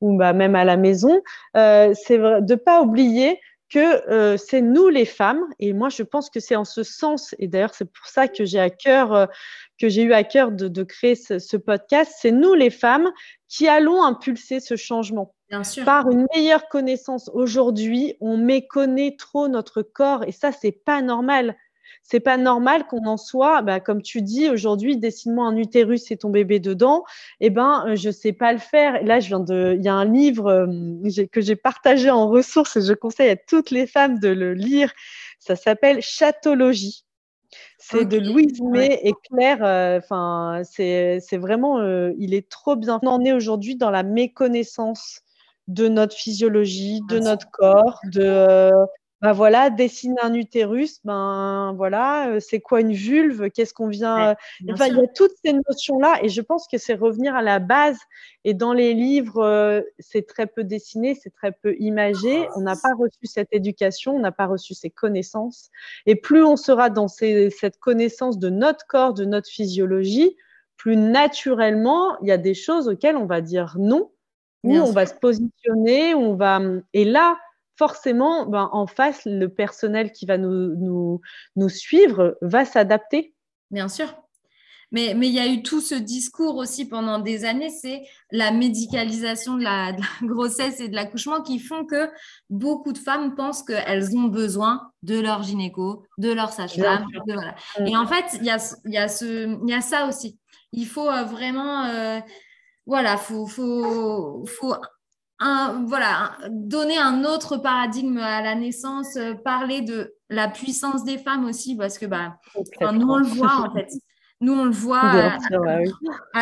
ou 0.00 0.16
bah, 0.16 0.32
même 0.32 0.54
à 0.54 0.64
la 0.64 0.78
maison. 0.78 1.20
Euh, 1.54 1.92
c'est 1.94 2.18
de 2.18 2.54
pas 2.54 2.80
oublier 2.80 3.38
que 3.70 4.10
euh, 4.10 4.36
c'est 4.36 4.60
nous 4.60 4.88
les 4.88 5.04
femmes, 5.04 5.46
et 5.58 5.72
moi 5.72 5.88
je 5.88 6.02
pense 6.02 6.28
que 6.28 6.40
c'est 6.40 6.56
en 6.56 6.64
ce 6.64 6.82
sens, 6.82 7.34
et 7.38 7.48
d'ailleurs 7.48 7.74
c'est 7.74 7.90
pour 7.90 8.06
ça 8.06 8.28
que 8.28 8.44
j'ai 8.44 8.58
à 8.58 8.68
cœur, 8.68 9.14
euh, 9.14 9.26
que 9.78 9.88
j'ai 9.88 10.02
eu 10.02 10.12
à 10.12 10.24
cœur 10.24 10.50
de, 10.50 10.68
de 10.68 10.82
créer 10.82 11.14
ce, 11.14 11.38
ce 11.38 11.56
podcast, 11.56 12.12
c'est 12.20 12.32
nous 12.32 12.54
les 12.54 12.70
femmes 12.70 13.10
qui 13.48 13.68
allons 13.68 14.02
impulser 14.02 14.60
ce 14.60 14.76
changement. 14.76 15.34
Bien 15.48 15.64
sûr. 15.64 15.84
Par 15.84 16.10
une 16.10 16.26
meilleure 16.34 16.68
connaissance 16.68 17.30
aujourd'hui, 17.32 18.16
on 18.20 18.36
méconnaît 18.36 19.16
trop 19.16 19.48
notre 19.48 19.82
corps 19.82 20.24
et 20.24 20.32
ça, 20.32 20.52
c'est 20.52 20.72
pas 20.72 21.02
normal. 21.02 21.56
C'est 22.10 22.18
pas 22.18 22.36
normal 22.36 22.88
qu'on 22.88 23.06
en 23.06 23.16
soit, 23.16 23.62
bah, 23.62 23.78
comme 23.78 24.02
tu 24.02 24.20
dis 24.20 24.50
aujourd'hui, 24.50 24.96
dessine-moi 24.96 25.46
un 25.46 25.56
utérus 25.56 26.10
et 26.10 26.16
ton 26.16 26.28
bébé 26.28 26.58
dedans. 26.58 27.04
Eh 27.38 27.50
ben, 27.50 27.84
euh, 27.86 27.94
je 27.94 28.10
sais 28.10 28.32
pas 28.32 28.52
le 28.52 28.58
faire. 28.58 29.00
là, 29.04 29.20
je 29.20 29.28
viens 29.28 29.38
de, 29.38 29.76
il 29.78 29.84
y 29.84 29.88
a 29.88 29.94
un 29.94 30.06
livre 30.06 30.48
euh, 30.48 31.26
que 31.30 31.40
j'ai 31.40 31.54
partagé 31.54 32.10
en 32.10 32.28
ressources 32.28 32.76
et 32.76 32.82
je 32.82 32.94
conseille 32.94 33.30
à 33.30 33.36
toutes 33.36 33.70
les 33.70 33.86
femmes 33.86 34.18
de 34.18 34.28
le 34.28 34.54
lire. 34.54 34.92
Ça 35.38 35.54
s'appelle 35.54 36.02
Chatologie. 36.02 37.04
C'est 37.78 38.04
de 38.04 38.18
Louise 38.18 38.60
May 38.60 39.00
et 39.04 39.12
Claire. 39.28 39.62
Euh, 39.62 39.98
enfin, 39.98 40.62
c'est 40.64 41.38
vraiment, 41.38 41.80
il 42.18 42.34
est 42.34 42.48
trop 42.48 42.74
bien. 42.74 42.98
On 43.02 43.24
est 43.24 43.32
aujourd'hui 43.32 43.76
dans 43.76 43.90
la 43.90 44.02
méconnaissance 44.02 45.22
de 45.70 45.86
notre 45.86 46.16
physiologie, 46.16 47.00
de 47.08 47.20
notre 47.20 47.48
corps, 47.50 48.00
de 48.12 48.22
euh, 48.22 48.70
bah 49.22 49.32
voilà, 49.32 49.68
dessiner 49.68 50.20
un 50.22 50.32
utérus, 50.32 51.00
ben 51.04 51.74
voilà, 51.76 52.30
euh, 52.30 52.40
c'est 52.40 52.60
quoi 52.60 52.80
une 52.80 52.92
vulve, 52.92 53.50
qu'est-ce 53.50 53.74
qu'on 53.74 53.88
vient. 53.88 54.34
il 54.60 54.68
y 54.68 54.72
a 54.72 55.06
toutes 55.14 55.34
ces 55.44 55.52
notions-là, 55.52 56.20
et 56.22 56.30
je 56.30 56.40
pense 56.40 56.66
que 56.66 56.78
c'est 56.78 56.94
revenir 56.94 57.34
à 57.34 57.42
la 57.42 57.58
base. 57.58 57.98
Et 58.44 58.54
dans 58.54 58.72
les 58.72 58.94
livres, 58.94 59.42
euh, 59.42 59.82
c'est 59.98 60.26
très 60.26 60.46
peu 60.46 60.64
dessiné, 60.64 61.14
c'est 61.14 61.34
très 61.34 61.52
peu 61.52 61.76
imagé. 61.78 62.48
On 62.56 62.62
n'a 62.62 62.76
pas 62.76 62.94
reçu 62.98 63.26
cette 63.26 63.52
éducation, 63.52 64.16
on 64.16 64.20
n'a 64.20 64.32
pas 64.32 64.46
reçu 64.46 64.72
ces 64.72 64.88
connaissances. 64.88 65.68
Et 66.06 66.16
plus 66.16 66.42
on 66.42 66.56
sera 66.56 66.88
dans 66.88 67.08
cette 67.08 67.78
connaissance 67.78 68.38
de 68.38 68.48
notre 68.48 68.86
corps, 68.86 69.12
de 69.12 69.26
notre 69.26 69.48
physiologie, 69.48 70.34
plus 70.78 70.96
naturellement, 70.96 72.18
il 72.22 72.28
y 72.28 72.32
a 72.32 72.38
des 72.38 72.54
choses 72.54 72.88
auxquelles 72.88 73.16
on 73.16 73.26
va 73.26 73.42
dire 73.42 73.76
non 73.78 74.10
où 74.62 74.74
on 74.76 74.92
va 74.92 75.06
se 75.06 75.14
positionner, 75.14 76.14
on 76.14 76.34
va 76.34 76.60
et 76.92 77.04
là 77.04 77.38
forcément 77.80 78.44
ben, 78.44 78.68
en 78.72 78.86
face 78.86 79.22
le 79.24 79.48
personnel 79.48 80.12
qui 80.12 80.26
va 80.26 80.36
nous, 80.36 80.76
nous, 80.76 81.22
nous 81.56 81.70
suivre 81.70 82.36
va 82.42 82.66
s'adapter. 82.66 83.32
Bien 83.70 83.88
sûr. 83.88 84.14
Mais, 84.92 85.14
mais 85.14 85.28
il 85.28 85.34
y 85.34 85.40
a 85.40 85.46
eu 85.46 85.62
tout 85.62 85.80
ce 85.80 85.94
discours 85.94 86.56
aussi 86.56 86.86
pendant 86.86 87.20
des 87.20 87.46
années, 87.46 87.70
c'est 87.70 88.02
la 88.32 88.50
médicalisation 88.50 89.56
de 89.56 89.62
la, 89.62 89.92
grossesse 90.22 90.78
et 90.80 90.88
de 90.88 90.94
l'accouchement 90.94 91.40
qui 91.40 91.58
font 91.58 91.86
que 91.86 92.10
beaucoup 92.50 92.92
de 92.92 92.98
femmes 92.98 93.34
pensent 93.34 93.62
qu'elles 93.62 94.14
ont 94.14 94.24
besoin 94.24 94.92
de 95.02 95.18
leur 95.18 95.42
gynéco, 95.42 96.04
de 96.18 96.32
leur 96.32 96.52
sage-femme. 96.52 97.06
Voilà. 97.26 97.54
Mm. 97.78 97.86
Et 97.86 97.96
en 97.96 98.06
fait, 98.06 98.26
il 98.40 98.44
y 98.44 98.50
a, 98.50 98.58
y, 98.84 98.98
a 98.98 99.08
ce, 99.08 99.66
y 99.66 99.72
a 99.72 99.80
ça 99.80 100.06
aussi. 100.06 100.38
Il 100.72 100.86
faut 100.86 101.08
euh, 101.08 101.22
vraiment 101.22 101.86
euh, 101.86 102.20
voilà, 102.84 103.16
faut, 103.16 103.46
faut, 103.46 104.44
faut 104.44 104.74
un, 105.40 105.84
voilà, 105.86 106.36
donner 106.50 106.98
un 106.98 107.24
autre 107.24 107.56
paradigme 107.56 108.18
à 108.18 108.42
la 108.42 108.54
naissance, 108.54 109.16
euh, 109.16 109.34
parler 109.34 109.80
de 109.80 110.14
la 110.28 110.48
puissance 110.48 111.02
des 111.04 111.18
femmes 111.18 111.46
aussi, 111.46 111.76
parce 111.76 111.98
que 111.98 112.06
bah, 112.06 112.38
nous, 112.92 113.08
on 113.08 113.18
le 113.18 113.26
voit 113.26 113.56
en 113.56 113.74
fait. 113.74 113.88
Nous, 114.42 114.52
on 114.52 114.64
le 114.64 114.70
voit 114.70 115.00
à, 115.00 115.38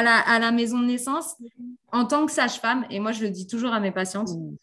la, 0.03 0.19
à, 0.19 0.39
la, 0.39 0.53
maison 0.53 0.79
de 0.79 0.87
naissance 0.87 1.35
en 1.91 2.05
tant 2.05 2.27
que 2.27 2.33
sage-femme. 2.33 2.87
Et 2.91 3.01
moi, 3.01 3.11
je 3.11 3.25
le 3.25 3.31
dis 3.31 3.49
toujours 3.49 3.73
à 3.73 3.81
mes 3.81 3.91
patientes. 3.91 4.29
Mm. 4.29 4.57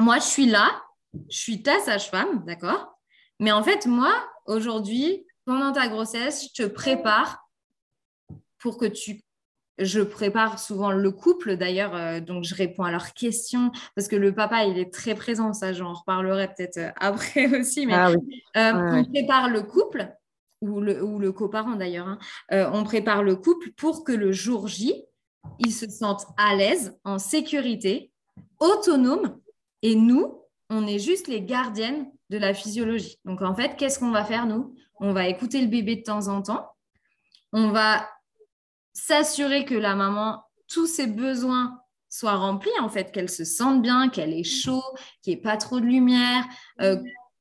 Moi, 0.00 0.16
je 0.16 0.24
suis 0.24 0.46
là, 0.46 0.68
je 1.28 1.36
suis 1.36 1.62
ta 1.62 1.78
sage-femme, 1.80 2.44
d'accord? 2.46 2.98
Mais 3.38 3.52
en 3.52 3.62
fait, 3.62 3.86
moi, 3.86 4.12
aujourd'hui, 4.46 5.24
pendant 5.44 5.70
ta 5.72 5.86
grossesse, 5.86 6.48
je 6.48 6.62
te 6.64 6.68
prépare 6.68 7.48
pour 8.58 8.76
que 8.76 8.86
tu 8.86 9.22
je 9.80 10.00
prépare 10.00 10.58
souvent 10.58 10.90
le 10.90 11.10
couple 11.10 11.56
d'ailleurs, 11.56 11.94
euh, 11.94 12.20
donc 12.20 12.44
je 12.44 12.54
réponds 12.54 12.84
à 12.84 12.90
leurs 12.90 13.12
questions 13.12 13.72
parce 13.94 14.08
que 14.08 14.16
le 14.16 14.34
papa 14.34 14.64
il 14.64 14.78
est 14.78 14.92
très 14.92 15.14
présent, 15.14 15.52
ça 15.52 15.72
j'en 15.72 15.94
reparlerai 15.94 16.48
peut-être 16.48 16.76
euh, 16.76 16.90
après 16.96 17.58
aussi, 17.58 17.86
mais 17.86 17.94
ah 17.94 18.12
on 18.54 19.04
prépare 19.04 19.48
le 19.48 19.62
couple 19.62 20.08
ou 20.60 20.80
le, 20.80 21.02
ou 21.02 21.18
le 21.18 21.32
coparent 21.32 21.76
d'ailleurs, 21.76 22.06
hein. 22.06 22.18
on 22.50 22.84
prépare 22.84 23.22
le 23.22 23.34
couple 23.34 23.72
pour 23.72 24.04
que 24.04 24.12
le 24.12 24.30
jour 24.30 24.68
J, 24.68 25.04
ils 25.58 25.72
se 25.72 25.88
sentent 25.88 26.26
à 26.36 26.54
l'aise, 26.54 26.98
en 27.04 27.18
sécurité, 27.18 28.12
autonomes 28.58 29.38
et 29.80 29.94
nous, 29.94 30.42
on 30.68 30.86
est 30.86 30.98
juste 30.98 31.28
les 31.28 31.42
gardiennes 31.42 32.10
de 32.28 32.38
la 32.38 32.52
physiologie. 32.52 33.18
Donc 33.24 33.42
en 33.42 33.54
fait, 33.54 33.76
qu'est-ce 33.76 33.98
qu'on 33.98 34.10
va 34.10 34.24
faire 34.24 34.46
nous? 34.46 34.74
On 35.00 35.12
va 35.12 35.28
écouter 35.28 35.60
le 35.60 35.66
bébé 35.66 35.96
de 35.96 36.02
temps 36.02 36.28
en 36.28 36.42
temps. 36.42 36.68
On 37.52 37.70
va 37.70 38.06
s'assurer 38.92 39.64
que 39.64 39.74
la 39.74 39.94
maman, 39.94 40.42
tous 40.68 40.86
ses 40.86 41.06
besoins 41.06 41.80
soient 42.08 42.36
remplis, 42.36 42.70
en 42.80 42.88
fait, 42.88 43.12
qu'elle 43.12 43.30
se 43.30 43.44
sente 43.44 43.82
bien, 43.82 44.08
qu'elle 44.08 44.32
est 44.32 44.44
chaud, 44.44 44.82
qu'il 45.22 45.32
n'y 45.32 45.38
ait 45.38 45.42
pas 45.42 45.56
trop 45.56 45.80
de 45.80 45.86
lumière, 45.86 46.44
euh, 46.80 46.96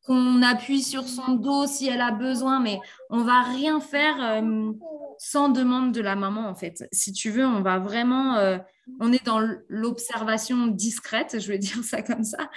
qu'on 0.09 0.41
appuie 0.41 0.81
sur 0.81 1.03
son 1.03 1.33
dos 1.33 1.67
si 1.67 1.87
elle 1.87 2.01
a 2.01 2.09
besoin, 2.09 2.59
mais 2.59 2.79
on 3.11 3.23
va 3.23 3.43
rien 3.43 3.79
faire 3.79 4.15
euh, 4.19 4.71
sans 5.19 5.49
demande 5.49 5.91
de 5.91 6.01
la 6.01 6.15
maman, 6.15 6.49
en 6.49 6.55
fait. 6.55 6.87
Si 6.91 7.13
tu 7.13 7.29
veux, 7.29 7.45
on 7.45 7.61
va 7.61 7.77
vraiment, 7.77 8.35
euh, 8.37 8.57
on 8.99 9.13
est 9.13 9.23
dans 9.23 9.39
l'observation 9.67 10.65
discrète, 10.65 11.39
je 11.39 11.47
vais 11.47 11.57
dire 11.59 11.83
ça 11.83 12.01
comme 12.01 12.23
ça, 12.23 12.49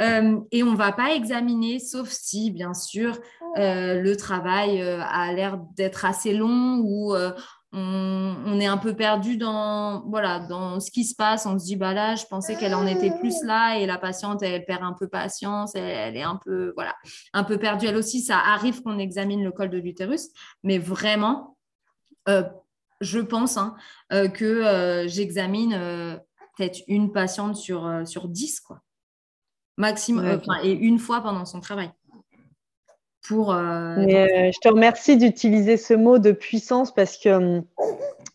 euh, 0.00 0.40
et 0.50 0.62
on 0.62 0.74
va 0.74 0.92
pas 0.92 1.12
examiner, 1.12 1.78
sauf 1.78 2.08
si, 2.08 2.50
bien 2.50 2.72
sûr, 2.72 3.18
le 3.56 4.14
travail 4.14 4.82
a 4.82 5.32
l'air 5.32 5.58
d'être 5.76 6.04
assez 6.06 6.34
long 6.34 6.78
ou 6.78 7.14
on, 7.76 8.60
est 8.60 8.66
un 8.66 8.76
peu 8.76 8.94
perdu 8.94 9.36
dans, 9.36 10.04
voilà, 10.08 10.38
dans 10.38 10.78
ce 10.78 10.90
qui 10.90 11.04
se 11.04 11.14
passe. 11.14 11.44
On 11.44 11.58
se 11.58 11.64
dit, 11.64 11.76
bah 11.76 11.92
là, 11.92 12.14
je 12.14 12.24
pensais 12.26 12.54
qu'elle 12.56 12.74
en 12.74 12.86
était 12.86 13.10
plus 13.18 13.42
là 13.42 13.78
et 13.78 13.86
la 13.86 13.98
patiente, 13.98 14.42
elle 14.42 14.64
perd 14.64 14.82
un 14.82 14.92
peu 14.92 15.08
patience, 15.08 15.74
elle, 15.74 16.16
est 16.16 16.22
un 16.22 16.36
peu, 16.36 16.72
voilà, 16.76 16.94
un 17.32 17.42
peu 17.42 17.58
perdue 17.58 17.86
elle 17.86 17.96
aussi. 17.96 18.22
Ça 18.22 18.38
arrive 18.38 18.82
qu'on 18.82 18.98
examine 18.98 19.42
le 19.42 19.50
col 19.50 19.70
de 19.70 19.78
l'utérus, 19.78 20.28
mais 20.62 20.78
vraiment, 20.78 21.56
euh, 22.28 22.44
je 23.00 23.18
pense 23.18 23.56
hein, 23.56 23.74
euh, 24.12 24.28
que 24.28 24.44
euh, 24.44 25.08
j'examine 25.08 26.20
peut-être 26.56 26.80
une 26.86 27.12
patiente 27.12 27.56
sur, 27.56 28.06
sur 28.06 28.28
10, 28.28 28.60
quoi. 28.60 28.80
Maximum, 29.76 30.40
et 30.62 30.70
une 30.70 31.00
fois 31.00 31.20
pendant 31.20 31.44
son 31.44 31.60
travail. 31.60 31.90
Pour, 33.26 33.54
euh, 33.54 33.96
euh, 33.96 34.50
je 34.52 34.60
te 34.60 34.68
remercie 34.68 35.16
d'utiliser 35.16 35.76
ce 35.78 35.94
mot 35.94 36.18
de 36.18 36.32
puissance 36.32 36.92
parce 36.92 37.16
que 37.16 37.30
hum, 37.30 37.64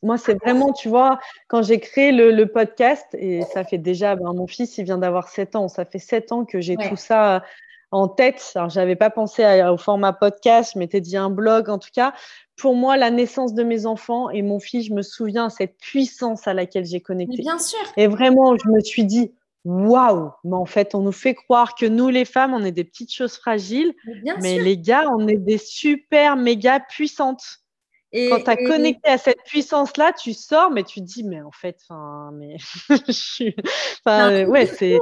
moi, 0.02 0.18
c'est 0.18 0.34
vraiment, 0.36 0.72
tu 0.72 0.90
vois, 0.90 1.20
quand 1.48 1.62
j'ai 1.62 1.80
créé 1.80 2.12
le, 2.12 2.46
podcast, 2.46 3.06
et 3.14 3.42
ça 3.54 3.64
fait 3.64 3.78
déjà, 3.78 4.16
ben, 4.16 4.34
mon 4.34 4.48
fils, 4.48 4.78
il 4.78 4.86
vient 4.86 4.98
d'avoir 4.98 5.28
7 5.28 5.56
ans, 5.56 5.68
ça 5.68 5.86
fait 5.86 6.00
7 6.00 6.32
ans 6.32 6.46
que 6.46 6.62
j'ai 6.62 6.78
tout 6.78 6.96
ça 6.96 7.44
en 7.92 8.08
tête. 8.08 8.52
Alors, 8.56 8.70
je 8.70 8.80
n'avais 8.80 8.96
pas 8.96 9.10
pensé 9.10 9.44
au 9.70 9.78
format 9.78 10.14
podcast, 10.14 10.72
je 10.74 10.80
m'étais 10.80 11.02
dit 11.02 11.18
un 11.18 11.30
blog, 11.30 11.70
en 11.70 11.80
tout 11.80 11.90
cas. 11.94 12.14
Pour 12.56 12.76
moi, 12.76 12.98
la 12.98 13.12
naissance 13.12 13.54
de 13.54 13.64
mes 13.64 13.86
enfants 13.86 14.30
et 14.30 14.42
mon 14.42 14.60
fils, 14.60 14.88
je 14.88 14.94
me 14.94 15.02
souviens 15.02 15.50
cette 15.50 15.78
puissance 15.78 16.48
à 16.48 16.54
laquelle 16.54 16.86
j'ai 16.86 17.02
connecté. 17.02 17.38
bien 17.38 17.60
sûr. 17.60 17.80
Et 17.98 18.08
vraiment, 18.08 18.56
je 18.58 18.70
me 18.70 18.80
suis 18.80 19.06
dit, 19.06 19.32
waouh, 19.66 20.32
mais 20.44 20.56
en 20.56 20.66
fait, 20.66 20.96
on 20.96 21.02
nous 21.02 21.12
fait 21.12 21.36
croire 21.36 21.76
que 21.76 21.86
nous, 21.86 22.10
les 22.10 22.26
femmes, 22.26 22.54
on 22.54 22.64
est 22.64 22.72
des 22.72 22.84
petites 22.84 23.14
choses 23.14 23.36
fragiles, 23.36 23.94
mais, 24.42 24.60
les 24.60 24.78
gars, 24.78 25.06
on 25.10 25.28
est 25.28 25.38
des 25.38 25.58
super 25.58 26.36
méga 26.36 26.80
puissantes. 26.80 27.44
Et, 28.12 28.30
Quand 28.30 28.44
tu 28.44 28.50
as 28.50 28.58
connecté 28.58 29.08
à 29.10 29.18
cette 29.18 29.44
puissance-là, 29.44 30.14
tu 30.14 30.34
sors, 30.34 30.72
mais 30.72 30.84
tu 30.84 31.02
te 31.02 31.06
dis, 31.06 31.24
mais 31.24 31.42
en 31.42 31.52
fait, 31.52 31.78
mais 32.34 32.58
je 32.90 33.12
suis, 33.12 33.56
ouais, 34.06 34.66
c'est, 34.66 34.98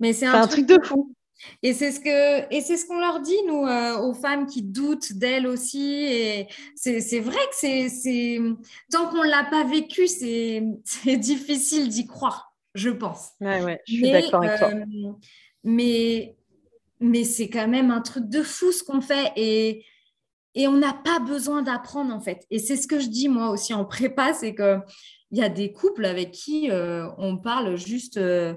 mais 0.00 0.12
c'est 0.12 0.26
un, 0.26 0.46
truc 0.46 0.66
de 0.66 0.78
fou. 0.82 1.14
Et 1.62 1.72
c'est 1.72 1.92
ce 1.92 2.00
que 2.00 2.54
et 2.54 2.60
c'est 2.62 2.76
ce 2.76 2.86
qu'on 2.86 2.98
leur 2.98 3.20
dit 3.20 3.36
nous 3.46 3.66
euh, 3.66 3.98
aux 3.98 4.14
femmes 4.14 4.46
qui 4.46 4.62
doutent 4.62 5.12
d'elles 5.12 5.46
aussi. 5.46 6.04
Et 6.04 6.48
c'est 6.74 7.20
vrai 7.20 7.36
que 7.50 7.88
c'est 7.88 8.40
tant 8.90 9.08
qu'on 9.08 9.22
l'a 9.22 9.44
pas 9.44 9.64
vécu, 9.64 10.06
c'est 10.06 10.62
difficile 11.18 11.88
d'y 11.88 12.06
croire 12.06 12.53
je 12.74 12.90
pense. 12.90 13.30
Ouais, 13.40 13.80
je 13.86 13.92
suis 13.94 14.10
d'accord 14.10 14.42
avec 14.42 14.58
toi. 14.58 14.70
Euh, 14.70 15.12
mais, 15.62 16.36
mais 17.00 17.24
c'est 17.24 17.48
quand 17.48 17.68
même 17.68 17.90
un 17.90 18.00
truc 18.00 18.28
de 18.28 18.42
fou 18.42 18.72
ce 18.72 18.82
qu'on 18.82 19.00
fait 19.00 19.32
et, 19.36 19.84
et 20.54 20.68
on 20.68 20.76
n'a 20.76 20.92
pas 20.92 21.20
besoin 21.20 21.62
d'apprendre 21.62 22.12
en 22.12 22.20
fait. 22.20 22.46
Et 22.50 22.58
c'est 22.58 22.76
ce 22.76 22.86
que 22.86 23.00
je 23.00 23.08
dis 23.08 23.28
moi 23.28 23.50
aussi 23.50 23.72
en 23.74 23.84
prépa, 23.84 24.34
c'est 24.34 24.54
qu'il 24.54 24.82
y 25.32 25.42
a 25.42 25.48
des 25.48 25.72
couples 25.72 26.04
avec 26.04 26.32
qui 26.32 26.70
euh, 26.70 27.08
on 27.18 27.36
parle 27.36 27.76
juste 27.76 28.16
euh, 28.16 28.54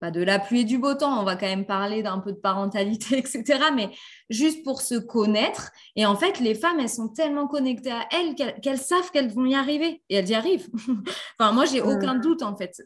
pas 0.00 0.10
de 0.10 0.22
la 0.22 0.38
pluie 0.38 0.60
et 0.60 0.64
du 0.64 0.78
beau 0.78 0.94
temps, 0.94 1.20
on 1.20 1.24
va 1.24 1.36
quand 1.36 1.46
même 1.46 1.64
parler 1.64 2.02
d'un 2.02 2.18
peu 2.18 2.32
de 2.32 2.38
parentalité, 2.38 3.18
etc. 3.18 3.44
Mais 3.74 3.90
juste 4.30 4.64
pour 4.64 4.80
se 4.80 4.94
connaître. 4.94 5.72
Et 5.96 6.06
en 6.06 6.16
fait, 6.16 6.40
les 6.40 6.54
femmes, 6.54 6.80
elles 6.80 6.88
sont 6.88 7.08
tellement 7.08 7.46
connectées 7.46 7.92
à 7.92 8.06
elles 8.12 8.34
qu'elles 8.34 8.78
savent 8.78 9.10
qu'elles 9.10 9.32
vont 9.32 9.46
y 9.46 9.54
arriver. 9.54 10.02
Et 10.08 10.16
elles 10.16 10.28
y 10.28 10.34
arrivent. 10.34 10.68
enfin, 11.38 11.52
moi, 11.52 11.64
j'ai 11.64 11.80
aucun 11.80 12.16
doute, 12.16 12.42
en 12.42 12.56
fait. 12.56 12.82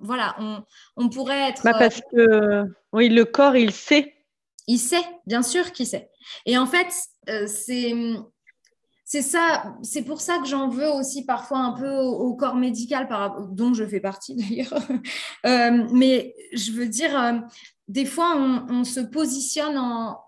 Voilà, 0.00 0.36
on, 0.96 1.08
pourrait 1.08 1.50
être... 1.50 1.62
Bah, 1.64 1.74
parce 1.78 2.00
que, 2.12 2.64
oui, 2.92 3.08
le 3.08 3.24
corps, 3.24 3.56
il 3.56 3.72
sait. 3.72 4.14
Il 4.66 4.78
sait, 4.78 5.04
bien 5.26 5.42
sûr 5.42 5.72
qu'il 5.72 5.86
sait. 5.86 6.10
Et 6.46 6.56
en 6.58 6.66
fait, 6.66 6.88
euh, 7.28 7.46
c'est 7.46 7.94
c'est 9.10 9.22
ça, 9.22 9.74
c'est 9.82 10.02
pour 10.02 10.20
ça 10.20 10.36
que 10.36 10.46
j'en 10.46 10.68
veux 10.68 10.90
aussi 10.90 11.24
parfois 11.24 11.60
un 11.60 11.72
peu 11.72 11.96
au, 11.96 12.34
corps 12.34 12.56
médical, 12.56 13.08
par, 13.08 13.40
dont 13.40 13.72
je 13.72 13.86
fais 13.86 14.00
partie 14.00 14.34
d'ailleurs. 14.36 14.74
Euh, 15.46 15.88
mais 15.94 16.34
je 16.52 16.72
veux 16.72 16.86
dire, 16.86 17.18
euh, 17.18 17.38
des 17.88 18.04
fois, 18.04 18.36
on, 18.36 18.84
se 18.84 19.00
positionne 19.00 19.78
en, 19.78 20.20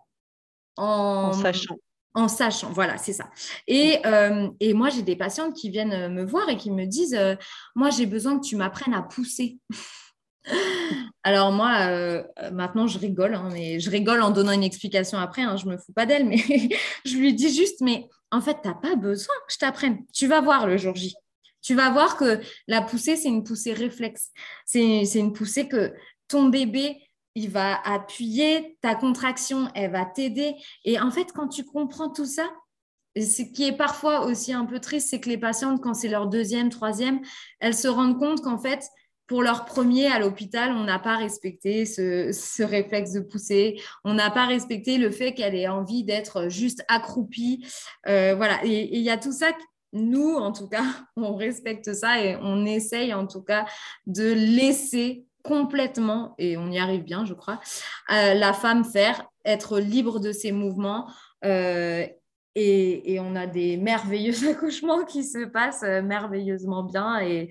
en, 0.78 1.34
sachant. 1.34 1.76
En 2.14 2.26
sachant, 2.26 2.72
voilà, 2.72 2.96
c'est 2.96 3.12
ça. 3.12 3.28
Et, 3.66 3.98
euh, 4.06 4.48
et 4.60 4.72
moi, 4.72 4.88
j'ai 4.88 5.02
des 5.02 5.14
patientes 5.14 5.54
qui 5.54 5.68
viennent 5.68 6.14
me 6.14 6.24
voir 6.24 6.48
et 6.48 6.56
qui 6.56 6.70
me 6.70 6.86
disent, 6.86 7.20
moi, 7.74 7.90
j'ai 7.90 8.06
besoin 8.06 8.38
que 8.40 8.46
tu 8.46 8.56
m'apprennes 8.56 8.94
à 8.94 9.02
pousser. 9.02 9.58
Alors 11.22 11.52
moi, 11.52 11.86
euh, 11.88 12.22
maintenant, 12.52 12.86
je 12.86 12.98
rigole, 12.98 13.34
hein, 13.34 13.50
mais 13.52 13.78
je 13.78 13.90
rigole 13.90 14.22
en 14.22 14.30
donnant 14.30 14.52
une 14.52 14.64
explication 14.64 15.18
après, 15.18 15.42
hein, 15.42 15.56
je 15.56 15.66
me 15.66 15.76
fous 15.76 15.92
pas 15.92 16.06
d'elle, 16.06 16.26
mais 16.26 16.38
je 17.04 17.16
lui 17.16 17.34
dis 17.34 17.54
juste, 17.54 17.80
mais 17.80 18.08
en 18.30 18.40
fait, 18.40 18.58
tu 18.62 18.68
n'as 18.68 18.74
pas 18.74 18.96
besoin 18.96 19.34
que 19.46 19.52
je 19.52 19.58
t'apprenne. 19.58 20.04
Tu 20.12 20.26
vas 20.26 20.40
voir 20.40 20.66
le 20.66 20.76
jour 20.76 20.94
J. 20.94 21.14
Tu 21.62 21.74
vas 21.74 21.90
voir 21.90 22.16
que 22.16 22.40
la 22.68 22.80
poussée, 22.80 23.16
c'est 23.16 23.28
une 23.28 23.44
poussée 23.44 23.72
réflexe. 23.72 24.30
C'est 24.64 25.04
une 25.14 25.32
poussée 25.32 25.68
que 25.68 25.92
ton 26.28 26.48
bébé, 26.48 27.02
il 27.34 27.50
va 27.50 27.80
appuyer, 27.82 28.78
ta 28.80 28.94
contraction, 28.94 29.68
elle 29.74 29.92
va 29.92 30.04
t'aider. 30.04 30.54
Et 30.84 30.98
en 30.98 31.10
fait, 31.10 31.32
quand 31.32 31.48
tu 31.48 31.64
comprends 31.64 32.10
tout 32.10 32.24
ça, 32.24 32.48
ce 33.16 33.42
qui 33.42 33.64
est 33.66 33.76
parfois 33.76 34.24
aussi 34.24 34.52
un 34.52 34.64
peu 34.64 34.78
triste, 34.78 35.10
c'est 35.10 35.20
que 35.20 35.28
les 35.28 35.38
patientes, 35.38 35.82
quand 35.82 35.94
c'est 35.94 36.08
leur 36.08 36.28
deuxième, 36.28 36.70
troisième, 36.70 37.20
elles 37.58 37.74
se 37.74 37.88
rendent 37.88 38.18
compte 38.18 38.42
qu'en 38.42 38.58
fait, 38.58 38.84
pour 39.30 39.44
leur 39.44 39.64
premier 39.64 40.08
à 40.08 40.18
l'hôpital, 40.18 40.72
on 40.72 40.82
n'a 40.82 40.98
pas 40.98 41.16
respecté 41.16 41.86
ce, 41.86 42.64
réflexe 42.64 43.12
de 43.12 43.20
pousser, 43.20 43.80
on 44.02 44.14
n'a 44.14 44.28
pas 44.28 44.44
respecté 44.44 44.98
le 44.98 45.12
fait 45.12 45.34
qu'elle 45.34 45.54
ait 45.54 45.68
envie 45.68 46.02
d'être 46.02 46.48
juste 46.48 46.84
accroupie. 46.88 47.64
Euh, 48.08 48.34
voilà, 48.34 48.58
et 48.64 48.92
il 48.92 49.02
y 49.02 49.08
a 49.08 49.16
tout 49.16 49.30
ça. 49.30 49.52
Nous, 49.92 50.34
en 50.34 50.50
tout 50.50 50.66
cas, 50.66 50.82
on 51.16 51.36
respecte 51.36 51.92
ça 51.92 52.20
et 52.20 52.38
on 52.42 52.66
essaye 52.66 53.14
en 53.14 53.28
tout 53.28 53.40
cas 53.40 53.66
de 54.08 54.32
laisser 54.32 55.26
complètement, 55.44 56.34
et 56.38 56.56
on 56.56 56.68
y 56.68 56.80
arrive 56.80 57.04
bien, 57.04 57.24
je 57.24 57.34
crois, 57.34 57.60
euh, 58.10 58.34
la 58.34 58.52
femme 58.52 58.84
faire, 58.84 59.28
être 59.44 59.78
libre 59.78 60.18
de 60.18 60.32
ses 60.32 60.50
mouvements. 60.50 61.08
Euh, 61.44 62.04
et, 62.56 63.14
et, 63.14 63.20
on 63.20 63.36
a 63.36 63.46
des 63.46 63.76
merveilleux 63.76 64.34
accouchements 64.50 65.04
qui 65.04 65.22
se 65.22 65.44
passent 65.44 65.84
merveilleusement 65.84 66.82
bien. 66.82 67.20
Et, 67.20 67.48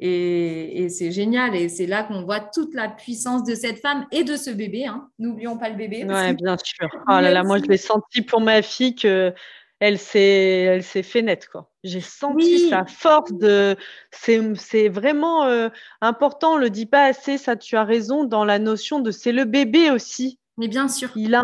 et, 0.00 0.88
c'est 0.88 1.12
génial. 1.12 1.54
Et 1.54 1.68
c'est 1.68 1.86
là 1.86 2.02
qu'on 2.02 2.22
voit 2.22 2.40
toute 2.40 2.74
la 2.74 2.88
puissance 2.88 3.44
de 3.44 3.54
cette 3.54 3.80
femme 3.80 4.06
et 4.12 4.24
de 4.24 4.36
ce 4.36 4.50
bébé. 4.50 4.86
Hein. 4.86 5.08
N'oublions 5.18 5.58
pas 5.58 5.68
le 5.68 5.76
bébé. 5.76 6.04
Oui, 6.08 6.34
bien 6.34 6.56
sûr. 6.62 6.88
Oh 7.08 7.20
là 7.20 7.30
là, 7.30 7.42
moi, 7.42 7.58
je 7.58 7.64
l'ai 7.64 7.76
senti 7.76 8.22
pour 8.22 8.40
ma 8.40 8.62
fille 8.62 8.94
que 8.94 9.34
elle 9.78 9.98
s'est, 9.98 10.20
elle 10.20 10.82
s'est 10.82 11.02
fait 11.02 11.22
nette, 11.22 11.48
quoi. 11.48 11.70
J'ai 11.84 12.00
senti 12.02 12.68
sa 12.68 12.84
force 12.84 13.32
de. 13.32 13.76
C'est, 14.10 14.88
vraiment 14.88 15.44
euh, 15.44 15.68
important. 16.00 16.54
On 16.54 16.58
le 16.58 16.70
dit 16.70 16.86
pas 16.86 17.04
assez. 17.04 17.38
Ça, 17.38 17.56
tu 17.56 17.76
as 17.76 17.84
raison 17.84 18.24
dans 18.24 18.44
la 18.44 18.58
notion 18.58 19.00
de 19.00 19.10
c'est 19.10 19.32
le 19.32 19.44
bébé 19.44 19.90
aussi. 19.90 20.38
Mais 20.58 20.68
bien 20.68 20.88
sûr. 20.88 21.10
Il 21.16 21.34
a 21.34 21.42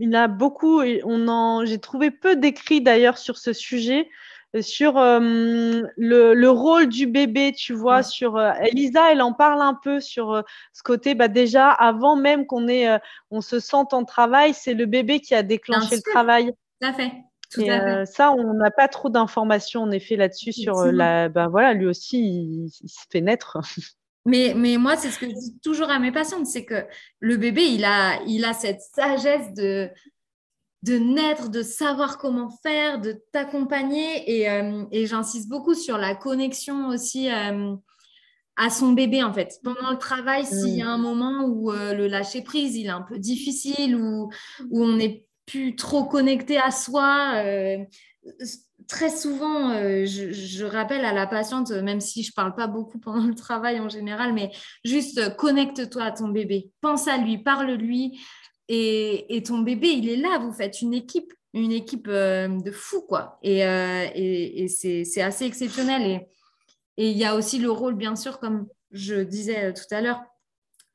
il 0.00 0.14
a 0.14 0.28
beaucoup. 0.28 0.82
On 1.04 1.28
en, 1.28 1.64
j'ai 1.64 1.78
trouvé 1.78 2.10
peu 2.10 2.36
d'écrits 2.36 2.80
d'ailleurs 2.80 3.18
sur 3.18 3.38
ce 3.38 3.52
sujet 3.52 4.08
sur 4.62 4.98
euh, 4.98 5.20
le, 5.96 6.48
rôle 6.48 6.88
du 6.88 7.06
bébé, 7.06 7.52
tu 7.52 7.74
vois, 7.74 8.02
sur 8.02 8.36
euh, 8.36 8.52
Elisa, 8.62 9.12
elle 9.12 9.22
en 9.22 9.32
parle 9.32 9.60
un 9.62 9.74
peu 9.74 10.00
sur 10.00 10.32
euh, 10.32 10.42
ce 10.72 10.82
côté, 10.82 11.14
bah 11.14 11.28
déjà 11.28 11.70
avant 11.70 12.16
même 12.16 12.46
qu'on 12.46 12.68
ait, 12.68 12.98
on 13.30 13.40
se 13.40 13.60
sente 13.60 13.94
en 13.94 14.04
travail, 14.04 14.54
c'est 14.54 14.74
le 14.74 14.86
bébé 14.86 15.20
qui 15.20 15.34
a 15.34 15.42
déclenché 15.42 15.96
le 15.96 16.02
travail. 16.02 16.52
Tout 16.80 16.88
à 16.88 16.92
fait. 16.92 17.12
et 17.58 18.06
ça, 18.06 18.32
on 18.32 18.54
n'a 18.54 18.70
pas 18.70 18.88
trop 18.88 19.08
d'informations 19.08 19.82
en 19.82 19.90
effet 19.90 20.16
là-dessus 20.16 20.52
sur 20.52 20.84
la. 20.86 21.28
Ben 21.28 21.48
voilà, 21.48 21.74
lui 21.74 21.86
aussi, 21.86 22.20
il, 22.20 22.88
se 22.88 23.04
fait 23.10 23.20
naître. 23.20 23.58
Mais, 24.24 24.52
mais 24.54 24.76
moi, 24.76 24.94
c'est 24.94 25.08
ce 25.08 25.18
que 25.18 25.26
je 25.26 25.32
dis 25.32 25.58
toujours 25.60 25.88
à 25.88 25.98
mes 25.98 26.12
patientes, 26.12 26.44
c'est 26.44 26.66
que 26.66 26.84
le 27.18 27.38
bébé, 27.38 27.62
il 27.62 27.86
a, 27.86 28.20
il 28.26 28.44
a 28.44 28.52
cette 28.52 28.82
sagesse 28.82 29.54
de, 29.54 29.88
de 30.82 30.96
naître, 30.96 31.48
de 31.48 31.62
savoir 31.62 32.18
comment 32.18 32.50
faire, 32.62 33.00
de 33.00 33.20
t'accompagner. 33.32 34.30
Et, 34.30 34.46
et 34.92 35.06
j'insiste 35.06 35.48
beaucoup 35.48 35.74
sur 35.74 35.98
la 35.98 36.14
connexion 36.14 36.88
aussi 36.88 37.28
à 38.58 38.70
son 38.70 38.92
bébé 38.92 39.22
en 39.22 39.32
fait. 39.32 39.60
Pendant 39.62 39.90
le 39.90 39.98
travail, 39.98 40.44
s'il 40.44 40.76
y 40.76 40.82
a 40.82 40.88
un 40.88 40.98
mm. 40.98 41.02
moment 41.02 41.44
où 41.46 41.72
euh, 41.72 41.94
le 41.94 42.08
lâcher 42.08 42.42
prise, 42.42 42.76
il 42.76 42.86
est 42.86 42.90
un 42.90 43.02
peu 43.02 43.18
difficile, 43.18 43.96
ou 43.96 44.30
où 44.70 44.84
on 44.84 44.96
n'est 44.96 45.24
plus 45.46 45.76
trop 45.76 46.04
connecté 46.04 46.58
à 46.58 46.70
soi, 46.72 47.34
euh, 47.36 47.78
très 48.88 49.10
souvent, 49.10 49.70
euh, 49.70 50.04
je, 50.04 50.64
rappelle 50.64 51.04
à 51.04 51.14
la 51.14 51.26
patiente, 51.26 51.70
même 51.70 52.00
si 52.00 52.22
je 52.22 52.32
parle 52.32 52.54
pas 52.54 52.66
beaucoup 52.66 52.98
pendant 52.98 53.24
le 53.24 53.34
travail 53.34 53.78
en 53.80 53.88
général, 53.88 54.34
mais 54.34 54.50
juste 54.84 55.36
connecte-toi 55.36 56.02
à 56.02 56.10
ton 56.10 56.28
bébé, 56.28 56.70
pense 56.80 57.06
à 57.06 57.16
lui, 57.16 57.38
parle-lui, 57.38 58.18
et, 58.68 59.42
ton 59.46 59.58
bébé, 59.58 59.88
il 59.88 60.08
est 60.08 60.16
là, 60.16 60.38
vous 60.38 60.52
faites 60.52 60.82
une 60.82 60.94
équipe, 60.94 61.32
une 61.54 61.72
équipe 61.72 62.08
de 62.08 62.70
fou, 62.70 63.02
quoi. 63.02 63.38
Et, 63.42 63.60
et 63.60 64.68
c'est 64.68 65.22
assez 65.22 65.44
exceptionnel. 65.44 66.22
Et, 66.96 67.10
il 67.10 67.16
y 67.16 67.24
a 67.24 67.36
aussi 67.36 67.58
le 67.58 67.70
rôle, 67.70 67.94
bien 67.94 68.16
sûr, 68.16 68.40
comme 68.40 68.66
je 68.90 69.16
disais 69.16 69.72
tout 69.72 69.94
à 69.94 70.00
l'heure, 70.00 70.20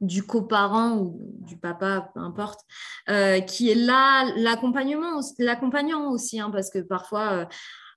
du 0.03 0.23
coparent 0.23 0.97
ou 0.97 1.17
du 1.39 1.57
papa, 1.57 2.11
peu 2.13 2.19
importe, 2.19 2.61
euh, 3.09 3.39
qui 3.39 3.71
est 3.71 3.75
là, 3.75 4.25
l'accompagnement, 4.35 5.21
l'accompagnant 5.39 6.11
aussi, 6.11 6.39
hein, 6.39 6.51
parce 6.51 6.69
que 6.69 6.79
parfois, 6.79 7.31
euh, 7.31 7.45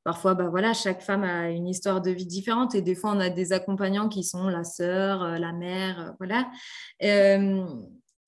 parfois, 0.05 0.35
bah 0.35 0.49
voilà, 0.49 0.73
chaque 0.73 1.03
femme 1.03 1.25
a 1.25 1.51
une 1.51 1.67
histoire 1.67 2.01
de 2.01 2.11
vie 2.11 2.27
différente 2.27 2.75
et 2.75 2.83
des 2.83 2.95
fois, 2.95 3.11
on 3.11 3.21
a 3.21 3.29
des 3.29 3.53
accompagnants 3.53 4.09
qui 4.09 4.23
sont 4.23 4.49
la 4.49 4.65
sœur, 4.65 5.23
euh, 5.23 5.39
la 5.39 5.53
mère, 5.53 6.15
voilà. 6.19 6.49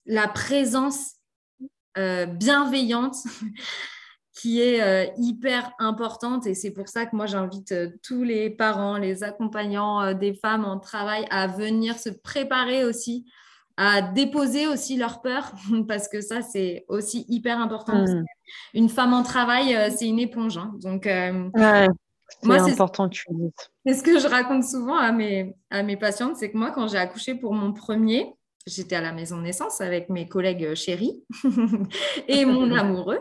la 0.07 0.29
présence 0.29 1.18
bienveillante 2.27 3.17
qui 4.39 4.61
est 4.63 4.81
euh, 4.81 5.11
hyper 5.17 5.73
importante 5.81 6.47
et 6.47 6.55
c'est 6.55 6.71
pour 6.71 6.89
ça 6.89 7.07
que 7.07 7.17
moi 7.17 7.27
j'invite 7.27 7.73
euh, 7.73 7.91
tous 8.05 8.23
les 8.23 8.51
parents, 8.51 8.97
les 8.97 9.25
accompagnants 9.25 10.01
euh, 10.01 10.15
des 10.15 10.33
femmes 10.33 10.65
en 10.65 10.79
travail 10.79 11.27
à 11.31 11.49
venir 11.49 11.99
se 11.99 12.11
préparer 12.11 12.85
aussi 12.85 13.27
à 13.77 14.01
déposer 14.01 14.67
aussi 14.67 14.97
leur 14.97 15.23
peur 15.23 15.53
parce 15.89 16.09
que 16.09 16.21
ça 16.21 16.43
c'est 16.43 16.85
aussi 16.89 17.27
hyper 17.29 17.61
important. 17.61 18.05
Hmm. 18.05 18.25
Une 18.75 18.89
femme 18.89 19.13
en 19.13 19.25
travail 19.25 19.77
c'est 19.97 20.07
une 20.07 20.21
éponge 20.21 20.57
hein. 20.57 20.73
donc 20.83 21.09
moi 22.45 22.61
c'est 22.61 22.73
important 22.73 23.09
que 23.09 23.15
tu 23.15 23.25
C'est 23.87 23.95
ce 23.95 24.03
que 24.05 24.21
je 24.21 24.29
raconte 24.29 24.63
souvent 24.63 24.97
à 24.97 25.11
mes 25.11 25.57
à 25.71 25.83
mes 25.83 25.97
patientes, 25.97 26.37
c'est 26.37 26.53
que 26.53 26.57
moi 26.57 26.71
quand 26.71 26.87
j'ai 26.87 26.99
accouché 26.99 27.35
pour 27.35 27.55
mon 27.55 27.73
premier 27.73 28.33
j'étais 28.69 28.97
à 28.97 29.01
la 29.01 29.13
maison 29.13 29.39
de 29.39 29.43
naissance 29.43 29.81
avec 29.81 30.09
mes 30.09 30.29
collègues 30.29 30.75
chéris 30.75 31.23
et 32.29 32.45
mon 32.45 32.73
amoureux. 32.77 33.21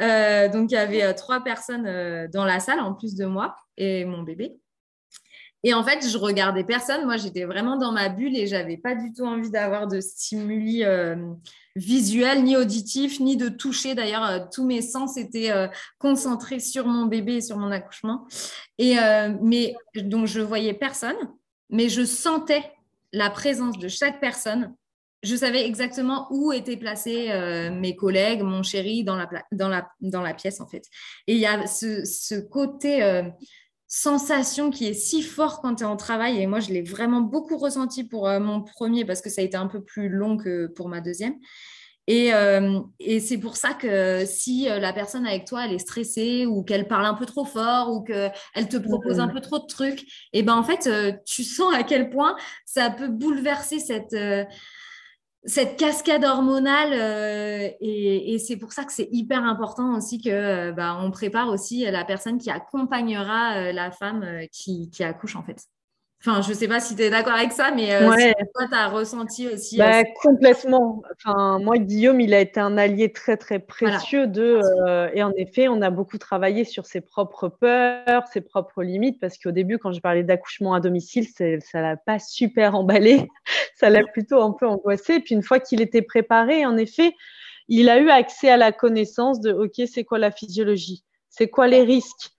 Euh, 0.00 0.48
donc, 0.48 0.70
il 0.70 0.74
y 0.74 0.78
avait 0.78 1.02
euh, 1.02 1.12
trois 1.12 1.40
personnes 1.40 1.86
euh, 1.86 2.28
dans 2.28 2.44
la 2.44 2.60
salle 2.60 2.80
en 2.80 2.94
plus 2.94 3.14
de 3.14 3.26
moi 3.26 3.56
et 3.76 4.04
mon 4.04 4.22
bébé. 4.22 4.56
Et 5.64 5.74
en 5.74 5.82
fait, 5.82 6.08
je 6.08 6.16
regardais 6.16 6.64
personne. 6.64 7.04
Moi, 7.04 7.16
j'étais 7.16 7.44
vraiment 7.44 7.76
dans 7.76 7.90
ma 7.90 8.08
bulle 8.08 8.36
et 8.36 8.46
j'avais 8.46 8.76
pas 8.76 8.94
du 8.94 9.12
tout 9.12 9.24
envie 9.24 9.50
d'avoir 9.50 9.88
de 9.88 10.00
stimuli 10.00 10.84
visuels, 11.74 12.44
ni 12.44 12.56
auditifs, 12.56 13.18
ni 13.18 13.36
de 13.36 13.48
toucher. 13.48 13.96
D'ailleurs, 13.96 14.50
tous 14.50 14.64
mes 14.64 14.82
sens 14.82 15.16
étaient 15.16 15.50
concentrés 15.98 16.60
sur 16.60 16.86
mon 16.86 17.06
bébé 17.06 17.34
et 17.34 17.40
sur 17.40 17.56
mon 17.56 17.72
accouchement. 17.72 18.28
Et 18.78 18.94
mais 19.42 19.74
donc, 19.96 20.28
je 20.28 20.40
voyais 20.40 20.74
personne, 20.74 21.16
mais 21.70 21.88
je 21.88 22.04
sentais 22.04 22.62
la 23.12 23.30
présence 23.30 23.78
de 23.78 23.88
chaque 23.88 24.20
personne, 24.20 24.74
je 25.22 25.34
savais 25.34 25.66
exactement 25.66 26.28
où 26.30 26.52
étaient 26.52 26.76
placés 26.76 27.30
euh, 27.30 27.70
mes 27.70 27.96
collègues, 27.96 28.42
mon 28.42 28.62
chéri 28.62 29.04
dans 29.04 29.16
la, 29.16 30.34
pièce 30.34 30.60
en 30.60 30.68
fait. 30.68 30.84
Et 31.26 31.34
il 31.34 31.40
y 31.40 31.46
a 31.46 31.66
ce, 31.66 32.40
côté 32.40 33.02
euh, 33.02 33.24
sensation 33.88 34.70
qui 34.70 34.86
est 34.86 34.94
si 34.94 35.22
fort 35.22 35.60
quand 35.60 35.76
tu 35.76 35.82
es 35.82 35.86
en 35.86 35.96
travail. 35.96 36.40
Et 36.40 36.46
moi, 36.46 36.60
je 36.60 36.72
l'ai 36.72 36.82
vraiment 36.82 37.20
beaucoup 37.20 37.56
ressenti 37.56 38.04
pour 38.04 38.28
euh, 38.28 38.38
mon 38.38 38.62
premier 38.62 39.04
parce 39.04 39.20
que 39.20 39.30
ça 39.30 39.40
a 39.40 39.44
été 39.44 39.56
un 39.56 39.66
peu 39.66 39.82
plus 39.82 40.08
long 40.08 40.36
que 40.36 40.66
pour 40.68 40.88
ma 40.88 41.00
deuxième. 41.00 41.34
Euh, 42.08 42.80
et, 42.98 43.20
c'est 43.20 43.38
pour 43.38 43.56
ça 43.56 43.74
que 43.74 44.24
si 44.24 44.68
euh, 44.68 44.78
la 44.78 44.92
personne 44.92 45.26
avec 45.26 45.44
toi, 45.44 45.66
elle 45.66 45.74
est 45.74 45.78
stressée 45.78 46.46
ou 46.46 46.62
qu'elle 46.62 46.88
parle 46.88 47.04
un 47.06 47.14
peu 47.14 47.26
trop 47.26 47.44
fort 47.44 47.92
ou 47.92 48.02
qu'elle 48.02 48.32
te 48.68 48.76
propose 48.78 49.20
un 49.20 49.28
peu 49.28 49.40
trop 49.40 49.58
de 49.58 49.66
trucs, 49.66 50.02
et 50.32 50.40
eh 50.40 50.42
ben 50.42 50.56
en 50.56 50.62
fait, 50.62 50.86
euh, 50.86 51.12
tu 51.26 51.44
sens 51.44 51.74
à 51.74 51.82
quel 51.82 52.10
point 52.10 52.36
ça 52.64 52.90
peut 52.90 53.08
bouleverser 53.08 53.78
cette, 53.78 54.16
cette 55.44 55.76
cascade 55.78 56.24
hormonale. 56.24 56.94
et, 57.80 58.38
c'est 58.38 58.56
pour 58.56 58.72
ça 58.72 58.84
que 58.84 58.92
c'est 58.92 59.08
hyper 59.12 59.44
important 59.44 59.96
aussi 59.96 60.20
que 60.20 60.70
bah, 60.72 60.98
on 61.00 61.10
prépare 61.10 61.48
aussi 61.48 61.84
la 61.84 62.04
personne 62.04 62.38
qui 62.38 62.50
accompagnera 62.50 63.72
la 63.72 63.90
femme 63.90 64.24
qui, 64.52 64.90
qui 64.90 65.04
accouche 65.04 65.36
en 65.36 65.42
fait. 65.42 65.58
Enfin, 66.20 66.42
je 66.42 66.48
ne 66.48 66.54
sais 66.54 66.66
pas 66.66 66.80
si 66.80 66.96
tu 66.96 67.02
es 67.02 67.10
d'accord 67.10 67.34
avec 67.34 67.52
ça, 67.52 67.70
mais 67.70 67.94
euh, 67.94 68.04
toi, 68.52 68.66
tu 68.68 68.74
as 68.74 68.88
ressenti 68.88 69.46
aussi. 69.46 69.80
Euh, 69.80 69.84
bah, 69.84 70.02
complètement. 70.20 71.00
Enfin, 71.14 71.60
moi, 71.60 71.78
Guillaume, 71.78 72.20
il 72.20 72.34
a 72.34 72.40
été 72.40 72.58
un 72.58 72.76
allié 72.76 73.12
très, 73.12 73.36
très 73.36 73.60
précieux 73.60 74.26
de. 74.26 74.60
Euh, 74.88 75.08
et 75.14 75.22
en 75.22 75.30
effet, 75.36 75.68
on 75.68 75.80
a 75.80 75.90
beaucoup 75.90 76.18
travaillé 76.18 76.64
sur 76.64 76.86
ses 76.86 77.00
propres 77.00 77.48
peurs, 77.48 78.26
ses 78.32 78.40
propres 78.40 78.82
limites, 78.82 79.20
parce 79.20 79.38
qu'au 79.38 79.52
début, 79.52 79.78
quand 79.78 79.92
je 79.92 80.00
parlais 80.00 80.24
d'accouchement 80.24 80.74
à 80.74 80.80
domicile, 80.80 81.28
ça 81.28 81.44
ne 81.44 81.58
l'a 81.74 81.96
pas 81.96 82.18
super 82.18 82.74
emballé. 82.74 83.28
ça 83.76 83.88
l'a 83.88 84.02
plutôt 84.02 84.42
un 84.42 84.50
peu 84.50 84.66
angoissé. 84.66 85.20
Puis 85.20 85.36
une 85.36 85.42
fois 85.44 85.60
qu'il 85.60 85.80
était 85.80 86.02
préparé, 86.02 86.66
en 86.66 86.76
effet, 86.76 87.14
il 87.68 87.88
a 87.88 88.00
eu 88.00 88.10
accès 88.10 88.50
à 88.50 88.56
la 88.56 88.72
connaissance 88.72 89.40
de 89.40 89.52
OK, 89.52 89.80
c'est 89.86 90.02
quoi 90.02 90.18
la 90.18 90.32
physiologie? 90.32 91.04
C'est 91.30 91.48
quoi 91.48 91.68
les 91.68 91.82
risques? 91.82 92.32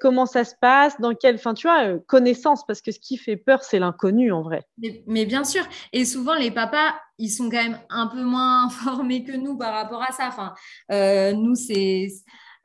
Comment 0.00 0.26
ça 0.26 0.44
se 0.44 0.54
passe, 0.60 1.00
dans 1.00 1.14
quelle, 1.14 1.36
enfin, 1.36 1.54
tu 1.54 1.66
vois, 1.66 1.84
euh, 1.84 1.98
connaissance, 2.06 2.64
parce 2.66 2.80
que 2.80 2.92
ce 2.92 2.98
qui 2.98 3.16
fait 3.16 3.36
peur, 3.36 3.62
c'est 3.62 3.78
l'inconnu 3.78 4.32
en 4.32 4.42
vrai. 4.42 4.62
Mais, 5.06 5.26
bien 5.26 5.44
sûr, 5.44 5.64
et 5.92 6.04
souvent 6.04 6.34
les 6.34 6.50
papas, 6.50 6.94
ils 7.18 7.30
sont 7.30 7.44
quand 7.50 7.62
même 7.62 7.78
un 7.90 8.06
peu 8.06 8.22
moins 8.22 8.68
formés 8.70 9.24
que 9.24 9.32
nous 9.32 9.56
par 9.56 9.72
rapport 9.72 10.02
à 10.02 10.12
ça. 10.12 10.28
Enfin, 10.28 10.54
euh, 10.92 11.32
nous, 11.32 11.54
c'est 11.54 12.08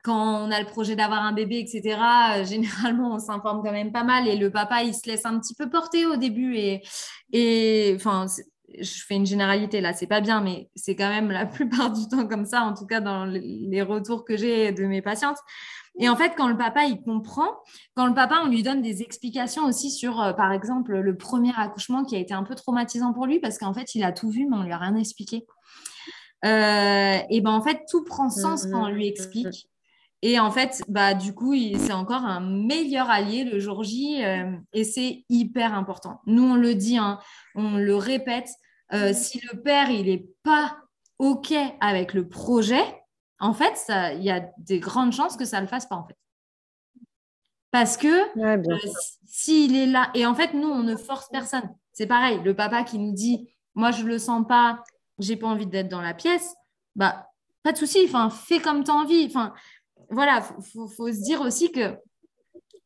quand 0.02 0.46
on 0.46 0.50
a 0.50 0.60
le 0.60 0.66
projet 0.66 0.96
d'avoir 0.96 1.22
un 1.22 1.32
bébé, 1.32 1.58
etc. 1.58 1.98
Euh, 2.38 2.44
généralement, 2.44 3.14
on 3.14 3.18
s'informe 3.18 3.62
quand 3.62 3.72
même 3.72 3.92
pas 3.92 4.04
mal, 4.04 4.28
et 4.28 4.36
le 4.36 4.50
papa, 4.50 4.82
il 4.82 4.94
se 4.94 5.06
laisse 5.06 5.26
un 5.26 5.38
petit 5.38 5.54
peu 5.54 5.68
porter 5.68 6.06
au 6.06 6.16
début, 6.16 6.56
et, 6.56 6.82
et. 7.32 7.96
Je 8.78 9.04
fais 9.06 9.16
une 9.16 9.26
généralité 9.26 9.80
là, 9.80 9.92
c'est 9.92 10.06
pas 10.06 10.20
bien, 10.20 10.40
mais 10.40 10.68
c'est 10.74 10.94
quand 10.94 11.08
même 11.08 11.30
la 11.30 11.46
plupart 11.46 11.92
du 11.92 12.06
temps 12.08 12.26
comme 12.26 12.44
ça, 12.44 12.62
en 12.62 12.74
tout 12.74 12.86
cas 12.86 13.00
dans 13.00 13.24
les 13.24 13.82
retours 13.82 14.24
que 14.24 14.36
j'ai 14.36 14.72
de 14.72 14.84
mes 14.84 15.02
patientes. 15.02 15.38
Et 15.98 16.08
en 16.08 16.16
fait, 16.16 16.32
quand 16.36 16.48
le 16.48 16.56
papa, 16.56 16.84
il 16.84 17.00
comprend, 17.02 17.48
quand 17.94 18.06
le 18.06 18.14
papa, 18.14 18.40
on 18.44 18.48
lui 18.48 18.62
donne 18.62 18.80
des 18.80 19.02
explications 19.02 19.64
aussi 19.64 19.90
sur, 19.90 20.20
euh, 20.20 20.32
par 20.32 20.52
exemple, 20.52 20.98
le 20.98 21.16
premier 21.16 21.52
accouchement 21.56 22.04
qui 22.04 22.16
a 22.16 22.18
été 22.18 22.32
un 22.32 22.44
peu 22.44 22.54
traumatisant 22.54 23.12
pour 23.12 23.26
lui 23.26 23.40
parce 23.40 23.58
qu'en 23.58 23.74
fait, 23.74 23.94
il 23.94 24.04
a 24.04 24.12
tout 24.12 24.30
vu, 24.30 24.46
mais 24.48 24.56
on 24.56 24.62
lui 24.62 24.72
a 24.72 24.78
rien 24.78 24.96
expliqué. 24.96 25.46
Euh, 26.44 27.18
et 27.28 27.40
ben 27.42 27.50
en 27.50 27.60
fait, 27.60 27.82
tout 27.90 28.04
prend 28.04 28.30
sens 28.30 28.66
quand 28.66 28.84
on 28.84 28.88
lui 28.88 29.08
explique. 29.08 29.68
Et 30.22 30.38
en 30.38 30.50
fait, 30.50 30.82
bah, 30.88 31.14
du 31.14 31.34
coup, 31.34 31.54
c'est 31.54 31.92
encore 31.92 32.24
un 32.24 32.40
meilleur 32.40 33.08
allié 33.08 33.44
le 33.44 33.58
jour 33.58 33.84
J 33.84 34.22
euh, 34.22 34.52
et 34.72 34.84
c'est 34.84 35.24
hyper 35.30 35.72
important. 35.72 36.20
Nous, 36.26 36.42
on 36.42 36.56
le 36.56 36.74
dit, 36.74 36.98
hein, 36.98 37.18
on 37.54 37.76
le 37.76 37.96
répète, 37.96 38.48
si 39.12 39.40
le 39.50 39.62
père, 39.62 39.88
il 39.88 40.06
n'est 40.06 40.26
pas 40.42 40.76
OK 41.18 41.54
avec 41.80 42.12
le 42.12 42.28
projet, 42.28 42.82
en 43.40 43.54
fait, 43.54 43.90
il 44.16 44.22
y 44.22 44.30
a 44.30 44.50
des 44.58 44.78
grandes 44.78 45.12
chances 45.12 45.36
que 45.36 45.46
ça 45.46 45.56
ne 45.56 45.62
le 45.62 45.68
fasse 45.68 45.86
pas, 45.86 45.96
en 45.96 46.06
fait. 46.06 46.16
Parce 47.70 47.96
que 47.96 48.08
euh, 48.38 48.78
s'il 49.26 49.76
est 49.76 49.86
là, 49.86 50.10
et 50.14 50.26
en 50.26 50.34
fait, 50.34 50.54
nous, 50.54 50.68
on 50.68 50.82
ne 50.82 50.96
force 50.96 51.28
personne. 51.28 51.74
C'est 51.92 52.06
pareil, 52.06 52.40
le 52.44 52.54
papa 52.54 52.84
qui 52.84 52.98
nous 52.98 53.12
dit, 53.12 53.48
moi, 53.74 53.92
je 53.92 54.02
ne 54.02 54.08
le 54.08 54.18
sens 54.18 54.46
pas, 54.46 54.82
j'ai 55.18 55.36
pas 55.36 55.46
envie 55.46 55.66
d'être 55.66 55.88
dans 55.88 56.00
la 56.00 56.14
pièce, 56.14 56.54
bah, 56.96 57.28
pas 57.62 57.72
de 57.72 57.76
souci, 57.78 58.00
enfin, 58.06 58.30
fais 58.30 58.58
comme 58.58 58.84
tu 58.84 58.90
as 58.90 58.94
envie. 58.94 59.26
Enfin, 59.26 59.54
voilà, 60.10 60.42
il 60.58 60.88
faut, 60.88 61.12
se 61.12 61.22
dire 61.22 61.40
aussi 61.40 61.70
que 61.72 61.96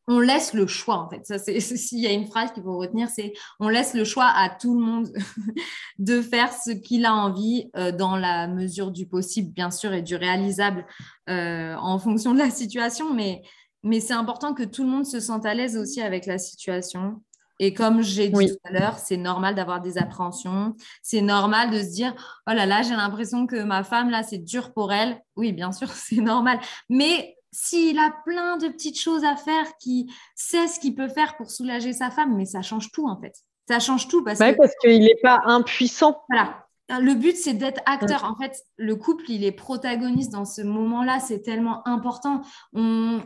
on 0.07 0.19
laisse 0.19 0.53
le 0.53 0.67
choix 0.67 0.97
en 0.97 1.09
fait. 1.09 1.25
Ça, 1.25 1.39
s'il 1.59 1.99
y 1.99 2.07
a 2.07 2.11
une 2.11 2.27
phrase 2.27 2.51
qu'il 2.51 2.63
faut 2.63 2.77
retenir, 2.77 3.09
c'est 3.09 3.33
on 3.59 3.69
laisse 3.69 3.93
le 3.93 4.03
choix 4.03 4.27
à 4.27 4.49
tout 4.49 4.79
le 4.79 4.85
monde 4.85 5.09
de 5.99 6.21
faire 6.21 6.53
ce 6.53 6.71
qu'il 6.71 7.05
a 7.05 7.13
envie 7.13 7.69
euh, 7.75 7.91
dans 7.91 8.15
la 8.15 8.47
mesure 8.47 8.91
du 8.91 9.07
possible, 9.07 9.51
bien 9.51 9.71
sûr, 9.71 9.93
et 9.93 10.01
du 10.01 10.15
réalisable 10.15 10.85
euh, 11.29 11.75
en 11.75 11.97
fonction 11.99 12.33
de 12.33 12.39
la 12.39 12.51
situation. 12.51 13.13
Mais 13.13 13.41
c'est 13.99 14.13
important 14.13 14.53
que 14.53 14.63
tout 14.63 14.83
le 14.83 14.89
monde 14.89 15.05
se 15.05 15.19
sente 15.19 15.45
à 15.45 15.53
l'aise 15.53 15.77
aussi 15.77 16.01
avec 16.01 16.25
la 16.25 16.37
situation. 16.37 17.21
Et 17.59 17.73
comme 17.73 18.01
j'ai 18.01 18.29
dit 18.29 18.47
tout 18.47 18.59
à 18.63 18.71
l'heure, 18.71 18.97
c'est 18.97 19.17
normal 19.17 19.55
d'avoir 19.55 19.81
des 19.81 19.97
appréhensions. 19.97 20.75
C'est 21.01 21.21
normal 21.21 21.71
de 21.71 21.79
se 21.79 21.91
dire, 21.91 22.13
oh 22.49 22.53
là 22.53 22.65
là, 22.65 22.81
j'ai 22.81 22.95
l'impression 22.95 23.47
que 23.47 23.63
ma 23.63 23.83
femme, 23.83 24.09
là, 24.09 24.23
c'est 24.23 24.39
dur 24.39 24.73
pour 24.73 24.91
elle. 24.91 25.21
Oui, 25.35 25.53
bien 25.53 25.71
sûr, 25.71 25.89
c'est 25.91 26.21
normal. 26.21 26.59
Mais 26.89 27.37
s'il 27.51 27.97
a 27.99 28.13
plein 28.25 28.57
de 28.57 28.67
petites 28.67 28.99
choses 28.99 29.23
à 29.23 29.35
faire, 29.35 29.65
qui 29.79 30.11
sait 30.35 30.67
ce 30.67 30.79
qu'il 30.79 30.95
peut 30.95 31.07
faire 31.07 31.37
pour 31.37 31.49
soulager 31.49 31.93
sa 31.93 32.11
femme, 32.11 32.35
mais 32.35 32.45
ça 32.45 32.61
change 32.61 32.91
tout 32.91 33.07
en 33.07 33.19
fait. 33.19 33.33
Ça 33.67 33.79
change 33.79 34.07
tout 34.07 34.23
parce 34.23 34.39
parce 34.39 34.75
qu'il 34.81 34.99
n'est 34.99 35.17
pas 35.23 35.41
impuissant. 35.45 36.21
Voilà. 36.29 36.64
Le 36.89 37.15
but, 37.15 37.35
c'est 37.35 37.53
d'être 37.53 37.81
acteur. 37.87 38.25
En 38.25 38.35
fait, 38.35 38.63
le 38.77 38.95
couple, 38.95 39.23
il 39.29 39.43
est 39.43 39.51
protagoniste 39.51 40.31
dans 40.31 40.45
ce 40.45 40.61
moment-là. 40.61 41.19
C'est 41.19 41.41
tellement 41.41 41.87
important. 41.87 42.41
On, 42.73 43.21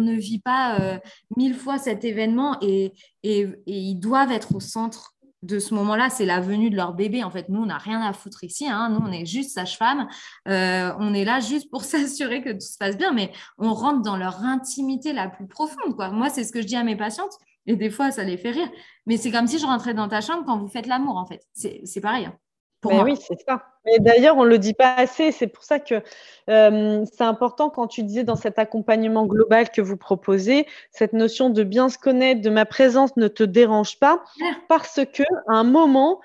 ne 0.00 0.14
vit 0.14 0.40
pas 0.40 0.78
euh, 0.80 0.98
mille 1.36 1.54
fois 1.54 1.78
cet 1.78 2.04
événement 2.04 2.56
et, 2.60 2.92
et, 3.22 3.48
ils 3.66 3.96
doivent 3.96 4.32
être 4.32 4.54
au 4.54 4.60
centre 4.60 5.14
de 5.42 5.58
ce 5.58 5.72
moment-là, 5.74 6.10
c'est 6.10 6.26
la 6.26 6.40
venue 6.40 6.68
de 6.68 6.76
leur 6.76 6.92
bébé. 6.92 7.24
En 7.24 7.30
fait, 7.30 7.48
nous, 7.48 7.62
on 7.62 7.66
n'a 7.66 7.78
rien 7.78 8.02
à 8.02 8.12
foutre 8.12 8.44
ici. 8.44 8.68
Hein. 8.68 8.90
Nous, 8.90 9.00
on 9.06 9.10
est 9.10 9.24
juste 9.24 9.52
sage-femme. 9.54 10.06
Euh, 10.48 10.92
on 10.98 11.14
est 11.14 11.24
là 11.24 11.40
juste 11.40 11.70
pour 11.70 11.84
s'assurer 11.84 12.42
que 12.42 12.52
tout 12.52 12.60
se 12.60 12.76
passe 12.76 12.96
bien, 12.96 13.12
mais 13.12 13.32
on 13.56 13.72
rentre 13.72 14.02
dans 14.02 14.16
leur 14.16 14.44
intimité 14.44 15.12
la 15.12 15.28
plus 15.28 15.46
profonde. 15.46 15.96
Quoi. 15.96 16.10
Moi, 16.10 16.28
c'est 16.28 16.44
ce 16.44 16.52
que 16.52 16.60
je 16.60 16.66
dis 16.66 16.76
à 16.76 16.84
mes 16.84 16.96
patientes, 16.96 17.32
et 17.66 17.76
des 17.76 17.90
fois, 17.90 18.10
ça 18.10 18.24
les 18.24 18.36
fait 18.36 18.50
rire. 18.50 18.70
Mais 19.06 19.16
c'est 19.16 19.30
comme 19.30 19.46
si 19.46 19.58
je 19.58 19.66
rentrais 19.66 19.94
dans 19.94 20.08
ta 20.08 20.20
chambre 20.20 20.44
quand 20.44 20.58
vous 20.58 20.68
faites 20.68 20.86
l'amour, 20.86 21.16
en 21.16 21.24
fait. 21.24 21.42
C'est 21.54 22.00
pareil. 22.02 22.26
Hein. 22.26 22.36
Mais 22.84 23.02
oui, 23.02 23.16
c'est 23.16 23.38
ça. 23.46 23.62
Mais 23.84 23.98
d'ailleurs, 23.98 24.36
on 24.36 24.44
ne 24.44 24.48
le 24.48 24.58
dit 24.58 24.74
pas 24.74 24.94
assez. 24.94 25.32
C'est 25.32 25.46
pour 25.46 25.64
ça 25.64 25.78
que 25.78 26.02
euh, 26.48 27.04
c'est 27.12 27.24
important 27.24 27.70
quand 27.70 27.86
tu 27.86 28.02
disais 28.02 28.24
dans 28.24 28.36
cet 28.36 28.58
accompagnement 28.58 29.26
global 29.26 29.70
que 29.70 29.80
vous 29.80 29.96
proposez, 29.96 30.66
cette 30.90 31.12
notion 31.12 31.50
de 31.50 31.62
bien 31.62 31.88
se 31.88 31.98
connaître, 31.98 32.40
de 32.40 32.50
ma 32.50 32.64
présence 32.64 33.16
ne 33.16 33.28
te 33.28 33.42
dérange 33.42 33.98
pas, 33.98 34.22
parce 34.68 35.00
que 35.12 35.22
à 35.48 35.54
un 35.54 35.64
moment, 35.64 36.20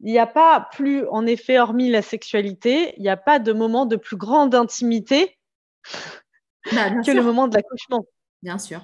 il 0.00 0.12
n'y 0.12 0.18
a 0.18 0.26
pas 0.26 0.68
plus, 0.72 1.06
en 1.08 1.26
effet, 1.26 1.58
hormis 1.58 1.90
la 1.90 2.02
sexualité, 2.02 2.94
il 2.96 3.02
n'y 3.02 3.08
a 3.08 3.16
pas 3.16 3.38
de 3.38 3.52
moment 3.52 3.86
de 3.86 3.96
plus 3.96 4.16
grande 4.16 4.54
intimité 4.54 5.36
bah, 6.72 6.90
que 7.04 7.10
le 7.10 7.22
moment 7.22 7.48
de 7.48 7.54
l'accouchement. 7.54 8.04
Bien 8.42 8.58
sûr. 8.58 8.80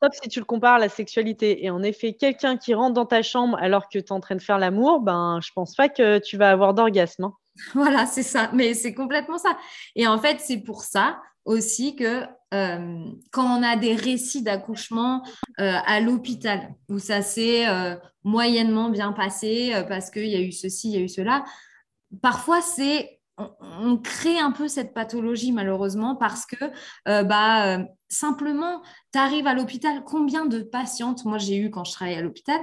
Sauf 0.00 0.12
si 0.22 0.28
tu 0.28 0.38
le 0.38 0.44
compares 0.44 0.74
à 0.74 0.78
la 0.78 0.88
sexualité. 0.88 1.64
Et 1.64 1.70
en 1.70 1.82
effet, 1.82 2.14
quelqu'un 2.14 2.56
qui 2.56 2.74
rentre 2.74 2.94
dans 2.94 3.06
ta 3.06 3.22
chambre 3.22 3.58
alors 3.60 3.88
que 3.88 3.98
tu 3.98 4.04
es 4.04 4.12
en 4.12 4.20
train 4.20 4.36
de 4.36 4.42
faire 4.42 4.58
l'amour, 4.58 5.00
ben, 5.00 5.40
je 5.42 5.50
pense 5.54 5.74
pas 5.74 5.88
que 5.88 6.18
tu 6.18 6.36
vas 6.36 6.50
avoir 6.50 6.74
d'orgasme. 6.74 7.24
Hein. 7.24 7.34
Voilà, 7.74 8.06
c'est 8.06 8.22
ça. 8.22 8.50
Mais 8.54 8.74
c'est 8.74 8.94
complètement 8.94 9.38
ça. 9.38 9.56
Et 9.94 10.06
en 10.06 10.18
fait, 10.18 10.40
c'est 10.40 10.60
pour 10.60 10.82
ça 10.82 11.20
aussi 11.44 11.96
que 11.96 12.22
euh, 12.54 13.04
quand 13.32 13.58
on 13.58 13.62
a 13.62 13.76
des 13.76 13.94
récits 13.94 14.42
d'accouchement 14.42 15.22
euh, 15.60 15.74
à 15.84 16.00
l'hôpital, 16.00 16.74
où 16.88 16.98
ça 16.98 17.20
s'est 17.20 17.68
euh, 17.68 17.96
moyennement 18.24 18.90
bien 18.90 19.12
passé 19.12 19.72
parce 19.88 20.10
qu'il 20.10 20.28
y 20.28 20.36
a 20.36 20.40
eu 20.40 20.52
ceci, 20.52 20.90
il 20.90 20.94
y 20.94 20.98
a 20.98 21.00
eu 21.00 21.08
cela, 21.08 21.44
parfois 22.20 22.60
c'est 22.60 23.20
on, 23.38 23.96
crée 23.96 24.38
un 24.38 24.50
peu 24.50 24.68
cette 24.68 24.94
pathologie 24.94 25.52
malheureusement 25.52 26.16
parce 26.16 26.46
que 26.46 26.64
euh, 27.08 27.24
bah, 27.24 27.78
euh, 27.78 27.84
simplement, 28.12 28.82
tu 29.12 29.18
arrives 29.18 29.46
à 29.46 29.54
l'hôpital, 29.54 30.04
combien 30.04 30.46
de 30.46 30.60
patientes, 30.60 31.24
moi 31.24 31.38
j'ai 31.38 31.56
eu 31.56 31.70
quand 31.70 31.84
je 31.84 31.92
travaillais 31.92 32.18
à 32.18 32.22
l'hôpital, 32.22 32.60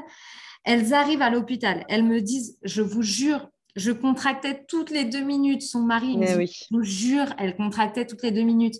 elles 0.64 0.94
arrivent 0.94 1.22
à 1.22 1.30
l'hôpital, 1.30 1.86
elles 1.90 2.04
me 2.04 2.22
disent, 2.22 2.58
je 2.64 2.82
vous 2.82 3.02
jure, 3.02 3.50
je 3.76 3.92
contractais 3.92 4.66
toutes 4.68 4.90
les 4.92 5.06
deux 5.06 5.24
minutes. 5.24 5.62
Son 5.62 5.82
mari, 5.82 6.18
me 6.18 6.26
eh 6.28 6.46
dit, 6.46 6.54
je 6.70 6.76
vous 6.76 6.84
jure, 6.84 7.28
elle 7.38 7.56
contractait 7.56 8.06
toutes 8.06 8.24
les 8.24 8.32
deux 8.32 8.44
minutes. 8.44 8.76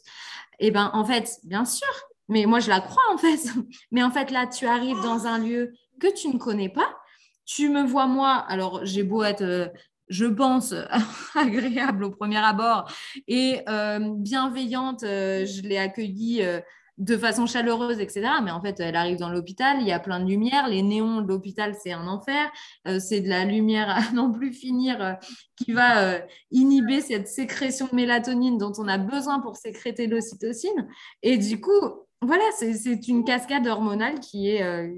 Et 0.60 0.68
eh 0.68 0.72
ben 0.72 0.92
en 0.94 1.06
fait, 1.06 1.40
bien 1.44 1.64
sûr, 1.64 1.88
mais 2.28 2.46
moi 2.46 2.60
je 2.60 2.70
la 2.70 2.82
crois 2.82 3.04
en 3.14 3.18
fait. 3.18 3.40
Mais 3.92 4.04
en 4.04 4.12
fait 4.12 4.30
là, 4.30 4.46
tu 4.46 4.66
arrives 4.66 5.02
dans 5.02 5.26
un 5.26 5.38
lieu 5.40 5.74
que 6.00 6.14
tu 6.14 6.28
ne 6.28 6.38
connais 6.38 6.70
pas. 6.70 6.98
Tu 7.46 7.70
me 7.70 7.84
vois 7.84 8.08
moi, 8.08 8.36
alors 8.36 8.86
j'ai 8.86 9.04
beau 9.04 9.24
être 9.24 9.42
euh, 9.42 9.68
je 10.10 10.26
pense, 10.26 10.74
agréable 11.36 12.04
au 12.04 12.12
premier 12.12 12.38
abord 12.38 12.92
et 13.28 13.62
euh, 13.70 14.00
bienveillante. 14.18 15.04
Euh, 15.04 15.46
je 15.46 15.62
l'ai 15.62 15.78
accueillie 15.78 16.42
euh, 16.42 16.60
de 16.98 17.16
façon 17.16 17.46
chaleureuse, 17.46 18.00
etc. 18.00 18.28
Mais 18.44 18.52
en 18.52 18.62
fait, 18.62 18.80
elle 18.80 18.96
arrive 18.96 19.18
dans 19.18 19.30
l'hôpital, 19.30 19.78
il 19.80 19.88
y 19.88 19.92
a 19.92 20.00
plein 20.00 20.20
de 20.20 20.28
lumière. 20.28 20.68
Les 20.68 20.82
néons 20.82 21.22
de 21.22 21.28
l'hôpital, 21.28 21.76
c'est 21.82 21.94
un 21.94 22.08
enfer. 22.08 22.52
c'est 23.00 23.22
de 23.22 23.30
la 23.30 23.46
lumière 23.46 23.90
à 23.90 24.12
n'en 24.14 24.32
plus 24.32 24.52
finir 24.52 25.18
qui 25.56 25.72
va 25.72 26.20
inhiber 26.52 27.00
cette 27.00 27.30
sécrétion 27.30 27.88
de 27.90 27.96
mélatonine 27.96 28.58
dont 28.58 28.74
on 28.78 28.88
a 28.90 28.98
besoin 28.98 29.40
pour 29.40 29.56
sécréter 29.56 30.08
l'ocytocine. 30.08 30.90
Et 31.24 31.38
du 31.38 31.62
coup, 31.62 31.80
voilà, 32.22 32.44
c'est 32.58 33.08
une 33.08 33.24
cascade 33.24 33.66
hormonale 33.66 34.20
qui 34.20 34.50
est 34.50 34.92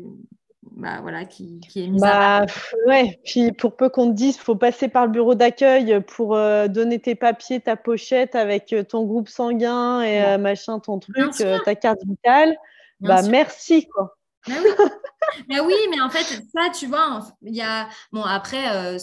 bah, 0.72 1.00
voilà, 1.02 1.26
qui, 1.26 1.62
est 1.76 1.88
mise 1.88 2.02
bah, 2.02 2.46
Ouais, 2.88 3.20
puis 3.26 3.52
pour 3.52 3.76
peu 3.76 3.90
qu'on 3.90 4.08
te 4.08 4.14
dise, 4.14 4.36
il 4.38 4.42
faut 4.42 4.56
passer 4.56 4.88
par 4.88 5.06
le 5.06 5.12
bureau 5.12 5.36
d'accueil 5.36 6.02
pour 6.02 6.36
euh, 6.36 6.68
donner 6.68 7.00
tes 7.00 7.16
papiers, 7.16 7.60
ta 7.60 7.76
pochette 7.76 8.36
avec 8.36 8.72
euh, 8.72 8.84
ton 8.84 9.04
groupe 9.04 9.28
sanguin 9.28 10.02
et 10.02 10.24
euh, 10.24 10.38
machin, 10.38 10.80
ton 10.80 11.00
truc, 11.00 11.34
ta 11.66 11.76
carte 11.76 12.00
vitale. 12.06 12.56
bah 13.02 13.22
merci 13.24 13.88
quoi. 13.88 14.16
Mais 14.48 14.58
oui. 14.58 14.70
mais 15.50 15.60
oui, 15.60 15.76
mais 15.92 16.02
en 16.02 16.10
fait, 16.10 16.42
ça, 16.54 16.70
tu 16.78 16.88
vois, 16.88 17.22
il 17.42 17.56
y 17.56 17.62
a. 17.62 17.88
Bon, 18.12 18.24
après, 18.24 18.98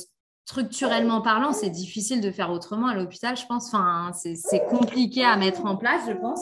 structurellement 0.49 1.20
parlant, 1.20 1.53
c'est 1.53 1.68
difficile 1.68 2.22
de 2.22 2.30
faire 2.30 2.51
autrement 2.51 2.86
à 2.86 2.94
l'hôpital, 2.94 3.36
je 3.36 3.44
pense. 3.44 3.66
Enfin, 3.66 4.12
c'est 4.14 4.64
compliqué 4.64 5.22
à 5.22 5.36
mettre 5.36 5.66
en 5.66 5.76
place, 5.76 6.01
je 6.09 6.14
pense. 6.14 6.40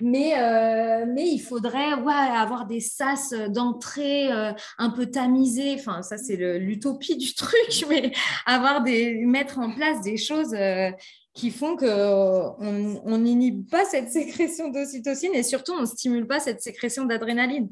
Mais, 0.00 0.32
euh, 0.40 1.06
mais 1.06 1.28
il 1.28 1.38
faudrait 1.38 1.94
ouais, 1.94 2.12
avoir 2.12 2.66
des 2.66 2.80
sas 2.80 3.32
d'entrée 3.48 4.32
euh, 4.32 4.52
un 4.76 4.90
peu 4.90 5.06
tamisés. 5.06 5.76
Enfin, 5.78 6.02
ça, 6.02 6.18
c'est 6.18 6.34
l'utopie 6.58 7.16
du 7.16 7.32
truc, 7.32 7.84
mais 7.88 8.10
avoir 8.44 8.82
des, 8.82 9.24
mettre 9.24 9.60
en 9.60 9.72
place 9.72 10.00
des 10.00 10.16
choses 10.16 10.52
euh, 10.54 10.90
qui 11.32 11.52
font 11.52 11.76
qu'on 11.76 12.56
on 13.04 13.18
n'inhibe 13.18 13.70
pas 13.70 13.84
cette 13.84 14.10
sécrétion 14.10 14.68
d'ocytocine 14.70 15.34
et 15.34 15.44
surtout, 15.44 15.74
on 15.74 15.82
ne 15.82 15.86
stimule 15.86 16.26
pas 16.26 16.40
cette 16.40 16.60
sécrétion 16.60 17.04
d'adrénaline. 17.04 17.70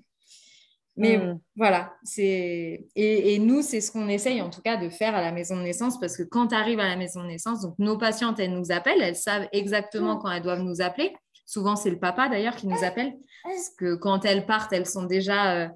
Mais 1.01 1.17
mm. 1.17 1.41
voilà, 1.57 1.95
c'est 2.05 2.87
et, 2.95 3.39
nous, 3.39 3.63
c'est 3.63 3.81
ce 3.81 3.91
qu'on 3.91 4.07
essaye 4.09 4.43
en 4.43 4.51
tout 4.51 4.61
cas 4.61 4.77
de 4.77 4.91
faire 4.91 5.15
à 5.15 5.23
la 5.23 5.33
maison 5.33 5.57
de 5.57 5.63
naissance 5.63 5.99
parce 5.99 6.15
que 6.15 6.23
quand 6.23 6.49
tu 6.49 6.55
arrives 6.55 6.79
à 6.79 6.89
la 6.89 6.97
maison 6.97 7.23
de 7.23 7.29
naissance, 7.29 7.63
donc 7.63 7.75
nos 7.79 7.97
patientes, 7.97 8.39
elles 8.39 8.53
nous 8.53 8.71
appellent, 8.71 9.01
elles 9.01 9.17
savent 9.17 9.49
exactement 9.53 10.17
mm. 10.17 10.19
quand 10.21 10.31
elles 10.31 10.43
doivent 10.43 10.63
nous 10.63 10.83
appeler. 10.83 11.15
Souvent, 11.47 11.75
c'est 11.75 11.91
le 11.91 11.99
papa 11.99 12.29
d'ailleurs 12.29 12.55
qui 12.55 12.67
nous 12.67 12.85
appelle 12.85 13.15
parce 13.43 13.71
que 13.71 13.95
quand 13.95 14.25
elles 14.27 14.45
partent, 14.45 14.73
elles 14.75 14.87
sont 14.87 15.05
déjà 15.05 15.57
euh, 15.57 15.69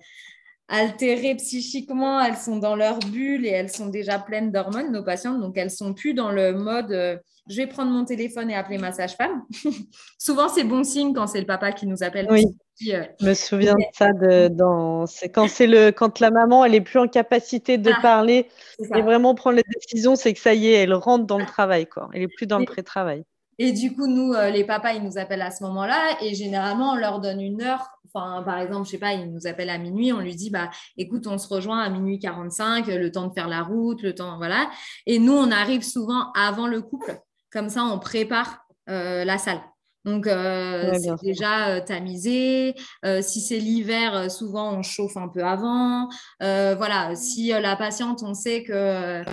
altérées 0.75 1.37
psychiquement, 1.37 2.21
elles 2.21 2.37
sont 2.37 2.59
dans 2.59 2.77
leur 2.77 2.99
bulle 2.99 3.47
et 3.47 3.51
elles 3.51 3.71
sont 3.71 3.87
déjà 3.87 4.19
pleines 4.19 4.51
d'hormones, 4.51 4.93
nos 4.93 5.03
patientes, 5.03 5.41
donc 5.41 5.57
elles 5.57 5.71
sont 5.71 5.95
plus 5.95 6.15
dans 6.15 6.31
le 6.31 6.53
mode 6.53 6.93
euh, 6.93 7.17
je 7.49 7.57
vais 7.57 7.67
prendre 7.67 7.91
mon 7.91 8.05
téléphone 8.05 8.51
et 8.51 8.55
appeler 8.55 8.79
ma 8.79 8.93
sage-femme. 8.93 9.43
Souvent, 10.19 10.49
c'est 10.49 10.65
bon 10.65 10.83
signe 10.83 11.13
quand 11.13 11.27
c'est 11.27 11.41
le 11.41 11.47
papa 11.47 11.73
qui 11.73 11.87
nous 11.87 12.03
appelle. 12.03 12.27
Oui. 12.31 12.45
Euh, 12.89 13.05
je 13.21 13.27
me 13.27 13.35
souviens 13.35 13.75
de 13.75 13.85
ça. 13.93 14.13
De, 14.13 14.49
dans, 14.49 15.07
c'est 15.07 15.29
quand 15.29 15.49
c'est 15.49 15.67
le, 15.67 15.91
quand 15.91 16.21
la 16.21 16.31
maman, 16.31 16.65
elle 16.65 16.75
est 16.75 16.81
plus 16.81 16.99
en 16.99 17.07
capacité 17.07 17.77
de 17.77 17.93
ah, 17.95 18.01
parler 18.01 18.49
et 18.81 19.03
vraiment 19.03 19.35
prendre 19.35 19.57
les 19.57 19.65
décisions, 19.75 20.17
c'est 20.17 20.33
que 20.33 20.41
ça 20.41 20.55
y 20.55 20.69
est, 20.69 20.73
elle 20.73 20.95
rentre 20.95 21.27
dans 21.27 21.39
le 21.39 21.47
travail, 21.47 21.87
quoi. 21.87 22.09
Elle 22.15 22.23
est 22.23 22.35
plus 22.35 22.47
dans 22.47 22.59
le 22.59 22.65
pré-travail. 22.65 23.25
Et 23.59 23.73
du 23.73 23.95
coup, 23.95 24.09
nous, 24.09 24.33
euh, 24.33 24.51
les 24.51 24.65
papas, 24.65 24.95
ils 24.95 25.05
nous 25.05 25.19
appellent 25.19 25.43
à 25.43 25.51
ce 25.51 25.63
moment-là 25.65 26.17
et 26.23 26.35
généralement, 26.35 26.93
on 26.93 26.97
leur 26.97 27.21
donne 27.21 27.41
une 27.41 27.63
heure. 27.63 27.87
Enfin, 28.15 28.43
par 28.45 28.59
exemple, 28.59 28.87
je 28.87 28.93
sais 28.93 28.99
pas, 28.99 29.13
ils 29.13 29.33
nous 29.33 29.47
appellent 29.49 29.71
à 29.71 29.79
minuit, 29.79 30.13
on 30.13 30.21
lui 30.21 30.37
dit, 30.37 30.51
bah, 30.51 30.71
écoute, 30.97 31.27
on 31.27 31.37
se 31.37 31.53
rejoint 31.53 31.81
à 31.81 31.91
minuit 31.91 32.21
45, 32.21 32.87
le 32.87 33.11
temps 33.11 33.27
de 33.27 33.33
faire 33.33 33.49
la 33.49 33.63
route, 33.63 34.03
le 34.03 34.15
temps, 34.15 34.37
voilà. 34.37 34.71
Et 35.07 35.19
nous, 35.19 35.33
on 35.33 35.51
arrive 35.51 35.83
souvent 35.83 36.31
avant 36.33 36.69
le 36.69 36.81
couple. 36.81 37.19
Comme 37.51 37.69
ça, 37.69 37.85
on 37.85 37.99
prépare 37.99 38.65
euh, 38.89 39.25
la 39.25 39.39
salle. 39.39 39.61
Donc, 40.05 40.27
euh, 40.27 40.93
c'est 41.01 41.15
déjà 41.23 41.69
euh, 41.71 41.81
tamisé. 41.81 42.75
si 43.23 43.41
c'est 43.41 43.59
l'hiver, 43.59 44.31
souvent, 44.31 44.75
on 44.75 44.83
chauffe 44.83 45.17
un 45.17 45.29
peu 45.29 45.43
avant. 45.43 46.09
voilà, 46.41 47.17
si 47.17 47.49
la 47.49 47.75
patiente, 47.75 48.23
on 48.23 48.35
sait 48.35 48.63
que 48.63 49.25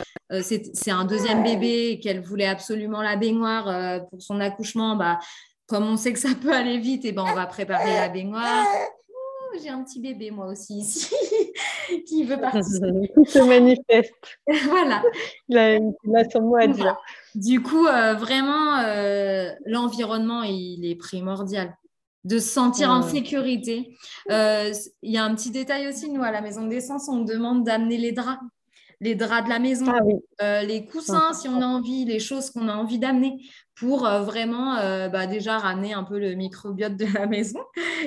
c'est 0.42 0.92
un 0.92 1.06
deuxième 1.06 1.44
bébé 1.44 1.90
et 1.92 2.00
qu'elle 2.00 2.22
voulait 2.22 2.48
absolument 2.48 3.02
la 3.02 3.16
baignoire 3.16 4.08
pour 4.10 4.22
son 4.22 4.40
accouchement, 4.40 4.96
bah, 4.96 5.20
comme 5.72 5.88
on 5.88 5.98
sait 5.98 6.14
que 6.14 6.20
ça 6.20 6.36
peut 6.40 6.54
aller 6.54 6.78
vite, 6.78 7.06
et 7.06 7.10
eh 7.10 7.12
ben, 7.12 7.26
on 7.28 7.34
va 7.34 7.48
préparer 7.48 7.94
la 7.94 8.10
baignoire 8.10 8.68
j'ai 9.62 9.70
un 9.70 9.84
petit 9.84 10.00
bébé 10.00 10.32
moi 10.32 10.48
aussi 10.48 10.80
ici 10.80 11.14
qui 12.08 12.24
veut 12.24 12.38
participer. 12.42 13.12
Se 13.26 13.40
manifeste. 13.40 14.14
voilà. 14.70 15.04
Il 15.50 15.58
a, 15.58 16.30
son 16.30 16.42
mot 16.42 16.58
à 16.58 16.68
dire. 16.68 16.98
Du 17.36 17.62
coup, 17.62 17.86
euh, 17.86 18.14
vraiment, 18.14 18.80
euh, 18.80 19.50
l'environnement, 19.66 20.44
il 20.44 20.86
est 20.86 20.96
primordial. 20.96 21.76
De 22.24 22.38
se 22.38 22.50
sentir 22.50 22.92
en 22.92 23.02
sécurité. 23.02 23.98
Euh, 24.30 24.72
il 25.02 25.12
y 25.12 25.18
a 25.18 25.24
un 25.24 25.34
petit 25.34 25.50
détail 25.50 25.88
aussi, 25.88 26.08
nous, 26.08 26.22
à 26.22 26.30
la 26.30 26.42
maison 26.42 26.68
d'essence, 26.68 27.10
on 27.10 27.22
demande 27.22 27.64
d'amener 27.64 27.98
les 27.98 28.12
draps 28.12 28.42
les 29.04 29.16
draps 29.16 29.46
de 29.46 29.50
la 29.50 29.58
maison, 29.58 29.92
ah 30.38 30.62
les 30.62 30.86
coussins 30.86 31.34
si 31.34 31.50
on 31.50 31.60
a 31.60 31.66
envie, 31.66 32.06
les 32.06 32.20
choses 32.20 32.52
qu'on 32.52 32.68
a 32.68 32.76
envie 32.76 33.00
d'amener 33.00 33.44
pour 33.82 34.02
vraiment 34.04 34.76
bah, 35.10 35.28
déjà 35.28 35.58
ramener 35.58 35.94
un 35.94 36.04
peu 36.04 36.20
le 36.20 36.36
microbiote 36.36 36.96
de 36.96 37.06
la 37.14 37.26
maison 37.28 37.60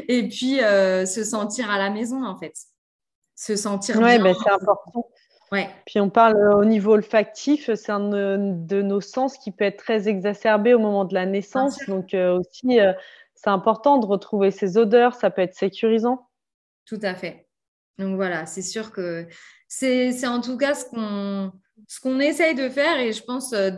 et 0.08 0.28
puis 0.28 0.58
se 0.58 1.24
sentir 1.24 1.70
à 1.70 1.78
la 1.78 1.90
maison 1.90 2.24
en 2.24 2.38
fait. 2.38 2.54
Se 3.34 3.56
sentir 3.56 3.98
ouais, 3.98 4.18
bien. 4.18 4.32
c'est 4.42 4.50
important. 4.50 5.10
Puis 5.86 6.00
on 6.00 6.10
parle 6.10 6.36
euh, 6.36 6.56
au 6.56 6.64
niveau 6.64 6.92
olfactif, 6.92 7.72
c'est 7.74 7.92
un 7.92 8.08
de 8.08 8.82
nos 8.82 9.00
sens 9.00 9.38
qui 9.38 9.50
peut 9.50 9.64
être 9.64 9.78
très 9.78 10.08
exacerbé 10.08 10.74
au 10.74 10.78
moment 10.78 11.04
de 11.04 11.14
la 11.14 11.26
naissance. 11.26 11.78
Donc 11.86 12.14
euh, 12.14 12.38
aussi, 12.38 12.80
euh, 12.80 12.92
c'est 13.34 13.50
important 13.50 13.98
de 13.98 14.06
retrouver 14.06 14.50
ses 14.50 14.76
odeurs, 14.76 15.14
ça 15.14 15.30
peut 15.30 15.42
être 15.42 15.54
sécurisant. 15.54 16.28
Tout 16.86 17.00
à 17.02 17.14
fait. 17.14 17.46
Donc 17.98 18.16
voilà, 18.16 18.46
c'est 18.46 18.62
sûr 18.62 18.90
que 18.90 19.26
c'est 19.68 20.26
en 20.26 20.40
tout 20.40 20.56
cas 20.56 20.74
ce 20.74 20.86
qu'on 20.86 21.52
ce 21.88 22.00
qu'on 22.00 22.20
essaye 22.20 22.54
de 22.54 22.68
faire 22.68 22.98
et 22.98 23.12
je 23.12 23.22
pense, 23.22 23.52
euh, 23.52 23.70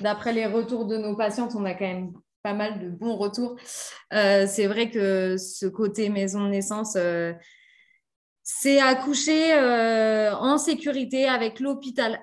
d'après 0.00 0.32
les 0.32 0.46
retours 0.46 0.86
de 0.86 0.96
nos 0.96 1.16
patientes, 1.16 1.54
on 1.54 1.64
a 1.64 1.74
quand 1.74 1.86
même 1.86 2.12
pas 2.42 2.54
mal 2.54 2.80
de 2.80 2.88
bons 2.88 3.16
retours. 3.16 3.56
Euh, 4.12 4.46
c'est 4.48 4.66
vrai 4.66 4.90
que 4.90 5.36
ce 5.36 5.66
côté 5.66 6.08
maison 6.08 6.44
de 6.44 6.50
naissance, 6.50 6.94
euh, 6.96 7.32
c'est 8.42 8.80
accoucher 8.80 9.54
en 10.40 10.56
sécurité 10.56 11.28
avec 11.28 11.60
l'hôpital 11.60 12.18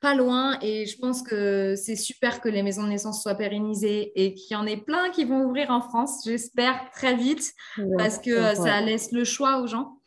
pas 0.00 0.14
loin 0.14 0.58
et 0.62 0.86
je 0.86 0.98
pense 0.98 1.22
que 1.22 1.74
c'est 1.76 1.96
super 1.96 2.40
que 2.40 2.48
les 2.48 2.62
maisons 2.62 2.84
de 2.84 2.88
naissance 2.88 3.22
soient 3.22 3.34
pérennisées 3.34 4.12
et 4.16 4.34
qu'il 4.34 4.56
y 4.56 4.56
en 4.56 4.66
ait 4.66 4.78
plein 4.78 5.10
qui 5.10 5.24
vont 5.24 5.44
ouvrir 5.44 5.70
en 5.70 5.82
France, 5.82 6.22
j'espère 6.24 6.90
très 6.90 7.14
vite, 7.14 7.52
parce 7.98 8.18
que 8.18 8.54
ça 8.54 8.80
laisse 8.80 9.12
le 9.12 9.24
choix 9.24 9.60
aux 9.60 9.66
gens. 9.66 9.99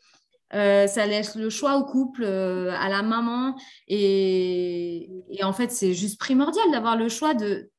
Euh, 0.53 0.87
ça 0.87 1.05
laisse 1.07 1.35
le 1.35 1.49
choix 1.49 1.77
au 1.77 1.83
couple, 1.83 2.23
euh, 2.23 2.71
à 2.73 2.89
la 2.89 3.01
maman. 3.01 3.55
Et, 3.87 5.09
en 5.41 5.53
fait, 5.53 5.71
c'est 5.71 5.93
juste 5.93 6.19
primordial 6.19 6.71
d'avoir 6.71 6.95
le 6.95 7.09
choix 7.09 7.33
de, 7.33 7.69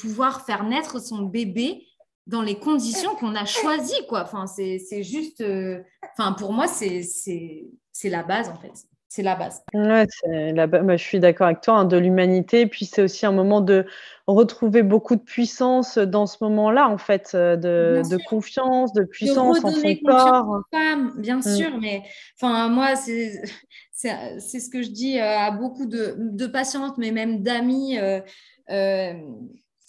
pouvoir 0.00 0.44
faire 0.46 0.64
naître 0.64 1.00
son 1.00 1.22
bébé 1.22 1.86
dans 2.26 2.42
les 2.42 2.58
conditions 2.58 3.14
qu'on 3.16 3.34
a 3.34 3.44
choisies. 3.44 4.06
Quoi. 4.08 4.22
Enfin, 4.22 4.46
c'est 4.46 5.02
juste... 5.02 5.40
Euh, 5.40 5.80
pour 6.38 6.52
moi, 6.52 6.66
c'est 6.66 7.02
la 8.04 8.22
base, 8.22 8.48
en 8.48 8.56
fait 8.56 8.87
c'est 9.08 9.22
la 9.22 9.36
base. 9.36 9.62
Ouais, 9.72 10.06
la 10.26 10.66
bah, 10.66 10.96
je 10.96 11.02
suis 11.02 11.18
d'accord 11.18 11.46
avec 11.46 11.62
toi, 11.62 11.78
hein, 11.78 11.84
de 11.86 11.96
l'humanité. 11.96 12.66
Puis 12.66 12.84
c'est 12.84 13.02
aussi 13.02 13.24
un 13.24 13.32
moment 13.32 13.62
de 13.62 13.86
retrouver 14.26 14.82
beaucoup 14.82 15.16
de 15.16 15.22
puissance 15.22 15.96
dans 15.96 16.26
ce 16.26 16.36
moment-là, 16.42 16.90
en 16.90 16.98
fait, 16.98 17.30
euh, 17.34 17.56
de, 17.56 18.18
confiance, 18.28 18.92
de 18.92 19.04
puissance 19.04 19.64
en 19.64 19.70
son 19.70 19.96
corps. 20.04 20.62
Femme, 20.70 21.14
bien 21.16 21.38
mm. 21.38 21.56
sûr, 21.56 21.78
mais 21.80 22.02
enfin, 22.38 22.68
moi, 22.68 22.96
c'est 22.96 23.40
ce 24.40 24.68
que 24.68 24.82
je 24.82 24.90
dis 24.90 25.18
euh, 25.18 25.38
à 25.38 25.50
beaucoup 25.52 25.86
de, 25.86 26.46
patientes, 26.46 26.98
mais 26.98 27.10
même 27.10 27.42
d'amis. 27.42 27.98
Euh, 27.98 28.20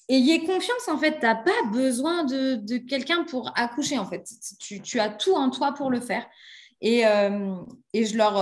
ayez 0.07 0.39
confiance, 0.45 0.87
en 0.87 0.97
fait, 0.97 1.19
tu 1.19 1.25
n'as 1.25 1.35
pas 1.35 1.51
besoin 1.73 2.23
de, 2.23 2.77
quelqu'un 2.77 3.25
pour 3.25 3.51
accoucher, 3.57 3.99
en 3.99 4.05
fait. 4.05 4.23
Tu, 4.61 4.81
tu, 4.81 5.01
as 5.01 5.09
tout 5.09 5.33
en 5.33 5.49
toi 5.49 5.73
pour 5.73 5.91
le 5.91 5.99
faire. 5.99 6.25
Et, 6.79 7.01
et 7.93 8.05
je 8.05 8.17
leur 8.17 8.37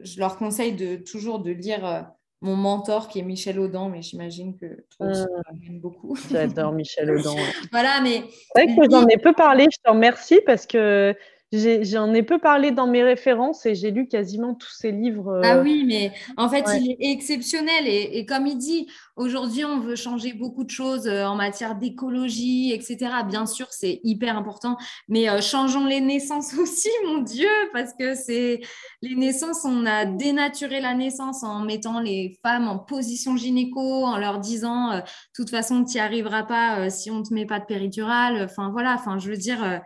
je 0.00 0.18
leur 0.18 0.36
conseille 0.36 0.72
de 0.72 0.96
toujours 0.96 1.40
de 1.40 1.50
lire 1.50 1.86
euh, 1.86 2.02
mon 2.40 2.56
mentor 2.56 3.08
qui 3.08 3.18
est 3.18 3.22
Michel 3.22 3.58
Audin, 3.58 3.88
mais 3.88 4.02
j'imagine 4.02 4.56
que 4.56 4.84
toi 4.96 5.08
aussi, 5.08 5.24
tu 5.62 5.72
mmh. 5.72 5.80
beaucoup. 5.80 6.16
J'adore 6.30 6.72
Michel 6.72 7.10
Audin. 7.16 7.34
voilà, 7.72 8.00
mais. 8.02 8.24
C'est 8.54 8.64
vrai 8.64 8.76
que 8.76 8.90
j'en 8.90 9.06
ai 9.06 9.16
peu 9.16 9.32
parlé, 9.32 9.66
je 9.72 9.78
te 9.82 9.90
remercie 9.90 10.40
parce 10.44 10.66
que 10.66 11.14
J'en 11.52 12.12
ai, 12.12 12.24
peu 12.24 12.38
parlé 12.38 12.72
dans 12.72 12.88
mes 12.88 13.04
références 13.04 13.66
et 13.66 13.76
j'ai 13.76 13.92
lu 13.92 14.08
quasiment 14.08 14.54
tous 14.54 14.72
ses 14.72 14.90
livres. 14.90 15.40
Ah 15.44 15.60
oui, 15.60 15.84
mais 15.86 16.10
en 16.36 16.48
fait, 16.48 16.64
il 16.74 16.90
est 16.90 17.12
exceptionnel. 17.12 17.86
Et, 17.86 18.26
comme 18.26 18.48
il 18.48 18.58
dit, 18.58 18.88
aujourd'hui, 19.14 19.64
on 19.64 19.78
veut 19.78 19.94
changer 19.94 20.32
beaucoup 20.32 20.64
de 20.64 20.70
choses 20.70 21.06
euh, 21.06 21.24
en 21.24 21.36
matière 21.36 21.76
d'écologie, 21.76 22.72
etc. 22.72 22.98
Bien 23.28 23.46
sûr, 23.46 23.68
c'est 23.70 24.00
hyper 24.02 24.36
important. 24.36 24.76
Mais 25.08 25.28
euh, 25.28 25.40
changeons 25.40 25.86
les 25.86 26.00
naissances 26.00 26.52
aussi, 26.58 26.90
mon 27.06 27.18
Dieu, 27.18 27.48
parce 27.72 27.92
que 27.94 28.16
c'est 28.16 28.60
les 29.00 29.14
naissances, 29.14 29.64
on 29.64 29.86
a 29.86 30.04
dénaturé 30.04 30.80
la 30.80 30.94
naissance 30.94 31.44
en 31.44 31.60
mettant 31.60 32.00
les 32.00 32.36
femmes 32.42 32.66
en 32.66 32.78
position 32.80 33.36
gynéco, 33.36 34.04
en 34.04 34.18
leur 34.18 34.40
disant, 34.40 34.96
de 34.96 35.02
toute 35.32 35.50
façon, 35.50 35.84
tu 35.84 35.94
n'y 35.94 36.00
arriveras 36.00 36.42
pas 36.42 36.90
si 36.90 37.12
on 37.12 37.20
ne 37.20 37.24
te 37.24 37.32
met 37.32 37.46
pas 37.46 37.60
de 37.60 37.66
péridurale. 37.66 38.42
Enfin, 38.42 38.70
voilà, 38.72 38.94
enfin, 38.94 39.20
je 39.20 39.30
veux 39.30 39.36
dire 39.36 39.80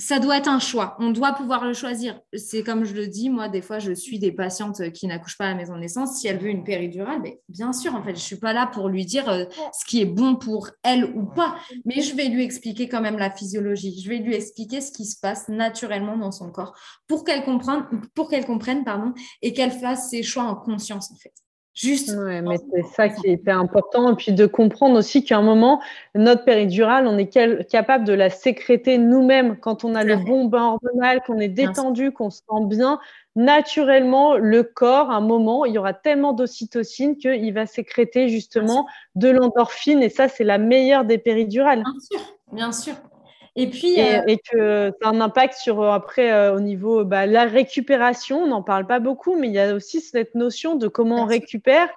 ça 0.00 0.18
doit 0.18 0.38
être 0.38 0.48
un 0.48 0.58
choix. 0.58 0.96
On 0.98 1.10
doit 1.10 1.34
pouvoir 1.34 1.64
le 1.64 1.74
choisir. 1.74 2.18
C'est 2.34 2.62
comme 2.62 2.84
je 2.84 2.94
le 2.94 3.06
dis, 3.06 3.28
moi, 3.28 3.50
des 3.50 3.60
fois, 3.60 3.78
je 3.78 3.92
suis 3.92 4.18
des 4.18 4.32
patientes 4.32 4.90
qui 4.92 5.06
n'accouchent 5.06 5.36
pas 5.36 5.44
à 5.44 5.50
la 5.50 5.54
maison 5.54 5.74
de 5.74 5.80
naissance. 5.80 6.18
Si 6.18 6.26
elle 6.26 6.38
veut 6.38 6.48
une 6.48 6.64
péridurale, 6.64 7.20
mais 7.22 7.40
bien 7.50 7.74
sûr, 7.74 7.94
en 7.94 8.02
fait, 8.02 8.10
je 8.10 8.14
ne 8.14 8.20
suis 8.20 8.38
pas 8.38 8.54
là 8.54 8.66
pour 8.66 8.88
lui 8.88 9.04
dire 9.04 9.28
euh, 9.28 9.44
ce 9.78 9.84
qui 9.84 10.00
est 10.00 10.06
bon 10.06 10.36
pour 10.36 10.70
elle 10.82 11.04
ou 11.04 11.26
pas, 11.26 11.56
mais 11.84 12.00
je 12.00 12.16
vais 12.16 12.28
lui 12.28 12.42
expliquer 12.42 12.88
quand 12.88 13.02
même 13.02 13.18
la 13.18 13.30
physiologie. 13.30 14.00
Je 14.02 14.08
vais 14.08 14.18
lui 14.18 14.34
expliquer 14.34 14.80
ce 14.80 14.90
qui 14.90 15.04
se 15.04 15.20
passe 15.20 15.48
naturellement 15.48 16.16
dans 16.16 16.32
son 16.32 16.50
corps 16.50 16.74
pour 17.06 17.24
qu'elle 17.24 17.44
comprenne, 17.44 17.84
pour 18.14 18.30
qu'elle 18.30 18.46
comprenne 18.46 18.84
pardon, 18.84 19.12
et 19.42 19.52
qu'elle 19.52 19.72
fasse 19.72 20.08
ses 20.08 20.22
choix 20.22 20.44
en 20.44 20.56
conscience, 20.56 21.10
en 21.12 21.16
fait. 21.16 21.34
Juste. 21.72 22.14
Ouais, 22.16 22.42
mais 22.42 22.56
c'est 22.72 22.82
ça 22.94 23.08
qui 23.08 23.28
est 23.28 23.32
hyper 23.34 23.58
important. 23.58 24.12
Et 24.12 24.16
puis 24.16 24.32
de 24.32 24.46
comprendre 24.46 24.98
aussi 24.98 25.24
qu'à 25.24 25.38
un 25.38 25.42
moment, 25.42 25.80
notre 26.14 26.44
péridurale, 26.44 27.06
on 27.06 27.16
est 27.16 27.28
capable 27.68 28.04
de 28.04 28.12
la 28.12 28.28
sécréter 28.28 28.98
nous-mêmes 28.98 29.56
quand 29.56 29.84
on 29.84 29.94
a 29.94 30.04
le 30.04 30.16
bon 30.16 30.46
bain 30.46 30.64
hormonal, 30.64 31.22
qu'on 31.22 31.38
est 31.38 31.48
détendu, 31.48 32.12
qu'on 32.12 32.30
se 32.30 32.38
sent 32.38 32.64
bien. 32.66 32.98
Naturellement, 33.36 34.36
le 34.36 34.64
corps, 34.64 35.10
à 35.10 35.14
un 35.14 35.20
moment, 35.20 35.64
il 35.64 35.72
y 35.72 35.78
aura 35.78 35.94
tellement 35.94 36.32
d'ocytocine 36.32 37.16
qu'il 37.16 37.54
va 37.54 37.64
sécréter 37.66 38.28
justement 38.28 38.86
de 39.14 39.28
l'endorphine. 39.28 40.02
Et 40.02 40.08
ça, 40.10 40.28
c'est 40.28 40.44
la 40.44 40.58
meilleure 40.58 41.04
des 41.04 41.18
péridurales. 41.18 41.84
Bien 41.84 42.00
sûr, 42.00 42.20
bien 42.52 42.72
sûr. 42.72 42.94
Et 43.56 43.68
puis. 43.68 43.98
Et, 43.98 44.16
euh, 44.18 44.36
que 44.50 44.92
ça 45.00 45.08
a 45.08 45.12
un 45.12 45.20
impact 45.20 45.54
sur, 45.54 45.82
euh, 45.82 45.90
après, 45.90 46.32
euh, 46.32 46.54
au 46.54 46.60
niveau 46.60 47.04
bah, 47.04 47.26
la 47.26 47.44
récupération, 47.44 48.44
on 48.44 48.48
n'en 48.48 48.62
parle 48.62 48.86
pas 48.86 49.00
beaucoup, 49.00 49.36
mais 49.36 49.48
il 49.48 49.54
y 49.54 49.58
a 49.58 49.74
aussi 49.74 50.00
cette 50.00 50.34
notion 50.34 50.76
de 50.76 50.88
comment 50.88 51.22
on 51.22 51.26
récupère. 51.26 51.88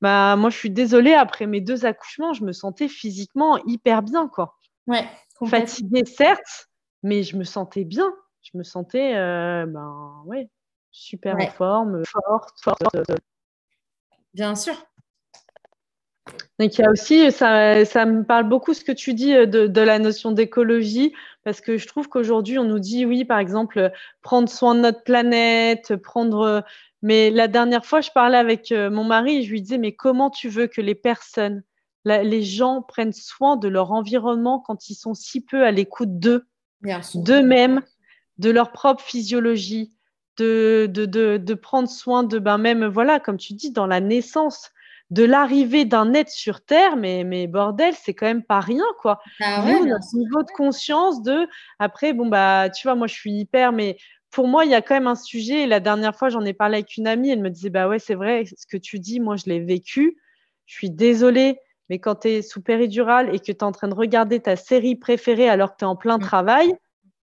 Bah, 0.00 0.36
moi, 0.36 0.50
je 0.50 0.56
suis 0.56 0.70
désolée, 0.70 1.14
après 1.14 1.46
mes 1.46 1.60
deux 1.60 1.84
accouchements, 1.84 2.32
je 2.32 2.44
me 2.44 2.52
sentais 2.52 2.88
physiquement 2.88 3.58
hyper 3.66 4.02
bien, 4.02 4.28
quoi. 4.28 4.56
Ouais. 4.86 5.04
Fatiguée, 5.46 6.04
certes, 6.04 6.68
mais 7.02 7.22
je 7.22 7.36
me 7.36 7.44
sentais 7.44 7.84
bien. 7.84 8.12
Je 8.42 8.56
me 8.56 8.62
sentais, 8.62 9.14
ben, 9.14 10.22
ouais, 10.24 10.48
super 10.90 11.36
en 11.36 11.46
forme, 11.48 12.02
forte, 12.04 12.54
forte. 12.62 12.96
Bien 14.32 14.54
sûr. 14.54 14.74
Donc 16.58 16.76
il 16.76 16.82
y 16.82 16.84
a 16.84 16.90
aussi, 16.90 17.32
ça, 17.32 17.84
ça, 17.84 18.04
me 18.04 18.22
parle 18.22 18.48
beaucoup 18.48 18.74
ce 18.74 18.84
que 18.84 18.92
tu 18.92 19.14
dis 19.14 19.34
euh, 19.34 19.46
de, 19.46 19.66
de 19.66 19.80
la 19.80 19.98
notion 19.98 20.30
d'écologie, 20.30 21.14
parce 21.42 21.60
que 21.60 21.78
je 21.78 21.86
trouve 21.86 22.08
qu'aujourd'hui 22.08 22.58
on 22.58 22.64
nous 22.64 22.78
dit 22.78 23.06
oui, 23.06 23.24
par 23.24 23.38
exemple, 23.38 23.90
prendre 24.22 24.48
soin 24.48 24.74
de 24.74 24.80
notre 24.80 25.02
planète, 25.02 25.96
prendre. 25.96 26.64
Mais 27.02 27.30
la 27.30 27.48
dernière 27.48 27.86
fois, 27.86 28.02
je 28.02 28.10
parlais 28.10 28.36
avec 28.36 28.72
euh, 28.72 28.90
mon 28.90 29.04
mari 29.04 29.38
et 29.38 29.42
je 29.42 29.50
lui 29.50 29.62
disais 29.62 29.78
mais 29.78 29.92
comment 29.92 30.28
tu 30.28 30.48
veux 30.48 30.66
que 30.66 30.82
les 30.82 30.94
personnes, 30.94 31.62
les 32.04 32.42
gens 32.42 32.82
prennent 32.82 33.12
soin 33.12 33.56
de 33.56 33.68
leur 33.68 33.92
environnement 33.92 34.58
quand 34.58 34.90
ils 34.90 34.94
sont 34.94 35.14
si 35.14 35.40
peu 35.40 35.64
à 35.64 35.70
l'écoute 35.70 36.18
d'eux, 36.18 36.46
d'eux-mêmes, 37.14 37.80
de 38.38 38.50
leur 38.50 38.72
propre 38.72 39.02
physiologie, 39.02 39.94
de, 40.36 40.88
de, 40.90 41.06
de, 41.06 41.38
de, 41.38 41.54
prendre 41.54 41.88
soin 41.88 42.22
de 42.22 42.38
ben 42.38 42.56
même 42.56 42.86
voilà 42.86 43.20
comme 43.20 43.36
tu 43.36 43.52
dis 43.52 43.72
dans 43.72 43.86
la 43.86 44.00
naissance 44.00 44.70
de 45.10 45.24
l'arrivée 45.24 45.84
d'un 45.84 46.14
être 46.14 46.30
sur 46.30 46.64
Terre, 46.64 46.96
mais, 46.96 47.24
mais 47.24 47.46
bordel, 47.46 47.94
c'est 47.94 48.14
quand 48.14 48.26
même 48.26 48.44
pas 48.44 48.60
rien, 48.60 48.84
quoi. 49.00 49.20
Ah 49.42 49.64
notre 49.64 50.14
niveau 50.14 50.42
de 50.42 50.50
conscience 50.56 51.22
de. 51.22 51.48
Après, 51.78 52.12
bon, 52.12 52.26
bah, 52.26 52.70
tu 52.70 52.86
vois, 52.86 52.94
moi, 52.94 53.08
je 53.08 53.14
suis 53.14 53.32
hyper, 53.32 53.72
mais 53.72 53.96
pour 54.30 54.46
moi, 54.46 54.64
il 54.64 54.70
y 54.70 54.74
a 54.74 54.82
quand 54.82 54.94
même 54.94 55.08
un 55.08 55.16
sujet. 55.16 55.62
Et 55.62 55.66
la 55.66 55.80
dernière 55.80 56.14
fois, 56.14 56.28
j'en 56.28 56.44
ai 56.44 56.52
parlé 56.52 56.76
avec 56.76 56.96
une 56.96 57.08
amie, 57.08 57.30
elle 57.30 57.42
me 57.42 57.50
disait, 57.50 57.70
bah 57.70 57.88
ouais, 57.88 57.98
c'est 57.98 58.14
vrai, 58.14 58.44
ce 58.44 58.66
que 58.66 58.76
tu 58.76 59.00
dis, 59.00 59.18
moi, 59.18 59.36
je 59.36 59.44
l'ai 59.46 59.60
vécu. 59.60 60.16
Je 60.66 60.74
suis 60.74 60.90
désolée, 60.90 61.58
mais 61.88 61.98
quand 61.98 62.20
tu 62.20 62.28
es 62.28 62.42
sous 62.42 62.62
péridurale 62.62 63.34
et 63.34 63.40
que 63.40 63.44
tu 63.46 63.50
es 63.50 63.64
en 63.64 63.72
train 63.72 63.88
de 63.88 63.94
regarder 63.94 64.38
ta 64.38 64.54
série 64.54 64.94
préférée 64.94 65.48
alors 65.48 65.72
que 65.72 65.78
tu 65.78 65.84
es 65.84 65.88
en 65.88 65.96
plein 65.96 66.18
mmh. 66.18 66.22
travail, 66.22 66.74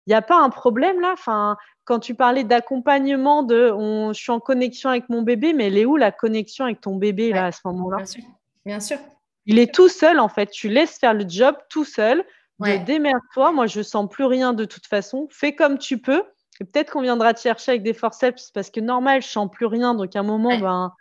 il 0.07 0.11
n'y 0.11 0.14
a 0.14 0.22
pas 0.22 0.36
un 0.36 0.50
problème 0.50 1.00
là? 1.00 1.12
Enfin, 1.12 1.57
quand 1.84 1.98
tu 1.98 2.14
parlais 2.14 2.44
d'accompagnement, 2.44 3.42
de 3.42 3.70
on, 3.72 4.12
je 4.12 4.20
suis 4.20 4.32
en 4.32 4.40
connexion 4.40 4.90
avec 4.90 5.09
mon 5.09 5.22
bébé, 5.22 5.52
mais 5.52 5.66
elle 5.66 5.78
est 5.78 5.84
où 5.84 5.96
la 5.96 6.12
connexion 6.12 6.64
avec 6.64 6.80
ton 6.80 6.96
bébé 6.96 7.32
là 7.32 7.46
à 7.46 7.52
ce 7.52 7.61
moment-là? 7.64 7.96
Bien 7.98 8.07
sûr. 8.07 8.24
Bien 8.64 8.80
sûr. 8.80 8.98
Il 9.46 9.59
est 9.59 9.72
tout 9.72 9.88
seul 9.88 10.18
en 10.18 10.28
fait. 10.28 10.50
Tu 10.50 10.68
laisses 10.68 10.98
faire 10.98 11.14
le 11.14 11.24
job 11.28 11.57
tout 11.70 11.84
seul. 11.84 12.24
Démerde-toi. 12.59 13.52
Moi, 13.52 13.66
je 13.66 13.82
sens 13.82 14.09
plus 14.09 14.24
rien 14.24 14.52
de 14.52 14.64
toute 14.64 14.86
façon. 14.86 15.28
Fais 15.30 15.54
comme 15.54 15.78
tu 15.78 15.98
peux. 15.98 16.22
Et 16.61 16.64
peut-être 16.64 16.90
qu'on 16.92 17.02
viendra 17.02 17.34
te 17.34 17.40
chercher 17.40 17.72
avec 17.72 17.82
des 17.82 17.92
forceps 17.92 18.50
parce 18.50 18.70
que 18.70 18.80
normal, 18.80 19.22
je 19.22 19.28
sens 19.28 19.48
plus 19.50 19.66
rien. 19.66 19.94
Donc 19.94 20.16
à 20.16 20.20
un 20.20 20.24
moment, 20.24 20.59
ben, 20.59 20.92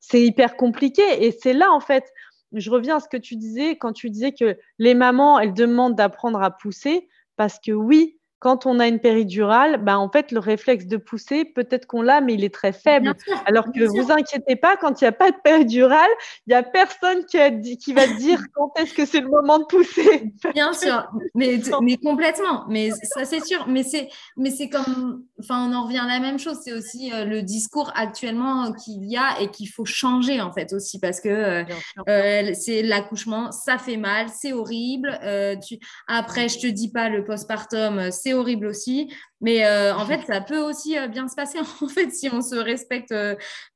c'est 0.00 0.22
hyper 0.22 0.56
compliqué. 0.56 1.02
Et 1.24 1.30
c'est 1.30 1.52
là 1.52 1.70
en 1.72 1.80
fait. 1.80 2.04
Je 2.52 2.70
reviens 2.70 2.96
à 2.96 3.00
ce 3.00 3.08
que 3.08 3.16
tu 3.16 3.36
disais 3.36 3.76
quand 3.76 3.92
tu 3.92 4.10
disais 4.10 4.32
que 4.32 4.56
les 4.78 4.94
mamans, 4.94 5.38
elles 5.38 5.54
demandent 5.54 5.96
d'apprendre 5.96 6.42
à 6.42 6.50
pousser 6.50 7.08
parce 7.36 7.58
que 7.58 7.72
oui, 7.72 8.18
quand 8.44 8.66
on 8.66 8.78
a 8.78 8.86
une 8.86 9.00
péridurale, 9.00 9.82
ben, 9.82 9.96
en 9.96 10.10
fait, 10.10 10.30
le 10.30 10.38
réflexe 10.38 10.84
de 10.84 10.98
pousser, 10.98 11.46
peut-être 11.46 11.86
qu'on 11.86 12.02
l'a, 12.02 12.20
mais 12.20 12.34
il 12.34 12.44
est 12.44 12.52
très 12.52 12.74
faible. 12.74 13.14
Alors 13.46 13.72
que 13.72 13.84
vous 13.84 14.12
inquiétez 14.12 14.54
pas, 14.54 14.76
quand 14.76 15.00
il 15.00 15.04
n'y 15.04 15.08
a 15.08 15.12
pas 15.12 15.30
de 15.30 15.36
péridurale, 15.42 16.10
il 16.46 16.50
n'y 16.50 16.54
a 16.54 16.62
personne 16.62 17.24
qui, 17.24 17.78
qui 17.78 17.94
va 17.94 18.06
dire 18.06 18.38
quand 18.54 18.70
est-ce 18.76 18.92
que 18.92 19.06
c'est 19.06 19.22
le 19.22 19.28
moment 19.28 19.60
de 19.60 19.64
pousser. 19.64 20.30
Bien 20.52 20.72
sûr, 20.74 21.08
mais, 21.34 21.58
mais 21.80 21.96
complètement. 21.96 22.66
Mais 22.68 22.90
ça, 22.90 23.24
c'est 23.24 23.42
sûr. 23.42 23.64
Mais 23.66 23.82
c'est, 23.82 24.10
mais 24.36 24.50
c'est 24.50 24.68
comme, 24.68 25.24
enfin, 25.40 25.66
on 25.66 25.74
en 25.74 25.84
revient 25.84 26.00
à 26.00 26.06
la 26.06 26.20
même 26.20 26.38
chose. 26.38 26.58
C'est 26.62 26.74
aussi 26.74 27.14
euh, 27.14 27.24
le 27.24 27.40
discours 27.40 27.92
actuellement 27.94 28.74
qu'il 28.74 29.06
y 29.06 29.16
a 29.16 29.40
et 29.40 29.50
qu'il 29.50 29.70
faut 29.70 29.86
changer 29.86 30.42
en 30.42 30.52
fait 30.52 30.74
aussi 30.74 31.00
parce 31.00 31.22
que 31.22 31.30
euh, 31.30 31.64
euh, 32.10 32.52
c'est 32.52 32.82
l'accouchement, 32.82 33.52
ça 33.52 33.78
fait 33.78 33.96
mal, 33.96 34.26
c'est 34.28 34.52
horrible. 34.52 35.18
Tu... 35.66 35.78
Après, 36.08 36.50
je 36.50 36.58
te 36.58 36.66
dis 36.66 36.90
pas 36.90 37.08
le 37.08 37.24
postpartum, 37.24 38.10
c'est 38.10 38.33
horrible 38.34 38.66
aussi. 38.66 39.12
Mais 39.40 39.66
en 39.92 40.06
fait, 40.06 40.22
ça 40.26 40.40
peut 40.40 40.60
aussi 40.60 40.96
bien 41.10 41.28
se 41.28 41.34
passer 41.34 41.58
en 41.80 41.88
fait 41.88 42.10
si 42.10 42.28
on 42.30 42.40
se 42.40 42.54
respecte 42.54 43.14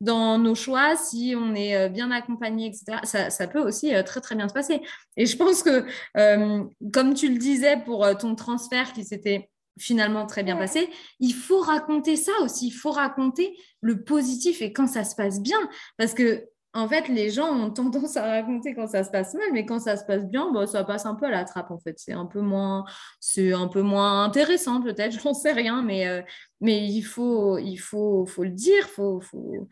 dans 0.01 0.39
nos 0.39 0.55
choix, 0.55 0.97
si 0.97 1.35
on 1.37 1.55
est 1.55 1.89
bien 1.91 2.11
accompagné, 2.11 2.67
etc. 2.67 2.99
Ça, 3.05 3.31
ça, 3.31 3.47
peut 3.47 3.61
aussi 3.61 3.93
très 4.05 4.21
très 4.21 4.35
bien 4.35 4.49
se 4.49 4.55
passer. 4.55 4.81
Et 5.17 5.27
je 5.27 5.37
pense 5.37 5.63
que, 5.63 5.85
comme 6.93 7.15
tu 7.15 7.29
le 7.29 7.39
disais 7.39 7.77
pour 7.85 8.07
ton 8.19 8.35
transfert 8.35 8.93
qui 8.93 9.05
s'était 9.05 9.51
finalement 9.79 10.27
très 10.27 10.43
bien 10.43 10.57
passé. 10.57 10.91
Il 11.21 11.35
faut 11.35 11.61
raconter 11.61 12.17
ça 12.17 12.33
aussi. 12.43 12.69
Il 12.69 12.73
faut 12.73 12.91
raconter 12.91 13.57
le 13.81 14.03
positif 14.03 14.61
et 14.61 14.73
quand 14.73 14.87
ça 14.87 15.05
se 15.05 15.15
passe 15.15 15.41
bien. 15.41 15.59
Parce 15.97 16.15
que, 16.15 16.45
en 16.75 16.89
fait, 16.89 17.09
les 17.09 17.31
gens 17.31 17.49
ont 17.49 17.71
tendance 17.71 18.17
à 18.17 18.27
raconter 18.27 18.75
quand 18.75 18.87
ça 18.87 19.03
se 19.03 19.11
passe 19.11 19.35
mal, 19.35 19.49
mais 19.53 19.65
quand 19.65 19.81
ça 19.81 19.97
se 19.97 20.05
passe 20.05 20.25
bien, 20.27 20.53
bah, 20.53 20.67
ça 20.67 20.85
passe 20.85 21.07
un 21.07 21.15
peu 21.15 21.27
à 21.27 21.31
la 21.31 21.45
trappe, 21.45 21.71
en 21.71 21.79
fait. 21.79 21.95
C'est 21.99 22.13
un 22.13 22.27
peu 22.27 22.41
moins, 22.41 22.85
intéressant, 24.25 24.83
peut-être. 24.83 25.19
J'en 25.23 25.35
sais 25.35 25.53
rien, 25.53 25.83
mais, 25.83 26.07
euh, 26.07 26.23
il, 26.61 27.03
faut, 27.03 27.57
le 27.57 28.49
dire. 28.49 28.87
Il 28.87 29.67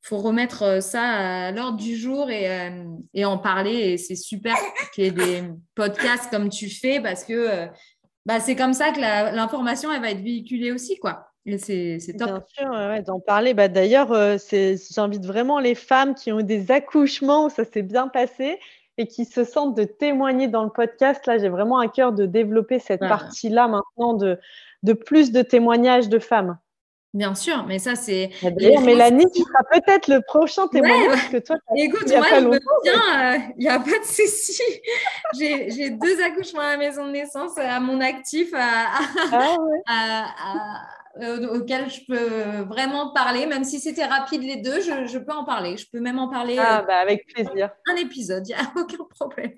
faut, 0.00 0.18
remettre 0.18 0.62
euh, 0.62 0.80
ça 0.80 1.02
à 1.02 1.52
l'ordre 1.52 1.76
du 1.76 1.96
jour 1.96 2.30
et, 2.30 2.48
euh, 2.50 2.84
et 3.14 3.24
en 3.24 3.38
parler. 3.38 3.74
Et 3.74 3.98
c'est 3.98 4.16
super 4.16 4.54
qu'il 4.94 5.04
y 5.04 5.06
ait 5.08 5.10
des 5.10 5.42
podcasts 5.74 6.30
comme 6.30 6.48
tu 6.48 6.70
fais 6.70 7.00
parce 7.00 7.24
que 7.24 7.66
bah, 8.24 8.40
c'est 8.40 8.56
comme 8.56 8.74
ça 8.74 8.92
que 8.92 9.00
l'information 9.00 9.88
va 9.88 10.10
être 10.10 10.22
véhiculée 10.22 10.72
aussi 10.72 10.98
quoi. 10.98 11.27
Et 11.48 11.58
c'est 11.58 12.12
top. 12.18 12.28
Bien 12.28 12.44
sûr, 12.46 13.02
d'en 13.04 13.20
parler. 13.20 13.54
Bah, 13.54 13.68
D'ailleurs, 13.68 14.12
euh, 14.12 14.36
j'invite 14.92 15.24
vraiment 15.24 15.58
les 15.58 15.74
femmes 15.74 16.14
qui 16.14 16.30
ont 16.30 16.40
eu 16.40 16.44
des 16.44 16.70
accouchements 16.70 17.46
où 17.46 17.48
ça 17.48 17.64
s'est 17.64 17.82
bien 17.82 18.08
passé 18.08 18.58
et 18.98 19.06
qui 19.06 19.24
se 19.24 19.44
sentent 19.44 19.76
de 19.76 19.84
témoigner 19.84 20.48
dans 20.48 20.64
le 20.64 20.70
podcast. 20.70 21.26
Là, 21.26 21.38
j'ai 21.38 21.48
vraiment 21.48 21.78
à 21.78 21.88
cœur 21.88 22.12
de 22.12 22.26
développer 22.26 22.78
cette 22.78 23.00
partie-là 23.00 23.68
maintenant 23.68 24.12
de, 24.14 24.38
de 24.82 24.92
plus 24.92 25.32
de 25.32 25.40
témoignages 25.42 26.08
de 26.08 26.18
femmes. 26.18 26.58
Bien 27.14 27.34
sûr, 27.34 27.64
mais 27.66 27.78
ça, 27.78 27.94
c'est. 27.94 28.28
D'ailleurs, 28.42 28.82
Mélanie, 28.82 29.24
tu 29.34 29.40
seras 29.40 29.64
peut-être 29.72 30.08
le 30.08 30.20
prochain 30.20 30.68
témoignage 30.68 31.30
que 31.30 31.38
toi, 31.38 31.56
Écoute, 31.74 32.06
moi, 32.06 32.26
je 32.38 32.44
me 32.44 32.58
tiens, 32.82 33.50
il 33.56 33.60
n'y 33.60 33.68
a 33.68 33.78
pas 33.78 33.98
de 33.98 34.04
souci. 34.04 34.62
J'ai 35.38 35.88
deux 35.90 36.22
accouchements 36.22 36.60
à 36.60 36.72
la 36.72 36.76
maison 36.76 37.06
de 37.06 37.12
naissance 37.12 37.56
à 37.56 37.80
mon 37.80 38.02
actif, 38.02 38.52
à, 38.52 38.88
ah 39.32 39.56
euh, 41.20 41.58
auquel 41.58 41.90
je 41.90 42.00
peux 42.06 42.62
vraiment 42.68 43.12
parler, 43.12 43.46
même 43.46 43.64
si 43.64 43.80
c'était 43.80 44.04
rapide 44.04 44.42
les 44.42 44.56
deux, 44.56 44.80
je, 44.80 45.18
peux 45.18 45.32
en 45.32 45.44
parler. 45.44 45.76
Je 45.76 45.86
peux 45.90 46.00
même 46.00 46.18
en 46.18 46.28
parler. 46.28 46.56
Ah, 46.58 46.80
euh, 46.80 46.86
bah, 46.86 46.98
avec 46.98 47.26
plaisir. 47.26 47.70
Un 47.86 47.96
épisode, 47.96 48.46
il 48.48 48.54
n'y 48.54 48.60
a 48.60 48.66
aucun 48.76 49.04
problème. 49.10 49.52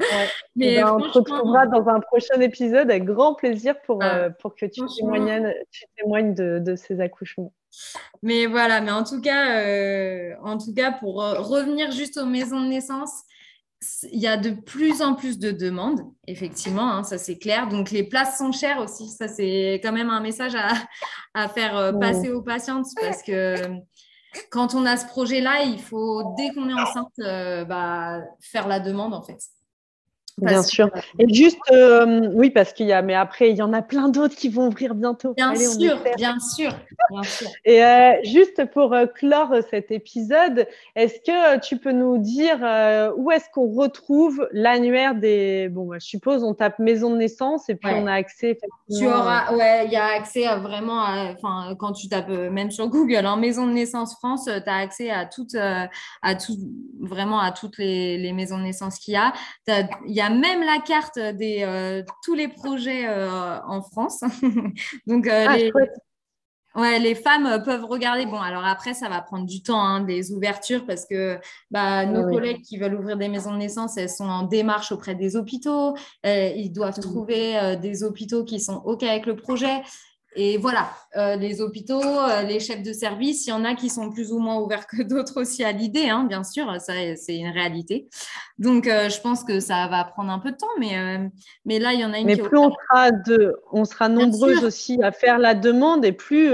Mais 0.57 0.75
eh 0.75 0.83
ben, 0.83 0.95
on 0.95 1.01
se 1.01 1.19
retrouvera 1.19 1.67
dans 1.67 1.89
un 1.89 2.01
prochain 2.01 2.41
épisode 2.41 2.91
avec 2.91 3.05
grand 3.05 3.35
plaisir 3.35 3.75
pour, 3.83 4.03
euh, 4.03 4.31
pour 4.41 4.55
que 4.55 4.67
tu 4.67 4.81
témoignes, 4.97 5.55
tu 5.71 5.85
témoignes 5.97 6.35
de, 6.35 6.59
de, 6.59 6.77
ces 6.77 7.01
accouchements. 7.01 7.53
Mais 8.23 8.47
voilà, 8.47 8.81
mais 8.81 8.91
en 8.91 9.05
tout 9.05 9.21
cas, 9.21 10.37
en 10.43 10.59
tout 10.59 10.75
cas 10.75 10.93
pour 10.93 11.17
revenir 11.17 11.91
juste 11.93 12.17
aux 12.17 12.27
maisons 12.27 12.61
de 12.61 12.69
naissance, 12.69 13.23
il 14.13 14.21
y 14.21 14.27
a 14.27 14.37
de 14.37 14.51
plus 14.51 15.01
en 15.01 15.15
plus 15.15 15.39
de 15.39 15.51
demandes, 15.51 16.03
effectivement, 16.27 16.93
hein, 16.93 17.03
ça 17.03 17.17
c'est 17.17 17.39
clair. 17.39 17.69
Donc 17.69 17.91
les 17.91 18.03
places 18.03 18.39
sont 18.39 18.53
chères 18.53 18.79
aussi. 18.79 19.09
Ça 19.09 19.27
c'est 19.27 19.81
quand 19.83 19.93
même 19.93 20.11
un 20.11 20.21
message 20.21 20.55
à, 21.35 21.49
faire 21.49 21.77
euh, 21.77 21.93
passer 21.93 22.31
aux 22.31 22.43
patientes 22.43 22.87
parce 23.01 23.23
que 23.23 23.55
quand 24.51 24.75
on 24.75 24.85
a 24.85 24.97
ce 24.97 25.07
projet-là, 25.07 25.63
il 25.63 25.81
faut, 25.81 26.35
dès 26.37 26.51
qu'on 26.51 26.69
est 26.69 26.81
enceinte, 26.81 27.13
euh, 27.21 27.65
bah, 27.65 28.21
faire 28.41 28.69
la 28.69 28.81
demande 28.81 29.15
en 29.15 29.23
fait. 29.23 29.39
Bien 30.39 30.63
sûr. 30.63 30.91
Et 31.19 31.33
juste, 31.33 31.59
euh, 31.71 32.31
oui, 32.33 32.51
parce 32.51 32.73
qu'il 32.73 32.87
y 32.87 32.93
a, 32.93 33.03
mais 33.03 33.15
après, 33.15 33.51
il 33.51 33.57
y 33.57 33.63
en 33.63 33.73
a 33.73 33.83
plein 33.83 34.09
d'autres 34.09 34.35
qui 34.35 34.49
vont 34.49 34.69
ouvrir 34.69 34.95
bientôt. 34.95 35.35
Bien 35.35 35.55
sûr, 35.55 35.99
bien 36.17 36.39
sûr, 36.39 36.73
bien 37.11 37.23
sûr. 37.23 37.49
Et 37.65 37.85
euh, 37.85 38.13
juste 38.25 38.65
pour 38.73 38.95
euh, 38.95 39.07
clore 39.07 39.55
cet 39.71 39.91
épisode, 39.91 40.67
est-ce 40.97 41.19
que 41.21 41.61
tu 41.61 41.77
peux 41.79 41.93
nous 41.93 42.19
dire 42.19 42.59
où 43.17 43.31
est-ce 43.31 43.47
qu'on 43.53 43.69
retrouve 43.69 44.49
l'annuaire 44.53 45.15
des. 45.15 45.69
Bon, 45.69 45.87
bah, 45.87 45.97
je 46.01 46.07
suppose, 46.07 46.43
on 46.43 46.55
tape 46.55 46.79
maison 46.79 47.11
de 47.11 47.17
naissance 47.17 47.69
et 47.69 47.75
puis 47.75 47.91
on 47.93 48.07
a 48.07 48.15
accès. 48.15 48.59
Tu 48.97 49.07
auras, 49.07 49.55
ouais, 49.55 49.87
il 49.87 49.93
y 49.93 49.97
a 49.97 50.07
accès 50.07 50.47
à 50.47 50.57
vraiment, 50.57 51.03
enfin, 51.33 51.75
quand 51.79 51.93
tu 51.93 52.09
tapes 52.09 52.29
même 52.29 52.71
sur 52.71 52.89
Google, 52.89 53.27
en 53.27 53.33
hein, 53.33 53.37
maison 53.37 53.67
de 53.67 53.73
naissance 53.73 54.15
France, 54.15 54.45
tu 54.45 54.71
as 54.71 54.77
accès 54.77 55.11
à 55.11 55.27
toutes, 55.27 55.55
à 55.55 56.35
tout, 56.35 56.57
vraiment 57.01 57.41
à 57.41 57.53
toutes 57.53 57.79
les, 57.79 58.19
les 58.19 58.33
maisons 58.33 58.59
de 58.59 58.65
naissance 58.65 58.99
qu'il 58.99 59.15
y 59.15 59.17
a. 59.17 59.33
Il 60.07 60.20
y 60.21 60.23
a 60.23 60.31
même 60.31 60.63
la 60.63 60.79
carte 60.79 61.19
de 61.19 61.65
euh, 61.65 62.03
tous 62.23 62.35
les 62.35 62.49
projets 62.49 63.07
euh, 63.09 63.59
en 63.67 63.83
France. 63.83 64.21
Donc, 65.07 65.27
euh, 65.27 65.47
ah, 65.49 65.57
les, 65.57 65.73
ouais, 66.75 66.99
les 66.99 67.15
femmes 67.15 67.63
peuvent 67.65 67.85
regarder. 67.85 68.27
Bon, 68.27 68.41
alors 68.41 68.65
après, 68.65 68.95
ça 68.95 69.09
va 69.09 69.23
prendre 69.23 69.47
du 69.47 69.63
temps, 69.63 69.81
hein, 69.81 70.01
des 70.01 70.33
ouvertures, 70.33 70.85
parce 70.87 71.07
que 71.07 71.39
bah, 71.71 72.05
nos 72.07 72.29
collègues 72.29 72.63
qui 72.63 72.79
veulent 72.79 72.95
ouvrir 72.95 73.17
des 73.17 73.29
maisons 73.29 73.53
de 73.53 73.59
naissance, 73.59 73.97
elles 73.97 74.11
sont 74.11 74.29
en 74.29 74.43
démarche 74.43 74.93
auprès 74.93 75.15
des 75.15 75.37
hôpitaux. 75.37 75.97
ils 76.25 76.71
doivent 76.73 77.01
trouver 77.01 77.77
des 77.81 78.05
hôpitaux 78.05 78.45
qui 78.45 78.61
sont 78.61 78.83
OK 78.85 79.03
avec 79.03 79.27
le 79.27 79.37
projet. 79.37 79.83
Et 80.37 80.59
voilà, 80.59 80.91
euh, 81.17 81.35
les 81.35 81.61
hôpitaux, 81.61 82.01
euh, 82.01 82.43
les 82.43 82.61
chefs 82.61 82.85
de 82.85 82.93
service, 82.93 83.47
il 83.47 83.51
y 83.51 83.53
en 83.53 83.65
a 83.65 83.75
qui 83.75 83.89
sont 83.89 84.11
plus 84.11 84.31
ou 84.31 84.39
moins 84.39 84.59
ouverts 84.59 84.87
que 84.87 85.03
d'autres 85.03 85.41
aussi 85.41 85.65
à 85.65 85.73
l'idée, 85.73 86.09
hein, 86.09 86.25
bien 86.25 86.45
sûr, 86.45 86.81
ça 86.81 86.93
c'est 87.17 87.37
une 87.37 87.51
réalité. 87.51 88.09
Donc 88.57 88.87
euh, 88.87 89.09
je 89.09 89.21
pense 89.21 89.43
que 89.43 89.59
ça 89.59 89.89
va 89.89 90.05
prendre 90.05 90.31
un 90.31 90.39
peu 90.39 90.53
de 90.53 90.57
temps, 90.57 90.69
mais, 90.79 91.19
mais 91.65 91.81
là 91.81 91.95
il 91.95 92.01
y 92.01 92.05
en 92.05 92.13
a 92.13 92.19
une. 92.19 92.27
Mais 92.27 92.37
plus 92.37 92.59
on 92.59 92.71
sera, 92.71 93.11
de, 93.11 93.57
on 93.73 93.85
sera 93.85 94.09
nombreuses 94.09 94.63
aussi 94.63 95.03
à 95.03 95.11
faire 95.11 95.39
la 95.39 95.55
demande 95.55 96.05
et 96.05 96.13
plus 96.13 96.53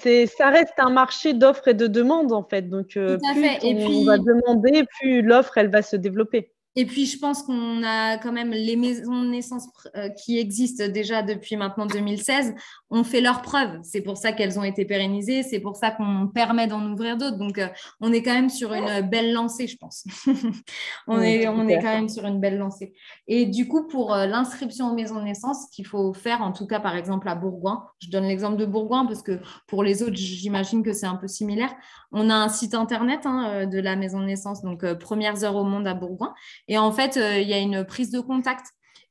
c'est, 0.00 0.26
ça 0.26 0.48
reste 0.48 0.74
un 0.78 0.90
marché 0.90 1.34
d'offres 1.34 1.68
et 1.68 1.74
de 1.74 1.86
demandes 1.86 2.32
en 2.32 2.44
fait. 2.44 2.62
Donc 2.62 2.88
plus 2.88 3.18
on 3.18 3.18
puis... 3.58 4.04
va 4.04 4.16
demander, 4.16 4.84
plus 5.00 5.20
l'offre 5.20 5.58
elle 5.58 5.70
va 5.70 5.82
se 5.82 5.96
développer. 5.96 6.50
Et 6.76 6.86
puis, 6.86 7.06
je 7.06 7.18
pense 7.18 7.42
qu'on 7.42 7.82
a 7.82 8.18
quand 8.18 8.30
même 8.30 8.50
les 8.50 8.76
maisons 8.76 9.22
de 9.22 9.28
naissance 9.28 9.68
euh, 9.96 10.10
qui 10.10 10.38
existent 10.38 10.86
déjà 10.86 11.22
depuis 11.22 11.56
maintenant 11.56 11.86
2016 11.86 12.54
ont 12.90 13.04
fait 13.04 13.20
leurs 13.20 13.42
preuves. 13.42 13.80
C'est 13.82 14.00
pour 14.00 14.16
ça 14.16 14.32
qu'elles 14.32 14.58
ont 14.58 14.64
été 14.64 14.84
pérennisées. 14.84 15.42
C'est 15.42 15.60
pour 15.60 15.76
ça 15.76 15.90
qu'on 15.90 16.28
permet 16.28 16.66
d'en 16.66 16.92
ouvrir 16.92 17.16
d'autres. 17.16 17.38
Donc, 17.38 17.58
euh, 17.58 17.68
on 18.00 18.12
est 18.12 18.22
quand 18.22 18.34
même 18.34 18.50
sur 18.50 18.72
une 18.72 19.00
belle 19.08 19.32
lancée, 19.32 19.66
je 19.66 19.76
pense. 19.76 20.04
on, 21.08 21.20
est, 21.20 21.48
on 21.48 21.66
est 21.66 21.78
quand 21.78 21.94
même 21.94 22.08
sur 22.08 22.24
une 22.26 22.38
belle 22.38 22.58
lancée. 22.58 22.92
Et 23.26 23.46
du 23.46 23.66
coup, 23.66 23.88
pour 23.88 24.14
euh, 24.14 24.26
l'inscription 24.26 24.90
aux 24.90 24.94
maisons 24.94 25.16
de 25.16 25.24
naissance, 25.24 25.66
qu'il 25.72 25.86
faut 25.86 26.12
faire, 26.12 26.42
en 26.42 26.52
tout 26.52 26.66
cas, 26.66 26.80
par 26.80 26.96
exemple, 26.96 27.28
à 27.28 27.34
Bourgoin, 27.34 27.88
je 28.00 28.10
donne 28.10 28.24
l'exemple 28.24 28.56
de 28.56 28.66
Bourgoin 28.66 29.06
parce 29.06 29.22
que 29.22 29.40
pour 29.66 29.82
les 29.82 30.02
autres, 30.02 30.16
j'imagine 30.16 30.82
que 30.82 30.92
c'est 30.92 31.06
un 31.06 31.16
peu 31.16 31.28
similaire. 31.28 31.74
On 32.12 32.30
a 32.30 32.34
un 32.34 32.48
site 32.48 32.74
internet 32.74 33.20
hein, 33.24 33.66
de 33.66 33.80
la 33.80 33.96
maison 33.96 34.20
de 34.20 34.24
naissance, 34.24 34.62
donc 34.62 34.84
Premières 34.94 35.44
heures 35.44 35.56
au 35.56 35.64
monde 35.64 35.86
à 35.86 35.92
Bourgoin. 35.92 36.34
Et 36.68 36.78
en 36.78 36.92
fait, 36.92 37.16
euh, 37.16 37.40
il 37.40 37.48
y 37.48 37.54
a 37.54 37.58
une 37.58 37.84
prise 37.84 38.10
de 38.10 38.20
contact 38.20 38.66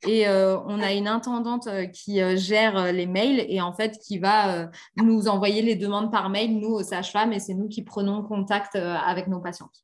et 0.08 0.28
euh, 0.28 0.58
on 0.68 0.80
a 0.80 0.94
une 0.94 1.08
intendante 1.08 1.66
euh, 1.66 1.88
qui 1.88 2.20
gère 2.38 2.94
les 2.94 3.08
mails 3.08 3.44
et 3.50 3.62
en 3.62 3.74
fait 3.74 3.98
qui 3.98 4.20
va 4.20 4.70
nous 4.96 5.28
envoyer 5.28 5.64
les 5.64 5.76
demandes 5.76 6.12
par 6.12 6.30
mail, 6.30 6.60
nous, 6.60 6.70
aux 6.70 6.84
sages-femmes, 6.84 7.34
et 7.34 7.40
c'est 7.40 7.56
nous 7.56 7.68
qui 7.68 7.84
prenons 7.84 8.22
contact 8.24 8.76
avec 8.76 9.28
nos 9.28 9.40
patientes. 9.40 9.84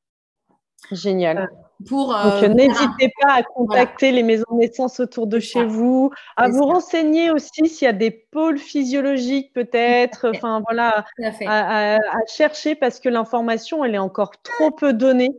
Génial. 0.91 1.49
Pour, 1.87 2.13
Donc, 2.13 2.43
n'hésitez 2.55 3.09
pas 3.21 3.35
à 3.35 3.43
contacter 3.43 4.11
les 4.11 4.21
maisons 4.21 4.45
de 4.51 4.57
naissance 4.57 4.99
autour 4.99 5.27
de 5.27 5.39
chez 5.39 5.63
vous, 5.63 6.11
à 6.35 6.49
vous 6.49 6.65
renseigner 6.65 7.31
aussi 7.31 7.67
s'il 7.67 7.85
y 7.85 7.89
a 7.89 7.93
des 7.93 8.11
pôles 8.11 8.57
physiologiques 8.57 9.53
peut-être, 9.53 10.29
enfin 10.35 10.61
voilà, 10.69 11.05
à, 11.47 11.97
chercher 12.27 12.75
parce 12.75 12.99
que 12.99 13.09
l'information, 13.09 13.83
elle 13.83 13.95
est 13.95 13.99
encore 13.99 14.31
trop 14.43 14.71
peu 14.71 14.93
donnée 14.93 15.31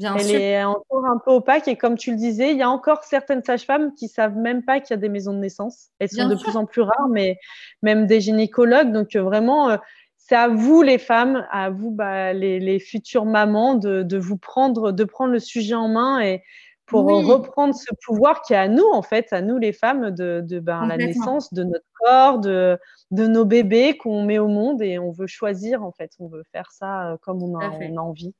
elle 0.00 0.30
est 0.30 0.64
encore 0.64 1.06
un 1.06 1.18
peu 1.18 1.30
opaque 1.32 1.68
et 1.68 1.76
comme 1.76 1.96
tu 1.96 2.10
le 2.10 2.16
disais, 2.16 2.50
il 2.50 2.58
y 2.58 2.62
a 2.62 2.68
encore 2.68 3.04
certaines 3.04 3.42
sages-femmes 3.42 3.94
qui 3.94 4.08
savent 4.08 4.36
même 4.36 4.62
pas 4.62 4.80
qu'il 4.80 4.90
y 4.90 4.94
a 4.94 5.00
des 5.00 5.08
maisons 5.08 5.32
de 5.32 5.38
naissance. 5.38 5.88
Elles 5.98 6.10
sont 6.10 6.28
de 6.28 6.34
plus 6.34 6.56
en 6.56 6.66
plus 6.66 6.82
rares, 6.82 7.08
mais 7.10 7.38
même 7.82 8.06
des 8.06 8.20
gynécologues. 8.20 8.92
Donc 8.92 9.16
euh, 9.16 9.22
vraiment, 9.22 9.70
euh, 9.70 9.76
c'est 10.18 10.34
à 10.34 10.48
vous 10.48 10.82
les 10.82 10.98
femmes, 10.98 11.46
à 11.50 11.70
vous 11.70 11.90
bah, 11.90 12.32
les, 12.32 12.78
futures 12.78 13.24
mamans 13.24 13.74
de, 13.74 14.18
vous 14.18 14.36
prendre, 14.36 14.92
de 14.92 15.04
prendre 15.04 15.32
le 15.32 15.40
sujet 15.40 15.74
en 15.74 15.88
main 15.88 16.20
et 16.20 16.42
pour 16.86 17.04
reprendre 17.04 17.74
ce 17.74 17.92
pouvoir 18.04 18.42
qui 18.42 18.52
est 18.52 18.56
à 18.56 18.68
nous 18.68 18.86
en 18.92 19.02
fait, 19.02 19.32
à 19.32 19.40
nous 19.40 19.58
les 19.58 19.72
femmes 19.72 20.12
de, 20.12 20.44
ben, 20.60 20.86
la 20.86 20.96
naissance 20.96 21.52
de 21.52 21.64
notre 21.64 21.86
corps, 21.94 22.38
de, 22.38 22.78
de 23.10 23.26
nos 23.26 23.44
bébés 23.44 23.96
qu'on 23.96 24.24
met 24.24 24.38
au 24.38 24.48
monde 24.48 24.82
et 24.82 24.98
on 24.98 25.10
veut 25.10 25.26
choisir 25.26 25.82
en 25.82 25.90
fait, 25.90 26.12
on 26.20 26.28
veut 26.28 26.44
faire 26.52 26.70
ça 26.70 27.12
euh, 27.12 27.16
comme 27.20 27.42
on 27.42 27.58
a, 27.58 27.70
on 27.70 27.96
a 27.96 28.00
envie. 28.00 28.34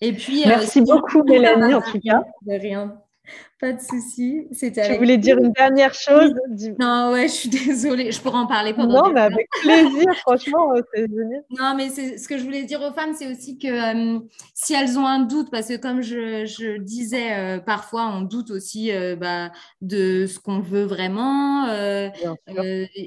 Et 0.00 0.12
puis, 0.12 0.44
euh, 0.44 0.48
Merci 0.48 0.80
beaucoup, 0.82 1.22
Mélanie, 1.24 1.74
en 1.74 1.80
tout 1.80 2.00
cas. 2.00 2.22
De 2.42 2.54
rien. 2.54 3.00
Pas 3.60 3.72
de 3.72 3.80
souci. 3.80 4.46
Tu 4.60 4.96
voulais 4.96 5.16
dire 5.16 5.38
une 5.38 5.52
dernière 5.52 5.94
chose 5.94 6.34
Non, 6.78 7.12
ouais, 7.12 7.28
je 7.28 7.32
suis 7.32 7.48
désolée. 7.48 8.12
Je 8.12 8.20
pourrais 8.20 8.38
en 8.38 8.46
parler 8.46 8.74
pendant. 8.74 9.06
Non, 9.06 9.12
mais 9.12 9.20
avec 9.20 9.48
plaisir, 9.62 10.12
franchement, 10.16 10.72
c'est 10.92 11.06
Non, 11.50 11.74
mais 11.76 11.88
ce 11.88 12.28
que 12.28 12.36
je 12.36 12.44
voulais 12.44 12.64
dire 12.64 12.82
aux 12.82 12.92
femmes, 12.92 13.14
c'est 13.14 13.30
aussi 13.30 13.58
que 13.58 13.68
euh, 13.68 14.18
si 14.52 14.74
elles 14.74 14.98
ont 14.98 15.06
un 15.06 15.20
doute, 15.20 15.50
parce 15.50 15.68
que 15.68 15.76
comme 15.76 16.02
je, 16.02 16.78
disais, 16.78 17.32
euh, 17.32 17.58
parfois 17.58 18.08
on 18.12 18.22
doute 18.22 18.50
aussi 18.50 18.92
euh, 18.92 19.16
bah, 19.16 19.50
de 19.80 20.26
ce 20.26 20.38
qu'on 20.38 20.60
veut 20.60 20.84
vraiment. 20.84 21.64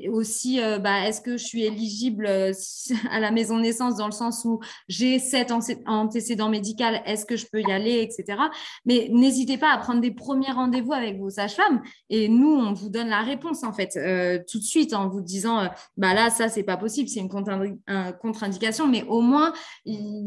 aussi, 0.10 0.60
bah, 0.82 1.08
est-ce 1.08 1.22
que 1.22 1.38
je 1.38 1.46
suis 1.46 1.66
éligible 1.66 2.28
à 3.12 3.20
la 3.20 3.32
maison 3.32 3.58
de 3.58 3.62
naissance 3.62 3.96
dans 3.96 4.08
le 4.08 4.12
sens 4.12 4.44
où 4.46 4.60
j'ai 4.88 5.20
cet 5.20 5.52
antécédent 5.86 6.50
médical, 6.50 7.02
est-ce 7.06 7.26
que 7.26 7.36
je 7.36 7.46
peux 7.46 7.62
y 7.62 7.72
aller, 7.72 8.02
etc. 8.02 8.40
Mais 8.86 9.10
n'hésitez 9.12 9.58
pas 9.58 9.72
à 9.72 9.78
prendre 9.78 10.02
des 10.02 10.07
premiers 10.12 10.52
rendez-vous 10.52 10.94
avec 10.94 11.18
vos 11.18 11.30
sages-femmes 11.30 11.82
et 12.10 12.30
nous, 12.30 12.50
on 12.50 12.74
vous 12.74 12.90
donne 12.90 13.10
la 13.10 13.22
réponse 13.22 13.64
en 13.64 13.74
fait 13.74 13.96
euh, 13.96 14.40
tout 14.50 14.60
de 14.60 14.64
suite 14.64 14.94
en 14.94 15.08
vous 15.08 15.22
disant 15.22 15.60
euh, 15.60 15.68
bah 15.98 16.14
là, 16.14 16.30
ça, 16.30 16.50
c'est 16.50 16.64
pas 16.64 16.78
possible, 16.78 17.10
c'est 17.10 17.20
une 17.20 17.30
contre-indication, 17.30 18.88
mais 18.88 19.04
au 19.04 19.22
moins, 19.22 19.54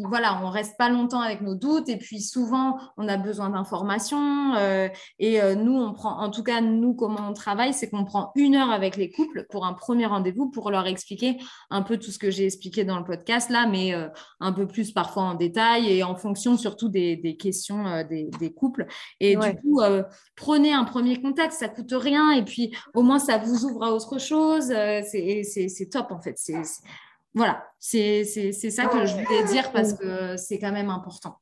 voilà, 0.09 0.41
on 0.43 0.51
reste 0.51 0.77
pas 0.77 0.89
longtemps 0.89 1.21
avec 1.21 1.41
nos 1.41 1.55
doutes 1.55 1.89
et 1.89 1.97
puis 1.97 2.21
souvent, 2.21 2.79
on 2.97 3.09
a 3.09 3.17
besoin 3.17 3.51
d'informations 3.51 4.55
euh, 4.57 4.89
et 5.19 5.41
nous, 5.57 5.75
on 5.75 5.93
prend, 5.93 6.21
en 6.21 6.31
tout 6.31 6.43
cas, 6.43 6.61
nous, 6.61 6.95
comment 6.95 7.29
on 7.29 7.33
travaille, 7.33 7.73
c'est 7.73 7.89
qu'on 7.89 8.05
prend 8.05 8.33
une 8.35 8.55
heure 8.55 8.71
avec 8.71 8.97
les 8.97 9.11
couples 9.11 9.47
pour 9.51 9.67
un 9.67 9.75
premier 9.75 10.07
rendez-vous 10.07 10.51
pour 10.51 10.71
leur 10.71 10.87
expliquer 10.87 11.39
un 11.71 11.83
peu 11.83 11.97
tout 11.97 12.11
ce 12.11 12.19
que 12.19 12.31
j'ai 12.31 12.47
expliqué 12.47 12.85
dans 12.85 12.99
le 12.99 13.05
podcast 13.05 13.51
là, 13.51 13.67
mais 13.67 13.93
un 14.41 14.53
peu 14.53 14.67
plus 14.67 14.93
parfois 14.93 15.23
en 15.25 15.35
détail 15.35 15.91
et 15.91 16.03
en 16.03 16.17
fonction 16.17 16.57
surtout 16.57 16.89
des, 16.89 17.37
questions 17.39 18.05
des, 18.09 18.31
des, 18.39 18.53
couples. 18.53 18.87
Et 19.21 19.37
du 19.37 19.57
coup, 19.57 19.70
euh, 19.81 20.03
prenez 20.37 20.73
un 20.73 20.85
premier 20.85 21.21
contact, 21.21 21.53
ça 21.53 21.69
coûte 21.69 21.93
rien 21.93 22.33
et 22.33 22.45
puis 22.45 22.77
au 22.95 23.03
moins 23.03 23.19
ça 23.19 23.39
vous 23.39 23.65
ouvre 23.65 23.85
à 23.85 23.93
autre 23.93 24.19
chose. 24.19 24.71
Euh, 24.71 25.03
c'est 25.03 25.89
top 25.91 26.11
en 26.11 26.21
fait. 26.21 26.37
voilà, 27.35 27.65
c'est 27.79 28.25
ça 28.25 28.87
que 28.87 29.07
je 29.07 29.13
voulais 29.13 29.45
dire 29.45 29.71
parce 29.73 29.95
que 29.95 30.37
c'est 30.37 30.59
quand 30.59 30.73
même 30.73 30.91
important. 30.91 31.39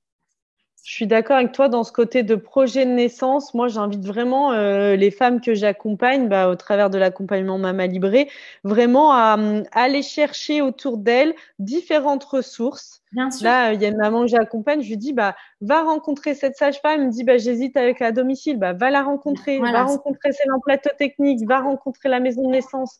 Je 0.89 0.95
suis 0.95 1.07
d'accord 1.07 1.37
avec 1.37 1.53
toi 1.53 1.69
dans 1.69 1.85
ce 1.85 1.93
côté 1.93 2.23
de 2.23 2.35
projet 2.35 2.87
de 2.87 2.91
naissance. 2.91 3.53
Moi, 3.53 3.69
j'invite 3.69 4.07
vraiment 4.07 4.53
euh, 4.53 4.97
les 4.97 5.11
femmes 5.11 5.43
que 5.43 5.53
j'accompagne 5.53 6.31
bah, 6.31 6.49
au 6.49 6.55
travers 6.55 6.89
de 6.89 6.97
l'accompagnement 6.97 7.59
Mama 7.59 7.87
Libré, 7.87 8.31
vraiment 8.65 9.13
à, 9.13 9.37
aller 9.73 10.01
chercher 10.01 10.63
autour 10.63 10.97
d'elles 10.97 11.35
différentes 11.59 12.25
ressources. 12.25 13.03
Bien 13.13 13.31
sûr. 13.31 13.45
Là, 13.45 13.75
il 13.75 13.83
y 13.83 13.85
a 13.85 13.89
une 13.89 13.99
maman 13.99 14.23
que 14.23 14.29
j'accompagne, 14.29 14.81
je 14.81 14.89
lui 14.89 14.97
dis 14.97 15.13
bah, 15.13 15.37
va 15.61 15.83
rencontrer 15.83 16.35
cette 16.35 16.57
sage-femme. 16.57 17.01
Elle 17.03 17.07
me 17.09 17.13
dit 17.13 17.23
bah, 17.23 17.37
j'hésite 17.37 17.77
avec 17.77 18.01
la 18.01 18.11
domicile. 18.11 18.59
Bah, 18.59 18.73
va 18.73 18.89
la 18.89 19.03
rencontrer, 19.03 19.59
va 19.59 19.83
rencontrer 19.83 20.33
celle 20.33 20.51
en 20.53 20.59
plateau 20.59 20.89
technique, 20.99 21.47
va 21.47 21.61
rencontrer 21.61 22.09
la 22.09 22.19
maison 22.19 22.47
de 22.47 22.53
naissance. 22.53 22.99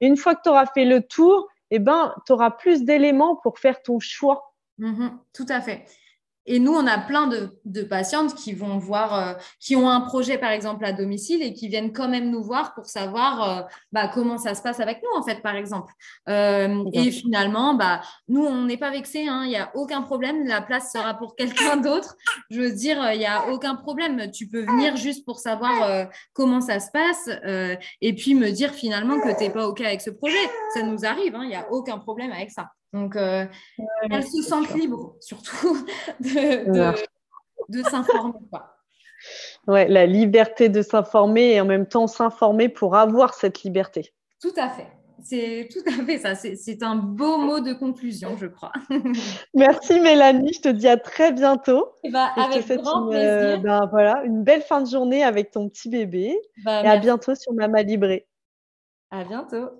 une 0.00 0.16
fois 0.16 0.34
que 0.34 0.42
tu 0.42 0.48
auras 0.48 0.66
fait 0.66 0.84
le 0.84 1.02
tour, 1.02 1.46
eh 1.70 1.78
ben, 1.78 2.16
tu 2.26 2.32
auras 2.32 2.50
plus 2.50 2.82
d'éléments 2.82 3.36
pour 3.36 3.60
faire 3.60 3.80
ton 3.80 4.00
choix. 4.00 4.54
Mm-hmm. 4.80 5.10
tout 5.32 5.46
à 5.48 5.60
fait. 5.60 5.84
Et 6.48 6.58
nous, 6.60 6.72
on 6.72 6.86
a 6.86 6.96
plein 6.98 7.26
de, 7.26 7.82
patientes 7.82 8.34
qui 8.34 8.54
vont 8.54 8.78
voir, 8.78 9.14
euh, 9.14 9.34
qui 9.60 9.76
ont 9.76 9.88
un 9.88 10.00
projet 10.00 10.38
par 10.38 10.50
exemple 10.50 10.84
à 10.84 10.92
domicile 10.92 11.42
et 11.42 11.52
qui 11.52 11.68
viennent 11.68 11.92
quand 11.92 12.08
même 12.08 12.30
nous 12.30 12.42
voir 12.42 12.74
pour 12.74 12.86
savoir 12.86 13.58
euh, 13.58 13.62
bah, 13.92 14.10
comment 14.12 14.38
ça 14.38 14.54
se 14.54 14.62
passe 14.62 14.80
avec 14.80 15.02
nous 15.02 15.20
en 15.20 15.22
fait, 15.22 15.42
par 15.42 15.56
exemple. 15.56 15.92
Euh, 16.28 16.84
et 16.94 17.10
finalement, 17.10 17.74
bah, 17.74 18.00
nous, 18.28 18.44
on 18.44 18.64
n'est 18.64 18.78
pas 18.78 18.90
vexés, 18.90 19.28
hein. 19.28 19.42
il 19.44 19.50
n'y 19.50 19.56
a 19.56 19.70
aucun 19.74 20.00
problème, 20.00 20.46
la 20.46 20.62
place 20.62 20.90
sera 20.90 21.14
pour 21.14 21.36
quelqu'un 21.36 21.76
d'autre. 21.82 22.16
Je 22.50 22.62
veux 22.62 22.72
dire, 22.72 23.12
il 23.12 23.18
n'y 23.18 23.26
a 23.26 23.50
aucun 23.50 23.74
problème. 23.74 24.30
Tu 24.30 24.48
peux 24.48 24.62
venir 24.62 24.96
juste 24.96 25.26
pour 25.26 25.38
savoir 25.38 26.08
comment 26.32 26.62
ça 26.62 26.80
se 26.80 26.90
passe 26.90 27.28
et 28.00 28.14
puis 28.14 28.34
me 28.34 28.50
dire 28.50 28.72
finalement 28.72 29.20
que 29.20 29.36
tu 29.36 29.44
n'es 29.44 29.50
pas 29.50 29.68
OK 29.68 29.82
avec 29.82 30.00
ce 30.00 30.10
projet. 30.10 30.36
Ça 30.72 30.82
nous 30.82 31.04
arrive, 31.04 31.34
hein. 31.34 31.42
il 31.42 31.48
n'y 31.48 31.56
a 31.56 31.70
aucun 31.70 31.98
problème 31.98 32.32
avec 32.32 32.50
ça. 32.50 32.70
Donc, 32.92 33.16
euh, 33.16 33.44
elles 34.10 34.26
se 34.26 34.42
sentent 34.42 34.74
libres, 34.74 35.16
surtout, 35.20 35.76
de, 36.20 36.94
de, 37.68 37.82
s'informer. 37.82 38.34
Ouais, 39.66 39.88
la 39.88 40.06
liberté 40.06 40.68
de 40.68 40.80
s'informer 40.82 41.54
et 41.54 41.60
en 41.60 41.66
même 41.66 41.86
temps 41.86 42.06
s'informer 42.06 42.68
pour 42.68 42.96
avoir 42.96 43.34
cette 43.34 43.62
liberté. 43.62 44.14
Tout 44.40 44.54
à 44.56 44.68
fait. 44.70 44.86
C'est 45.22 45.68
tout 45.72 45.82
à 45.86 46.04
fait 46.04 46.18
ça. 46.18 46.34
C'est 46.34 46.82
un 46.82 46.94
beau 46.94 47.38
mot 47.38 47.60
de 47.60 47.72
conclusion, 47.72 48.36
je 48.36 48.46
crois. 48.46 48.72
Merci 49.54 50.00
Mélanie. 50.00 50.52
Je 50.54 50.60
te 50.60 50.68
dis 50.68 50.88
à 50.88 50.96
très 50.96 51.32
bientôt. 51.32 51.92
Et 52.04 52.08
eh 52.08 52.10
ben, 52.12 52.30
avec 52.36 52.66
grand 52.80 53.08
plaisir. 53.08 53.28
Euh, 53.28 53.56
ben, 53.56 53.86
voilà, 53.90 54.22
une 54.24 54.44
belle 54.44 54.62
fin 54.62 54.80
de 54.80 54.88
journée 54.88 55.24
avec 55.24 55.50
ton 55.50 55.68
petit 55.68 55.88
bébé. 55.88 56.38
Bah, 56.64 56.84
et 56.84 56.86
à 56.86 56.98
bientôt 56.98 57.34
sur 57.34 57.52
Mama 57.52 57.82
Libré. 57.82 58.28
À 59.10 59.24
bientôt. 59.24 59.70